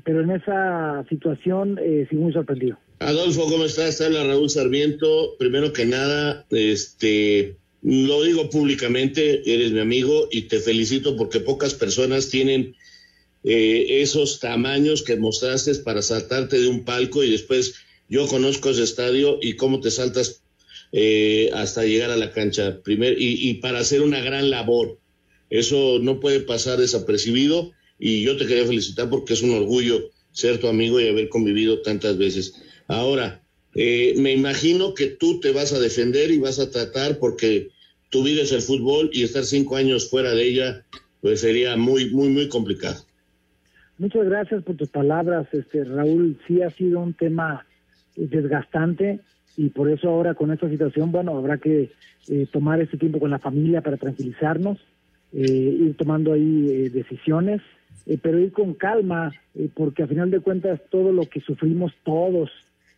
pero 0.04 0.20
en 0.20 0.30
esa 0.30 1.04
situación 1.08 1.78
eh, 1.82 2.06
sigo 2.08 2.22
muy 2.22 2.32
sorprendido. 2.32 2.78
Adolfo, 3.00 3.46
¿cómo 3.50 3.64
estás? 3.64 4.00
Habla 4.00 4.24
Raúl 4.24 4.48
Sarmiento. 4.48 5.34
Primero 5.36 5.72
que 5.72 5.86
nada, 5.86 6.46
este, 6.50 7.56
lo 7.82 8.22
digo 8.22 8.50
públicamente, 8.50 9.42
eres 9.52 9.72
mi 9.72 9.80
amigo 9.80 10.28
y 10.30 10.42
te 10.42 10.60
felicito 10.60 11.16
porque 11.16 11.40
pocas 11.40 11.74
personas 11.74 12.30
tienen 12.30 12.76
eh, 13.42 14.00
esos 14.00 14.38
tamaños 14.38 15.02
que 15.02 15.16
mostraste 15.16 15.74
para 15.76 16.02
saltarte 16.02 16.60
de 16.60 16.68
un 16.68 16.84
palco 16.84 17.24
y 17.24 17.32
después 17.32 17.74
yo 18.08 18.28
conozco 18.28 18.70
ese 18.70 18.84
estadio 18.84 19.38
y 19.42 19.54
cómo 19.56 19.80
te 19.80 19.90
saltas 19.90 20.44
eh, 20.92 21.50
hasta 21.52 21.84
llegar 21.84 22.10
a 22.10 22.16
la 22.16 22.30
cancha 22.30 22.80
primer, 22.84 23.16
y 23.18 23.54
para 23.54 23.80
hacer 23.80 24.02
una 24.02 24.20
gran 24.20 24.50
labor. 24.50 24.99
Eso 25.50 25.98
no 26.00 26.20
puede 26.20 26.40
pasar 26.40 26.78
desapercibido 26.78 27.72
y 27.98 28.22
yo 28.22 28.36
te 28.36 28.46
quería 28.46 28.66
felicitar 28.66 29.10
porque 29.10 29.34
es 29.34 29.42
un 29.42 29.52
orgullo 29.52 30.10
ser 30.32 30.58
tu 30.58 30.68
amigo 30.68 31.00
y 31.00 31.08
haber 31.08 31.28
convivido 31.28 31.82
tantas 31.82 32.16
veces. 32.16 32.54
Ahora, 32.86 33.42
eh, 33.74 34.14
me 34.16 34.32
imagino 34.32 34.94
que 34.94 35.06
tú 35.06 35.40
te 35.40 35.52
vas 35.52 35.72
a 35.72 35.80
defender 35.80 36.30
y 36.30 36.38
vas 36.38 36.58
a 36.58 36.70
tratar 36.70 37.18
porque 37.18 37.68
tu 38.08 38.22
vida 38.22 38.42
es 38.42 38.52
el 38.52 38.62
fútbol 38.62 39.10
y 39.12 39.22
estar 39.22 39.44
cinco 39.44 39.76
años 39.76 40.08
fuera 40.08 40.32
de 40.32 40.48
ella 40.48 40.84
pues 41.20 41.40
sería 41.40 41.76
muy, 41.76 42.10
muy, 42.10 42.28
muy 42.28 42.48
complicado. 42.48 43.04
Muchas 43.98 44.24
gracias 44.24 44.62
por 44.62 44.76
tus 44.76 44.88
palabras, 44.88 45.46
este 45.52 45.84
Raúl. 45.84 46.38
Sí 46.46 46.62
ha 46.62 46.70
sido 46.70 47.00
un 47.00 47.12
tema 47.12 47.66
desgastante 48.16 49.20
y 49.56 49.68
por 49.68 49.90
eso 49.90 50.08
ahora 50.08 50.34
con 50.34 50.50
esta 50.50 50.68
situación, 50.68 51.12
bueno, 51.12 51.36
habrá 51.36 51.58
que 51.58 51.92
eh, 52.28 52.46
tomar 52.50 52.80
este 52.80 52.96
tiempo 52.96 53.20
con 53.20 53.30
la 53.30 53.38
familia 53.38 53.82
para 53.82 53.98
tranquilizarnos, 53.98 54.78
ir 55.32 55.96
tomando 55.96 56.32
ahí 56.32 56.68
eh, 56.70 56.90
decisiones, 56.90 57.60
pero 58.22 58.38
ir 58.38 58.52
con 58.52 58.74
calma, 58.74 59.32
porque 59.74 60.02
a 60.02 60.06
final 60.06 60.30
de 60.30 60.40
cuentas 60.40 60.80
todo 60.90 61.12
lo 61.12 61.26
que 61.26 61.40
sufrimos 61.40 61.92
todos 62.04 62.50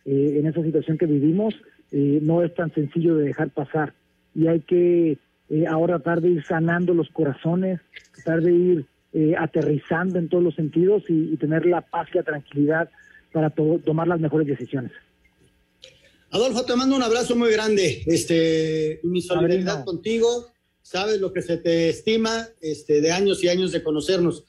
en 0.05 0.45
esa 0.47 0.63
situación 0.63 0.97
que 0.97 1.05
vivimos 1.05 1.53
no 1.91 2.41
es 2.41 2.53
tan 2.55 2.73
sencillo 2.73 3.15
de 3.17 3.25
dejar 3.25 3.51
pasar 3.51 3.93
y 4.33 4.47
hay 4.47 4.61
que 4.61 5.19
ahora 5.69 5.99
tratar 5.99 6.21
de 6.21 6.29
ir 6.29 6.45
sanando 6.45 6.95
los 6.95 7.09
corazones, 7.09 7.79
tratar 8.15 8.41
de 8.41 8.53
ir 8.53 8.85
aterrizando 9.37 10.17
en 10.17 10.29
todos 10.29 10.43
los 10.43 10.55
sentidos 10.55 11.03
y, 11.09 11.37
tener 11.37 11.65
la 11.67 11.81
paz 11.81 12.07
y 12.11 12.17
la 12.17 12.23
tranquilidad 12.23 12.89
para 13.31 13.51
tomar 13.51 14.07
las 14.07 14.19
mejores 14.19 14.47
decisiones. 14.47 14.91
Adolfo, 16.33 16.65
te 16.65 16.75
mando 16.75 16.95
un 16.95 17.03
abrazo 17.03 17.35
muy 17.35 17.51
grande. 17.51 18.01
Este, 18.07 18.99
mi 19.03 19.21
solidaridad 19.21 19.85
contigo. 19.85 20.52
Sabes 20.83 21.19
lo 21.19 21.33
que 21.33 21.41
se 21.41 21.57
te 21.57 21.89
estima 21.89 22.49
este, 22.61 23.01
de 23.01 23.11
años 23.11 23.43
y 23.43 23.47
años 23.47 23.71
de 23.71 23.81
conocernos. 23.81 24.43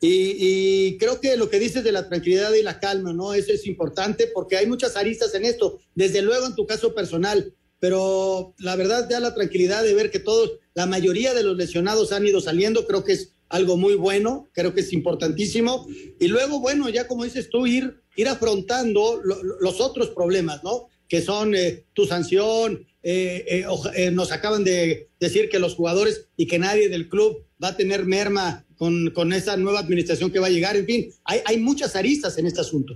Y, 0.00 0.96
creo 0.98 1.20
que 1.20 1.36
lo 1.36 1.50
que 1.50 1.58
dices 1.58 1.82
de 1.82 1.90
la 1.90 2.08
tranquilidad 2.08 2.52
y 2.52 2.62
la 2.62 2.78
calma, 2.78 3.12
¿no? 3.12 3.34
Eso 3.34 3.52
es 3.52 3.66
importante 3.66 4.30
porque 4.32 4.56
hay 4.56 4.66
muchas 4.66 4.96
aristas 4.96 5.34
en 5.34 5.44
esto, 5.44 5.80
desde 5.94 6.22
luego 6.22 6.46
en 6.46 6.54
tu 6.54 6.66
caso 6.66 6.94
personal, 6.94 7.52
pero 7.80 8.54
la 8.58 8.76
verdad 8.76 9.08
ya 9.10 9.18
la 9.18 9.34
tranquilidad 9.34 9.82
de 9.82 9.94
ver 9.94 10.12
que 10.12 10.20
todos, 10.20 10.52
la 10.74 10.86
mayoría 10.86 11.34
de 11.34 11.42
los 11.42 11.56
lesionados 11.56 12.12
han 12.12 12.26
ido 12.26 12.40
saliendo, 12.40 12.86
creo 12.86 13.02
que 13.02 13.14
es 13.14 13.32
algo 13.48 13.76
muy 13.76 13.94
bueno, 13.94 14.48
creo 14.52 14.72
que 14.72 14.82
es 14.82 14.92
importantísimo. 14.92 15.88
Y 16.20 16.28
luego, 16.28 16.60
bueno, 16.60 16.88
ya 16.88 17.08
como 17.08 17.24
dices 17.24 17.48
tú, 17.50 17.66
ir, 17.66 18.02
ir 18.14 18.28
afrontando 18.28 19.20
los 19.60 19.80
otros 19.80 20.10
problemas, 20.10 20.62
¿no? 20.62 20.88
que 21.08 21.22
son 21.22 21.54
eh, 21.54 21.86
tu 21.94 22.04
sanción, 22.04 22.86
eh, 23.02 23.64
eh, 23.96 24.10
nos 24.10 24.32
acaban 24.32 24.64
de 24.64 25.08
decir 25.20 25.48
que 25.48 25.58
los 25.58 25.76
jugadores 25.76 26.28
y 26.36 26.46
que 26.46 26.58
nadie 26.58 26.88
del 26.88 27.08
club 27.08 27.44
va 27.62 27.68
a 27.68 27.76
tener 27.76 28.04
merma 28.04 28.64
con, 28.76 29.10
con 29.10 29.32
esa 29.32 29.56
nueva 29.56 29.80
administración 29.80 30.30
que 30.30 30.40
va 30.40 30.48
a 30.48 30.50
llegar. 30.50 30.76
En 30.76 30.84
fin, 30.84 31.06
hay, 31.24 31.40
hay 31.46 31.58
muchas 31.58 31.94
aristas 31.96 32.38
en 32.38 32.46
este 32.46 32.60
asunto. 32.60 32.94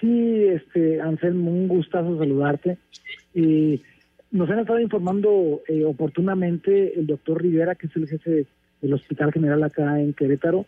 Sí, 0.00 0.44
este, 0.44 1.00
Anselmo, 1.00 1.50
un 1.50 1.68
gustazo 1.68 2.18
saludarte. 2.18 2.78
y 3.34 3.82
nos 4.30 4.50
han 4.50 4.58
estado 4.58 4.80
informando 4.80 5.62
oportunamente 5.86 6.98
el 6.98 7.06
doctor 7.06 7.40
Rivera, 7.40 7.76
que 7.76 7.86
es 7.86 7.96
el 7.96 8.08
jefe 8.08 8.46
del 8.80 8.94
Hospital 8.94 9.32
General 9.32 9.62
acá 9.62 10.00
en 10.00 10.12
Querétaro. 10.12 10.66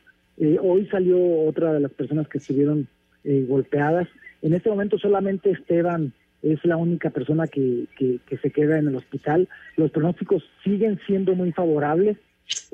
hoy 0.62 0.87
salió 0.87 1.18
otra 1.41 1.72
de 1.72 1.80
las 1.80 1.91
personas 1.91 2.28
que 2.28 2.39
estuvieron 2.39 2.87
golpeadas. 3.24 4.09
En 4.41 4.55
este 4.55 4.70
momento 4.70 4.99
solamente 4.99 5.51
Esteban 5.51 6.12
es 6.43 6.64
la 6.64 6.76
única 6.76 7.11
persona 7.11 7.47
que, 7.47 7.87
que, 7.97 8.37
se 8.39 8.51
queda 8.51 8.78
en 8.78 8.89
el 8.89 8.97
hospital. 8.97 9.49
Los 9.76 9.91
pronósticos 9.91 10.45
siguen 10.62 11.01
siendo 11.07 11.34
muy 11.34 11.53
favorables. 11.53 12.18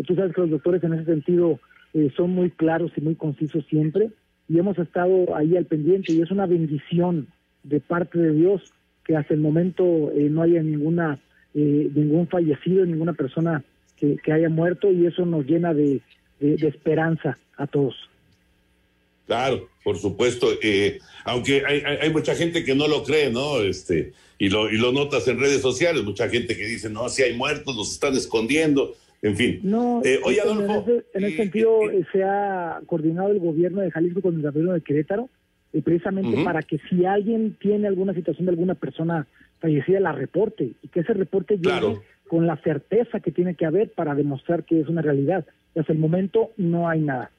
Tú 0.07 0.15
sabes 0.15 0.35
que 0.35 0.43
los 0.43 0.51
doctores 0.51 0.83
en 0.85 0.95
ese 0.95 1.05
sentido 1.05 1.61
eh, 1.95 2.11
son 2.17 2.31
muy 2.31 2.51
claros 2.51 2.93
y 2.97 3.01
muy 3.01 3.15
concisos 3.15 3.65
siempre 3.67 4.11
y 4.49 4.59
hemos 4.59 4.79
estado 4.79 5.35
ahí 5.37 5.57
al 5.57 5.67
pendiente 5.67 6.13
y 6.13 6.21
es 6.21 6.31
una 6.31 6.47
bendición 6.47 7.29
de 7.63 7.81
parte 7.81 8.19
de 8.19 8.33
Dios 8.33 8.73
que 9.05 9.17
hasta 9.17 9.35
el 9.35 9.41
momento 9.41 10.11
eh, 10.13 10.29
no 10.29 10.43
haya 10.43 10.63
ninguna 10.63 11.19
eh, 11.55 11.91
ningún 11.95 12.29
fallecido, 12.29 12.85
ninguna 12.85 13.13
persona 13.13 13.63
que, 13.97 14.17
que, 14.17 14.33
haya 14.33 14.49
muerto 14.49 14.91
y 14.91 15.07
eso 15.07 15.27
nos 15.27 15.47
llena 15.47 15.75
de, 15.75 16.01
de 16.41 16.67
esperanza 16.67 17.39
a 17.57 17.67
todos. 17.67 17.95
Claro, 19.27 19.69
por 19.85 19.99
supuesto. 19.99 20.49
Eh, 20.63 20.99
aunque 21.25 21.63
hay, 21.67 21.81
hay, 21.81 22.11
mucha 22.11 22.35
gente 22.35 22.65
que 22.65 22.75
no 22.75 22.89
lo 22.89 23.05
cree, 23.05 23.31
¿no? 23.31 23.61
Este, 23.61 24.13
y 24.39 24.49
lo, 24.49 24.71
y 24.71 24.77
lo 24.77 24.93
notas 24.93 25.29
en 25.29 25.39
redes 25.39 25.63
sociales, 25.63 26.03
mucha 26.03 26.29
gente 26.29 26.57
que 26.57 26.67
dice, 26.67 26.91
no, 26.91 27.09
si 27.09 27.23
hay 27.23 27.37
muertos, 27.37 27.77
los 27.77 27.93
están 27.93 28.15
escondiendo, 28.15 28.95
en 29.23 29.37
fin. 29.37 29.61
No, 29.63 30.03
eh, 30.05 30.21
oye, 30.25 30.41
Adolfo, 30.41 30.85
en 31.15 31.25
ese, 31.25 31.37
sentido 31.37 31.91
eh, 31.91 32.05
se 32.13 32.25
ha 32.25 32.81
coordinado 32.87 33.31
el 33.31 33.39
gobierno 33.39 33.81
de 33.81 33.91
Jalisco 33.91 34.21
con 34.21 34.35
el 34.35 34.43
gobierno 34.43 34.73
de 34.73 34.81
Querétaro, 34.81 35.29
precisamente 35.85 36.45
para 36.45 36.63
que 36.63 36.79
si 36.91 37.07
alguien 37.07 37.57
tiene 37.59 37.89
alguna 37.89 38.13
situación 38.13 38.45
de 38.45 38.51
alguna 38.51 38.75
persona 38.75 39.27
fallecida, 39.59 40.01
la 40.01 40.13
reporte 40.13 40.73
y 40.83 40.89
que 40.89 41.01
ese 41.01 41.15
reporte 41.15 41.57
llegue 41.57 41.99
con 42.29 42.47
la 42.47 42.57
certeza 42.59 43.21
que 43.21 43.31
tiene 43.31 43.55
que 43.55 43.65
haber 43.65 43.93
para 43.93 44.15
demostrar 44.15 44.65
que 44.65 44.81
es 44.81 44.89
una 44.89 45.01
realidad. 45.01 45.47
Hasta 45.77 45.93
el 45.93 45.99
momento 45.99 46.51
no 46.57 46.89
hay 46.89 47.01
nada. 47.01 47.31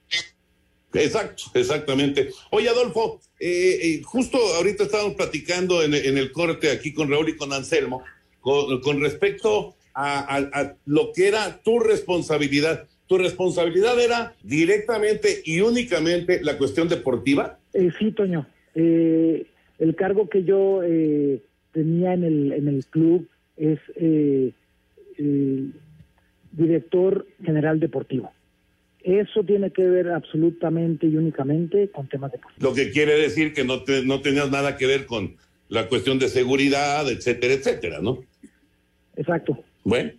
Exacto, 0.93 1.43
exactamente. 1.55 2.29
Oye, 2.51 2.69
Adolfo, 2.69 3.19
eh, 3.39 3.79
eh, 3.81 4.01
justo 4.03 4.37
ahorita 4.57 4.83
estábamos 4.83 5.15
platicando 5.15 5.83
en, 5.83 5.93
el 5.93 6.31
corte 6.31 6.71
aquí 6.71 6.93
con 6.93 7.09
Raúl 7.09 7.29
y 7.29 7.35
con 7.35 7.51
Anselmo, 7.51 8.03
con, 8.41 9.01
respecto 9.01 9.75
a, 9.95 10.75
lo 10.85 11.11
que 11.13 11.27
era 11.27 11.61
tu 11.63 11.79
responsabilidad. 11.79 12.87
¿Tu 13.07 13.17
responsabilidad 13.17 13.99
era 13.99 14.33
directamente 14.43 15.41
y 15.43 15.59
únicamente 15.59 16.41
la 16.41 16.57
cuestión 16.57 16.87
deportiva? 16.87 17.59
Eh, 17.73 17.89
sí, 17.99 18.11
Toño. 18.11 18.47
el 18.75 19.95
cargo 19.97 20.29
que 20.29 20.43
yo 20.43 20.81
tenía 21.71 22.13
en 22.13 22.23
el, 22.23 22.51
en 22.53 22.67
el 22.67 22.85
club 22.85 23.27
es 23.57 23.79
director 26.51 27.25
general 27.43 27.79
deportivo. 27.79 28.31
Eso 29.03 29.43
tiene 29.43 29.71
que 29.71 29.83
ver 29.83 30.09
absolutamente 30.09 31.07
y 31.07 31.17
únicamente 31.17 31.89
con 31.91 32.07
temas 32.07 32.31
de 32.31 32.39
Lo 32.59 32.73
que 32.73 32.91
quiere 32.91 33.15
decir 33.15 33.53
que 33.53 33.65
no, 33.65 33.83
no 34.05 34.21
tenías 34.21 34.49
nada 34.49 34.77
que 34.77 34.87
ver 34.87 35.05
con 35.05 35.35
la 35.67 35.89
cuestión 35.89 36.19
de 36.19 36.29
seguridad, 36.29 37.09
etcétera, 37.11 37.53
etcétera, 37.53 37.99
¿no? 38.01 38.23
Exacto. 39.17 39.61
Bueno, 39.83 40.11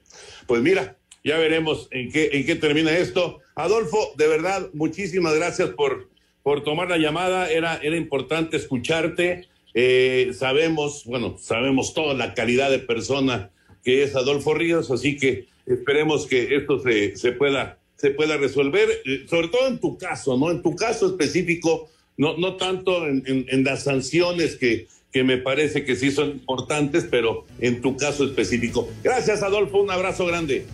pues 0.47 0.61
mira, 0.61 0.97
ya 1.25 1.39
veremos 1.39 1.89
en 1.93 2.13
qué, 2.13 2.31
en 2.33 2.45
qué 2.45 2.57
termina 2.57 2.91
esto. 2.97 3.41
Adolfo, 3.55 4.13
de 4.19 4.29
verdad, 4.29 4.69
muchísimas 4.75 5.35
gracias 5.35 5.71
por, 5.71 6.11
por 6.43 6.63
tomar 6.63 6.91
la 6.91 6.99
llamada. 6.99 7.51
Era, 7.51 7.77
era 7.83 7.97
importante 7.97 8.59
escucharte. 8.59 9.49
Eh, 9.73 10.33
sabemos, 10.35 11.05
bueno, 11.07 11.37
sabemos 11.39 11.95
toda 11.95 12.13
la 12.13 12.35
calidad 12.35 12.71
de 12.71 12.81
persona 12.81 13.51
que 13.83 14.03
es 14.03 14.15
Adolfo 14.15 14.55
Ríos, 14.55 14.91
así 14.91 15.17
que 15.17 15.47
esperemos 15.67 16.27
que 16.27 16.55
esto 16.55 16.79
se, 16.81 17.17
se 17.17 17.33
pueda 17.33 17.79
se 18.05 18.11
pueda 18.11 18.37
resolver, 18.37 18.87
eh, 19.07 19.25
sobre 19.31 19.49
todo 19.49 19.67
en 19.67 19.79
tu 19.79 19.97
caso, 19.97 20.37
¿no? 20.37 20.51
En 20.51 20.61
tu 20.61 20.77
caso 20.77 21.07
específico, 21.07 21.89
no, 22.19 22.37
no 22.37 22.57
tanto 22.57 23.07
en, 23.07 23.25
en, 23.27 23.65
las 23.65 23.85
sanciones 23.85 24.57
que, 24.57 24.89
que 25.11 25.25
me 25.25 25.39
parece 25.39 25.87
que 25.87 25.97
sí 25.97 26.11
son 26.11 26.33
importantes, 26.33 27.07
pero 27.11 27.47
en 27.61 27.81
tu 27.81 27.97
caso 27.97 28.27
específico. 28.27 28.87
Gracias, 29.03 29.43
Adolfo, 29.43 29.81
un 29.81 29.91
abrazo 29.91 30.27
grande. 30.27 30.67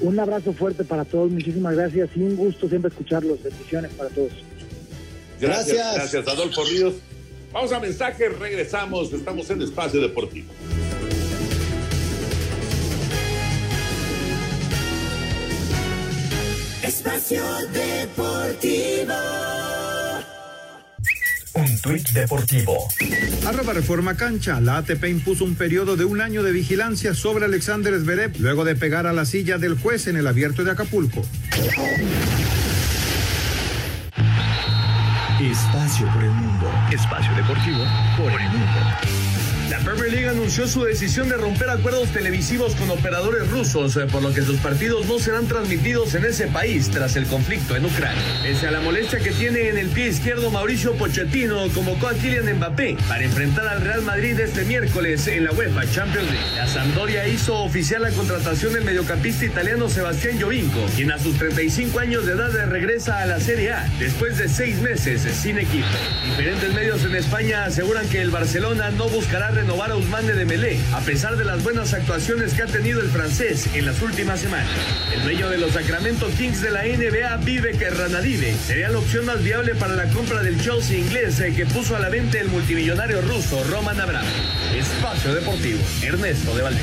Un 0.00 0.20
abrazo 0.20 0.52
fuerte 0.52 0.84
para 0.84 1.04
todos, 1.04 1.28
muchísimas 1.28 1.74
gracias 1.74 2.08
y 2.14 2.20
un 2.20 2.36
gusto 2.36 2.68
siempre 2.68 2.90
escucharlos. 2.90 3.42
Bendiciones 3.42 3.90
para 3.94 4.10
todos. 4.10 4.30
Gracias, 5.40 5.76
gracias, 5.76 6.12
gracias 6.12 6.28
Adolfo 6.28 6.62
Ríos. 6.66 6.94
Vamos 7.52 7.72
a 7.72 7.80
mensajes, 7.80 8.38
regresamos, 8.38 9.12
estamos 9.12 9.50
en 9.50 9.60
Espacio 9.60 10.00
Deportivo. 10.00 10.52
Espacio 17.06 17.44
Deportivo. 17.72 19.14
Un 21.54 21.80
tuit 21.80 22.08
deportivo. 22.10 22.88
Arroba 23.46 23.72
Reforma 23.72 24.16
Cancha. 24.16 24.60
La 24.60 24.78
ATP 24.78 25.04
impuso 25.04 25.44
un 25.44 25.54
periodo 25.54 25.96
de 25.96 26.04
un 26.04 26.20
año 26.20 26.42
de 26.42 26.50
vigilancia 26.50 27.14
sobre 27.14 27.44
Alexander 27.44 27.96
Zverev 27.96 28.40
luego 28.40 28.64
de 28.64 28.74
pegar 28.74 29.06
a 29.06 29.12
la 29.12 29.24
silla 29.24 29.56
del 29.56 29.78
juez 29.78 30.08
en 30.08 30.16
el 30.16 30.26
abierto 30.26 30.64
de 30.64 30.72
Acapulco. 30.72 31.22
Espacio 35.40 36.12
por 36.12 36.24
el 36.24 36.30
mundo. 36.30 36.72
Espacio 36.90 37.32
deportivo 37.36 37.84
por 38.16 38.32
el 38.32 38.48
mundo. 38.48 39.15
Premier 39.96 40.12
League 40.12 40.28
anunció 40.28 40.68
su 40.68 40.84
decisión 40.84 41.28
de 41.30 41.36
romper 41.36 41.70
acuerdos 41.70 42.10
televisivos 42.10 42.74
con 42.74 42.90
operadores 42.90 43.48
rusos, 43.48 43.96
eh, 43.96 44.06
por 44.06 44.22
lo 44.22 44.32
que 44.34 44.42
sus 44.42 44.58
partidos 44.58 45.06
no 45.06 45.18
serán 45.18 45.46
transmitidos 45.46 46.14
en 46.14 46.26
ese 46.26 46.48
país 46.48 46.90
tras 46.90 47.16
el 47.16 47.26
conflicto 47.26 47.74
en 47.76 47.86
Ucrania. 47.86 48.22
Pese 48.42 48.66
a 48.66 48.70
la 48.70 48.80
molestia 48.80 49.20
que 49.20 49.30
tiene 49.30 49.68
en 49.68 49.78
el 49.78 49.88
pie 49.88 50.08
izquierdo, 50.08 50.50
Mauricio 50.50 50.92
Pochettino 50.94 51.68
convocó 51.70 52.08
a 52.08 52.14
Kylian 52.14 52.56
Mbappé 52.56 52.96
para 53.08 53.24
enfrentar 53.24 53.66
al 53.66 53.80
Real 53.80 54.02
Madrid 54.02 54.38
este 54.38 54.64
miércoles 54.64 55.26
en 55.28 55.44
la 55.44 55.52
UEFA 55.52 55.90
Champions 55.90 56.30
League. 56.30 56.56
La 56.56 56.66
Sampdoria 56.66 57.26
hizo 57.26 57.56
oficial 57.62 58.02
la 58.02 58.10
contratación 58.10 58.74
del 58.74 58.84
mediocampista 58.84 59.46
italiano 59.46 59.88
Sebastián 59.88 60.38
Jovinko, 60.40 60.86
quien 60.94 61.10
a 61.10 61.18
sus 61.18 61.38
35 61.38 61.98
años 62.00 62.26
de 62.26 62.32
edad 62.32 62.52
regresa 62.68 63.20
a 63.20 63.26
la 63.26 63.40
Serie 63.40 63.72
A 63.72 63.88
después 63.98 64.36
de 64.36 64.48
seis 64.48 64.78
meses 64.80 65.22
sin 65.22 65.58
equipo. 65.58 65.86
Diferentes 66.24 66.74
medios 66.74 67.02
en 67.04 67.14
España 67.14 67.64
aseguran 67.64 68.06
que 68.08 68.20
el 68.20 68.30
Barcelona 68.30 68.90
no 68.90 69.08
buscará 69.08 69.50
renovar 69.50 69.85
a 69.90 69.96
Ousmane 69.96 70.32
Dembélé, 70.32 70.78
a 70.92 71.00
pesar 71.00 71.36
de 71.36 71.44
las 71.44 71.62
buenas 71.62 71.92
actuaciones 71.94 72.54
que 72.54 72.62
ha 72.62 72.66
tenido 72.66 73.00
el 73.00 73.08
francés 73.08 73.68
en 73.74 73.86
las 73.86 74.02
últimas 74.02 74.40
semanas. 74.40 74.68
El 75.14 75.22
dueño 75.22 75.48
de 75.48 75.58
los 75.58 75.72
Sacramento 75.72 76.28
Kings 76.36 76.60
de 76.62 76.70
la 76.70 76.82
NBA, 76.84 77.36
Vive 77.44 77.72
Ranadive, 77.72 78.54
sería 78.54 78.88
la 78.88 78.98
opción 78.98 79.26
más 79.26 79.42
viable 79.42 79.74
para 79.74 79.94
la 79.94 80.08
compra 80.10 80.42
del 80.42 80.60
Chelsea 80.60 80.98
inglés 80.98 81.38
eh, 81.40 81.52
que 81.54 81.66
puso 81.66 81.94
a 81.94 82.00
la 82.00 82.08
venta 82.08 82.40
el 82.40 82.48
multimillonario 82.48 83.20
ruso 83.22 83.62
Roman 83.70 84.00
Abrams. 84.00 84.28
Espacio 84.76 85.34
Deportivo, 85.34 85.80
Ernesto 86.02 86.54
de 86.56 86.62
Valdés. 86.62 86.82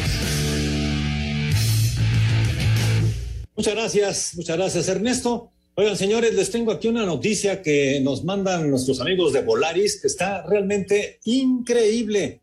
Muchas 3.56 3.76
gracias, 3.76 4.32
muchas 4.36 4.58
gracias 4.58 4.88
Ernesto. 4.88 5.52
Oigan, 5.76 5.98
señores, 5.98 6.36
les 6.36 6.52
tengo 6.52 6.72
aquí 6.72 6.88
una 6.88 7.06
noticia 7.06 7.64
que 7.64 8.00
nos 8.02 8.24
mandan 8.24 8.70
nuestros 8.70 9.02
amigos 9.02 9.34
de 9.34 9.42
Volaris, 9.42 10.00
que 10.00 10.08
está 10.08 10.46
realmente 10.48 11.20
increíble. 11.26 12.43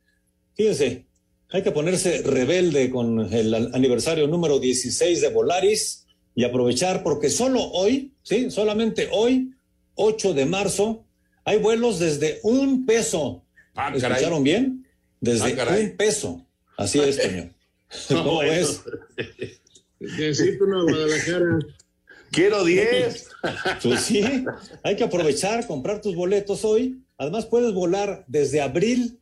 Fíjense, 0.60 1.06
hay 1.48 1.62
que 1.62 1.70
ponerse 1.70 2.20
rebelde 2.20 2.90
con 2.90 3.32
el 3.32 3.54
aniversario 3.74 4.26
número 4.26 4.58
16 4.58 5.22
de 5.22 5.30
Volaris 5.30 6.04
y 6.34 6.44
aprovechar 6.44 7.02
porque 7.02 7.30
solo 7.30 7.62
hoy, 7.62 8.12
sí, 8.22 8.50
solamente 8.50 9.08
hoy, 9.10 9.54
8 9.94 10.34
de 10.34 10.44
marzo, 10.44 11.06
hay 11.46 11.56
vuelos 11.56 11.98
desde 11.98 12.40
un 12.42 12.84
peso. 12.84 13.42
Ah, 13.74 13.90
¿Escucharon 13.96 14.44
bien? 14.44 14.86
Desde 15.18 15.58
Ah, 15.58 15.78
un 15.80 15.96
peso. 15.96 16.46
Así 16.76 17.00
es, 17.00 17.16
señor. 17.16 17.48
¿Cómo? 18.08 18.42
Necesito 19.98 20.64
una 20.66 20.82
Guadalajara. 20.82 21.58
Quiero 22.32 22.64
10. 22.64 23.28
Pues 23.82 24.02
sí, 24.02 24.44
hay 24.82 24.96
que 24.96 25.04
aprovechar, 25.04 25.66
comprar 25.66 26.02
tus 26.02 26.14
boletos 26.14 26.66
hoy. 26.66 27.02
Además, 27.16 27.46
puedes 27.46 27.72
volar 27.72 28.26
desde 28.28 28.60
abril 28.60 29.19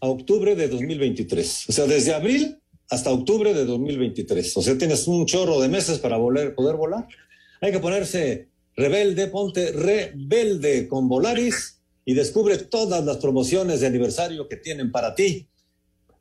a 0.00 0.08
octubre 0.08 0.54
de 0.56 0.68
2023. 0.68 1.64
O 1.68 1.72
sea, 1.72 1.86
desde 1.86 2.14
abril 2.14 2.58
hasta 2.88 3.10
octubre 3.10 3.54
de 3.54 3.64
2023. 3.64 4.56
O 4.56 4.62
sea, 4.62 4.76
tienes 4.76 5.06
un 5.06 5.26
chorro 5.26 5.60
de 5.60 5.68
meses 5.68 5.98
para 5.98 6.16
poder 6.18 6.54
volar. 6.76 7.06
Hay 7.60 7.72
que 7.72 7.78
ponerse 7.78 8.48
rebelde, 8.76 9.26
ponte 9.28 9.72
rebelde 9.72 10.88
con 10.88 11.08
Volaris 11.08 11.80
y 12.04 12.14
descubre 12.14 12.56
todas 12.58 13.04
las 13.04 13.18
promociones 13.18 13.80
de 13.80 13.86
aniversario 13.86 14.48
que 14.48 14.56
tienen 14.56 14.90
para 14.90 15.14
ti. 15.14 15.46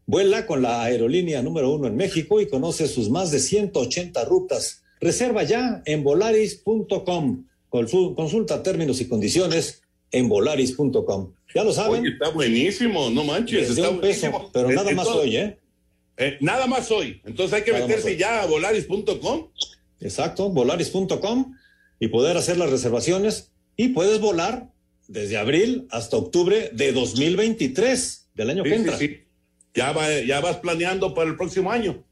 Vuela 0.06 0.46
con 0.46 0.62
la 0.62 0.84
aerolínea 0.84 1.42
número 1.42 1.72
uno 1.74 1.88
en 1.88 1.96
México 1.96 2.42
y 2.42 2.48
conoce 2.50 2.88
sus 2.88 3.10
más 3.10 3.32
de 3.32 3.40
180 3.40 4.26
rutas. 4.26 4.82
Reserva 5.00 5.44
ya 5.44 5.82
en 5.86 6.04
volaris.com. 6.04 7.46
Consul- 7.70 8.16
Consulta 8.16 8.62
términos 8.64 9.00
y 9.02 9.08
condiciones 9.08 9.82
en 10.12 10.28
volaris.com. 10.28 11.34
Ya 11.56 11.64
lo 11.64 11.72
saben. 11.74 12.02
Oye, 12.02 12.12
está 12.12 12.30
buenísimo, 12.30 13.10
no 13.10 13.24
manches. 13.24 13.70
Está 13.72 13.89
un 13.89 14.00
peso, 14.00 14.30
buenísimo. 14.30 14.50
pero 14.54 14.70
nada 14.72 14.91
más 14.91 15.08
hoy, 15.08 15.36
¿eh? 15.38 15.58
Eh, 16.18 16.38
nada 16.41 16.68
más 16.68 16.91
hoy. 16.91 17.22
Entonces 17.26 17.54
hay 17.58 17.64
que 17.64 17.72
Nada 17.72 17.88
meterse 17.88 18.18
ya 18.18 18.43
a 18.43 18.45
volaris.com. 18.45 19.47
Exacto, 20.02 20.50
volaris.com 20.50 21.56
y 22.00 22.08
poder 22.10 22.38
hacer 22.38 22.58
las 22.58 22.70
reservaciones 22.70 23.52
y 23.76 23.89
puedes 23.89 24.20
volar 24.20 24.70
desde 25.08 25.38
abril 25.38 25.88
hasta 25.91 26.18
octubre 26.18 26.70
de 26.74 26.91
2023 26.93 28.30
del 28.36 28.50
año 28.52 28.64
Sí, 28.64 28.70
que 28.70 28.76
sí, 28.76 28.82
entra. 28.82 28.97
sí. 28.97 29.18
Ya, 29.74 29.91
va- 29.91 30.22
ya 30.22 30.39
vas 30.41 30.58
planeando 30.58 31.14
para 31.14 31.30
el 31.30 31.36
próximo 31.38 31.72
año. 31.72 32.04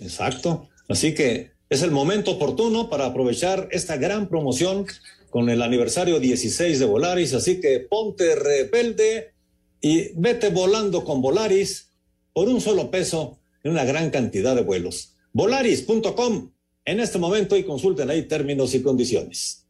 Exacto. 0.00 0.68
Así 0.88 1.14
que 1.14 1.52
es 1.70 1.82
el 1.82 1.90
momento 1.90 2.32
oportuno 2.32 2.90
para 2.90 3.06
aprovechar 3.06 3.68
esta 3.70 3.96
gran 3.96 4.28
promoción 4.28 4.86
con 5.32 5.48
el 5.48 5.62
aniversario 5.62 6.20
16 6.20 6.78
de 6.78 6.84
Volaris. 6.84 7.32
Así 7.32 7.58
que 7.58 7.80
ponte 7.80 8.34
rebelde 8.36 9.30
y 9.80 10.10
vete 10.14 10.50
volando 10.50 11.02
con 11.04 11.22
Volaris 11.22 11.88
por 12.34 12.48
un 12.48 12.60
solo 12.60 12.90
peso 12.90 13.38
en 13.64 13.72
una 13.72 13.84
gran 13.84 14.10
cantidad 14.10 14.54
de 14.54 14.62
vuelos. 14.62 15.16
Volaris.com 15.32 16.50
en 16.84 17.00
este 17.00 17.18
momento 17.18 17.56
y 17.56 17.64
consulten 17.64 18.10
ahí 18.10 18.22
términos 18.22 18.74
y 18.74 18.82
condiciones. 18.82 19.66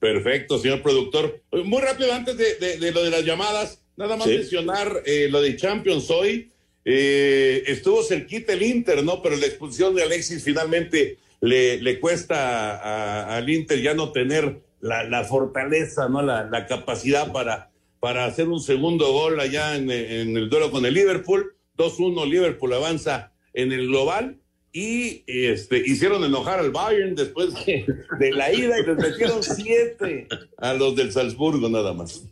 Perfecto, 0.00 0.58
señor 0.58 0.82
productor. 0.82 1.42
Muy 1.64 1.80
rápido, 1.80 2.12
antes 2.12 2.36
de, 2.36 2.56
de- 2.56 2.78
de 2.78 2.90
lo 2.92 3.02
de 3.04 3.10
las 3.10 3.24
llamadas, 3.24 3.78
nada 3.96 4.16
más 4.16 4.26
Sí. 4.28 4.34
mencionar 4.36 5.02
eh, 5.06 5.28
lo 5.30 5.40
de 5.40 5.56
Champions 5.56 6.10
hoy. 6.10 6.50
Eh, 6.84 7.62
estuvo 7.68 8.02
cerquita 8.02 8.52
el 8.52 8.62
Inter, 8.62 9.02
¿no? 9.04 9.22
Pero 9.22 9.36
la 9.36 9.46
expulsión 9.46 9.94
de 9.94 10.02
Alexis 10.02 10.42
finalmente 10.42 11.18
le, 11.40 11.80
le 11.80 12.00
cuesta 12.00 13.36
al 13.36 13.48
Inter 13.48 13.80
ya 13.80 13.94
no 13.94 14.10
tener 14.12 14.58
la, 14.84 15.24
fortaleza, 15.24 16.08
¿no? 16.08 16.22
La, 16.22 16.66
capacidad 16.66 17.32
para, 17.32 17.70
para 18.00 18.26
hacer 18.26 18.48
un 18.48 18.60
segundo 18.60 19.12
gol 19.12 19.40
allá 19.40 19.76
en, 19.76 19.90
el 19.90 20.48
duelo 20.48 20.70
con 20.70 20.84
el 20.84 20.94
Liverpool. 20.94 21.54
2-1, 21.76 22.28
Liverpool 22.28 22.72
avanza 22.74 23.32
en 23.54 23.72
el 23.72 23.88
global. 23.88 24.38
Y 24.72 25.22
este, 25.26 25.78
hicieron 25.78 26.24
enojar 26.24 26.58
al 26.58 26.72
Bayern 26.72 27.14
después 27.14 27.54
de, 27.64 27.86
de 28.18 28.32
la 28.32 28.52
ida 28.52 28.78
y 28.78 28.84
les 28.84 28.96
metieron 28.96 29.40
siete 29.42 30.26
a 30.58 30.74
los 30.74 30.96
del 30.96 31.12
Salzburgo 31.12 31.68
nada 31.68 31.92
más. 31.92 32.24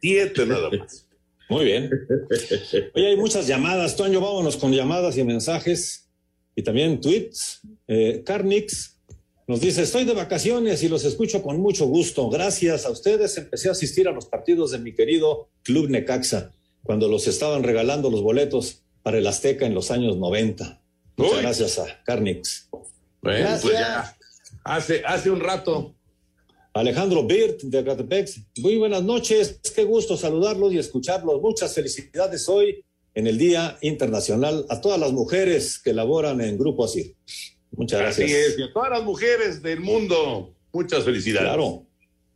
Siete 0.00 0.46
nada 0.46 0.70
más. 0.70 1.06
Muy 1.50 1.66
bien. 1.66 1.90
Oye, 2.94 3.08
hay 3.08 3.16
muchas 3.16 3.46
llamadas, 3.46 3.94
Toño. 3.94 4.22
Vámonos 4.22 4.56
con 4.56 4.72
llamadas 4.72 5.18
y 5.18 5.24
mensajes 5.24 6.08
y 6.56 6.62
también 6.62 6.98
tweets. 6.98 7.60
Eh, 7.86 8.22
Carnix 8.24 8.91
nos 9.46 9.60
dice: 9.60 9.82
Estoy 9.82 10.04
de 10.04 10.14
vacaciones 10.14 10.82
y 10.82 10.88
los 10.88 11.04
escucho 11.04 11.42
con 11.42 11.60
mucho 11.60 11.86
gusto. 11.86 12.28
Gracias 12.30 12.86
a 12.86 12.90
ustedes 12.90 13.36
empecé 13.38 13.68
a 13.68 13.72
asistir 13.72 14.08
a 14.08 14.12
los 14.12 14.26
partidos 14.26 14.70
de 14.70 14.78
mi 14.78 14.94
querido 14.94 15.48
Club 15.62 15.90
Necaxa 15.90 16.52
cuando 16.82 17.08
los 17.08 17.26
estaban 17.26 17.62
regalando 17.62 18.10
los 18.10 18.22
boletos 18.22 18.82
para 19.02 19.18
el 19.18 19.26
Azteca 19.26 19.66
en 19.66 19.74
los 19.74 19.90
años 19.90 20.16
90. 20.16 20.80
Muchas 21.16 21.34
Uy. 21.34 21.42
gracias 21.42 21.78
a 21.78 22.02
Carnix. 22.04 22.68
Bueno, 23.20 23.48
pues 23.60 23.74
ya. 23.74 24.16
Hace, 24.64 25.02
hace 25.04 25.30
un 25.30 25.40
rato. 25.40 25.94
Alejandro 26.74 27.24
Birt 27.24 27.62
de 27.62 27.78
Acatepec. 27.80 28.30
Muy 28.58 28.78
buenas 28.78 29.02
noches, 29.02 29.60
qué 29.74 29.84
gusto 29.84 30.16
saludarlos 30.16 30.72
y 30.72 30.78
escucharlos. 30.78 31.40
Muchas 31.42 31.74
felicidades 31.74 32.48
hoy 32.48 32.82
en 33.14 33.26
el 33.26 33.36
Día 33.36 33.76
Internacional 33.82 34.64
a 34.70 34.80
todas 34.80 34.98
las 34.98 35.12
mujeres 35.12 35.78
que 35.78 35.92
laboran 35.92 36.40
en 36.40 36.56
Grupo 36.56 36.84
Asir. 36.84 37.14
Muchas 37.72 38.00
gracias. 38.00 38.30
Así 38.30 38.36
es. 38.36 38.58
Y 38.58 38.62
a 38.62 38.72
todas 38.72 38.90
las 38.90 39.02
mujeres 39.02 39.62
del 39.62 39.80
mundo, 39.80 40.54
muchas 40.72 41.04
felicidades. 41.04 41.48
Claro, 41.48 41.86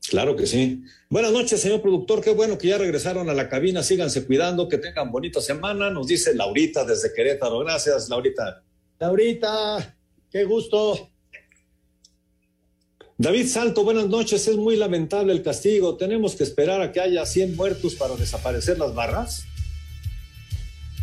claro 0.09 0.37
que 0.37 0.47
sí. 0.47 0.83
Buenas 1.09 1.33
noches, 1.33 1.61
señor 1.61 1.83
productor. 1.83 2.21
Qué 2.23 2.31
bueno 2.31 2.59
que 2.59 2.69
ya 2.69 2.79
regresaron 2.79 3.29
a 3.29 3.35
la 3.35 3.49
cabina. 3.49 3.83
Síganse 3.83 4.27
cuidando, 4.27 4.69
que 4.69 4.79
tengan 4.79 5.13
bonita 5.13 5.41
semana. 5.41 5.91
Nos 5.91 6.07
dice 6.07 6.35
Laurita 6.35 6.85
desde 6.85 7.13
Querétaro. 7.15 7.61
Gracias, 7.61 8.09
Laurita. 8.09 8.63
Laurita, 8.99 9.97
qué 10.31 10.45
gusto. 10.45 11.11
David 13.19 13.47
Salto, 13.47 13.85
buenas 13.85 14.09
noches. 14.09 14.47
Es 14.47 14.57
muy 14.57 14.77
lamentable 14.77 15.33
el 15.33 15.43
castigo. 15.43 15.97
¿Tenemos 15.97 16.35
que 16.35 16.45
esperar 16.45 16.81
a 16.81 16.93
que 16.93 17.01
haya 17.01 17.25
100 17.25 17.57
muertos 17.57 17.95
para 17.95 18.15
desaparecer 18.17 18.79
las 18.79 18.95
barras? 18.95 19.45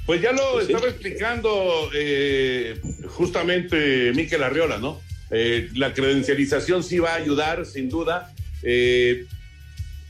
Pues 0.05 0.21
ya 0.21 0.31
lo 0.33 0.53
Pues 0.53 0.67
sí. 0.67 0.73
estaba 0.73 0.89
explicando 0.91 1.89
eh, 1.93 2.75
justamente 3.07 4.11
Miquel 4.13 4.43
Arriola, 4.43 4.77
¿no? 4.77 5.01
Eh, 5.31 5.69
la 5.75 5.93
credencialización 5.93 6.83
sí 6.83 6.99
va 6.99 7.13
a 7.13 7.15
ayudar, 7.15 7.65
sin 7.65 7.89
duda. 7.89 8.33
Eh, 8.63 9.25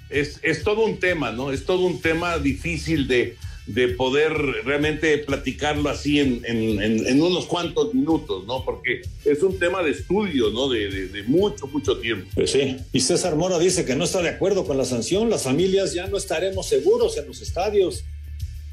es, 0.10 0.40
es 0.44 0.64
todo 0.64 0.84
un 0.86 1.00
tema, 1.00 1.32
¿no? 1.32 1.52
Es 1.52 1.66
todo 1.66 1.82
un 1.86 2.02
tema 2.02 2.38
difícil 2.40 3.08
de, 3.08 3.36
de 3.68 3.88
poder 3.90 4.34
realmente 4.66 5.18
platicarlo 5.20 5.90
así 5.90 6.20
en, 6.20 6.42
en- 6.46 6.82
en- 6.82 7.08
en 7.08 7.22
unos 7.22 7.46
cuantos 7.46 7.94
minutos, 7.94 8.46
¿no? 8.46 8.66
Porque 8.66 9.02
es 9.26 9.42
un 9.44 9.58
tema 9.60 9.82
de 9.82 9.92
estudio, 9.92 10.50
¿no? 10.50 10.70
De, 10.70 10.90
de- 10.90 11.08
de 11.08 11.24
mucho, 11.24 11.68
mucho 11.68 11.98
tiempo. 12.00 12.28
Pues 12.36 12.52
sí. 12.52 12.78
Y 12.92 13.00
César 13.00 13.36
Mora 13.36 13.58
dice 13.60 13.86
que 13.86 13.96
no 13.96 14.04
está 14.04 14.22
de 14.22 14.30
acuerdo 14.30 14.66
con 14.66 14.78
la 14.78 14.86
sanción. 14.86 15.30
Las 15.30 15.44
familias 15.44 15.94
ya 15.94 16.08
no 16.08 16.18
estaremos 16.18 16.68
seguros 16.68 17.16
en 17.18 17.28
los 17.28 17.42
estadios. 17.42 18.04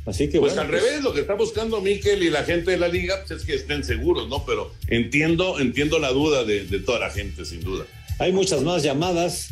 Así 0.06 0.28
que 0.28 0.40
Pues 0.40 0.54
bueno, 0.54 0.62
al 0.62 0.68
revés, 0.68 1.02
lo 1.02 1.12
que 1.12 1.20
está 1.20 1.34
buscando 1.34 1.80
Miquel 1.80 2.22
y 2.22 2.30
la 2.30 2.42
gente 2.44 2.70
de 2.70 2.78
la 2.78 2.88
liga 2.88 3.22
pues, 3.26 3.40
es 3.40 3.46
que 3.46 3.54
estén 3.54 3.84
seguros, 3.84 4.28
¿no? 4.28 4.44
Pero 4.46 4.72
entiendo, 4.88 5.60
entiendo 5.60 5.98
la 5.98 6.10
duda 6.10 6.44
de, 6.44 6.64
de 6.64 6.78
toda 6.80 6.98
la 6.98 7.10
gente, 7.10 7.44
sin 7.44 7.60
duda. 7.60 7.84
Hay 8.18 8.32
muchas 8.32 8.62
más 8.62 8.82
llamadas, 8.82 9.48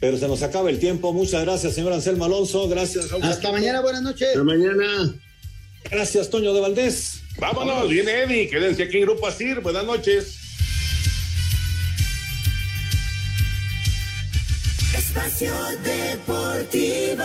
pero 0.00 0.18
se 0.18 0.28
nos 0.28 0.42
acaba 0.42 0.70
el 0.70 0.78
tiempo. 0.78 1.12
Muchas 1.12 1.42
gracias, 1.44 1.74
señor 1.74 1.92
Anselmo 1.92 2.24
Alonso. 2.24 2.68
Gracias. 2.68 3.12
Hasta 3.12 3.52
mañana, 3.52 3.80
buenas 3.80 4.02
noches. 4.02 4.28
Hasta 4.28 4.44
mañana. 4.44 5.14
Gracias, 5.90 6.30
Toño 6.30 6.52
de 6.52 6.60
Valdés. 6.60 7.20
Vámonos, 7.38 7.88
viene 7.88 8.22
Eddie, 8.22 8.48
quédense 8.48 8.84
aquí 8.84 8.98
en 8.98 9.02
Grupo 9.02 9.26
Asir. 9.26 9.60
Buenas 9.60 9.84
noches. 9.84 10.38
Espacio 14.96 15.52
Deportivo. 15.82 17.24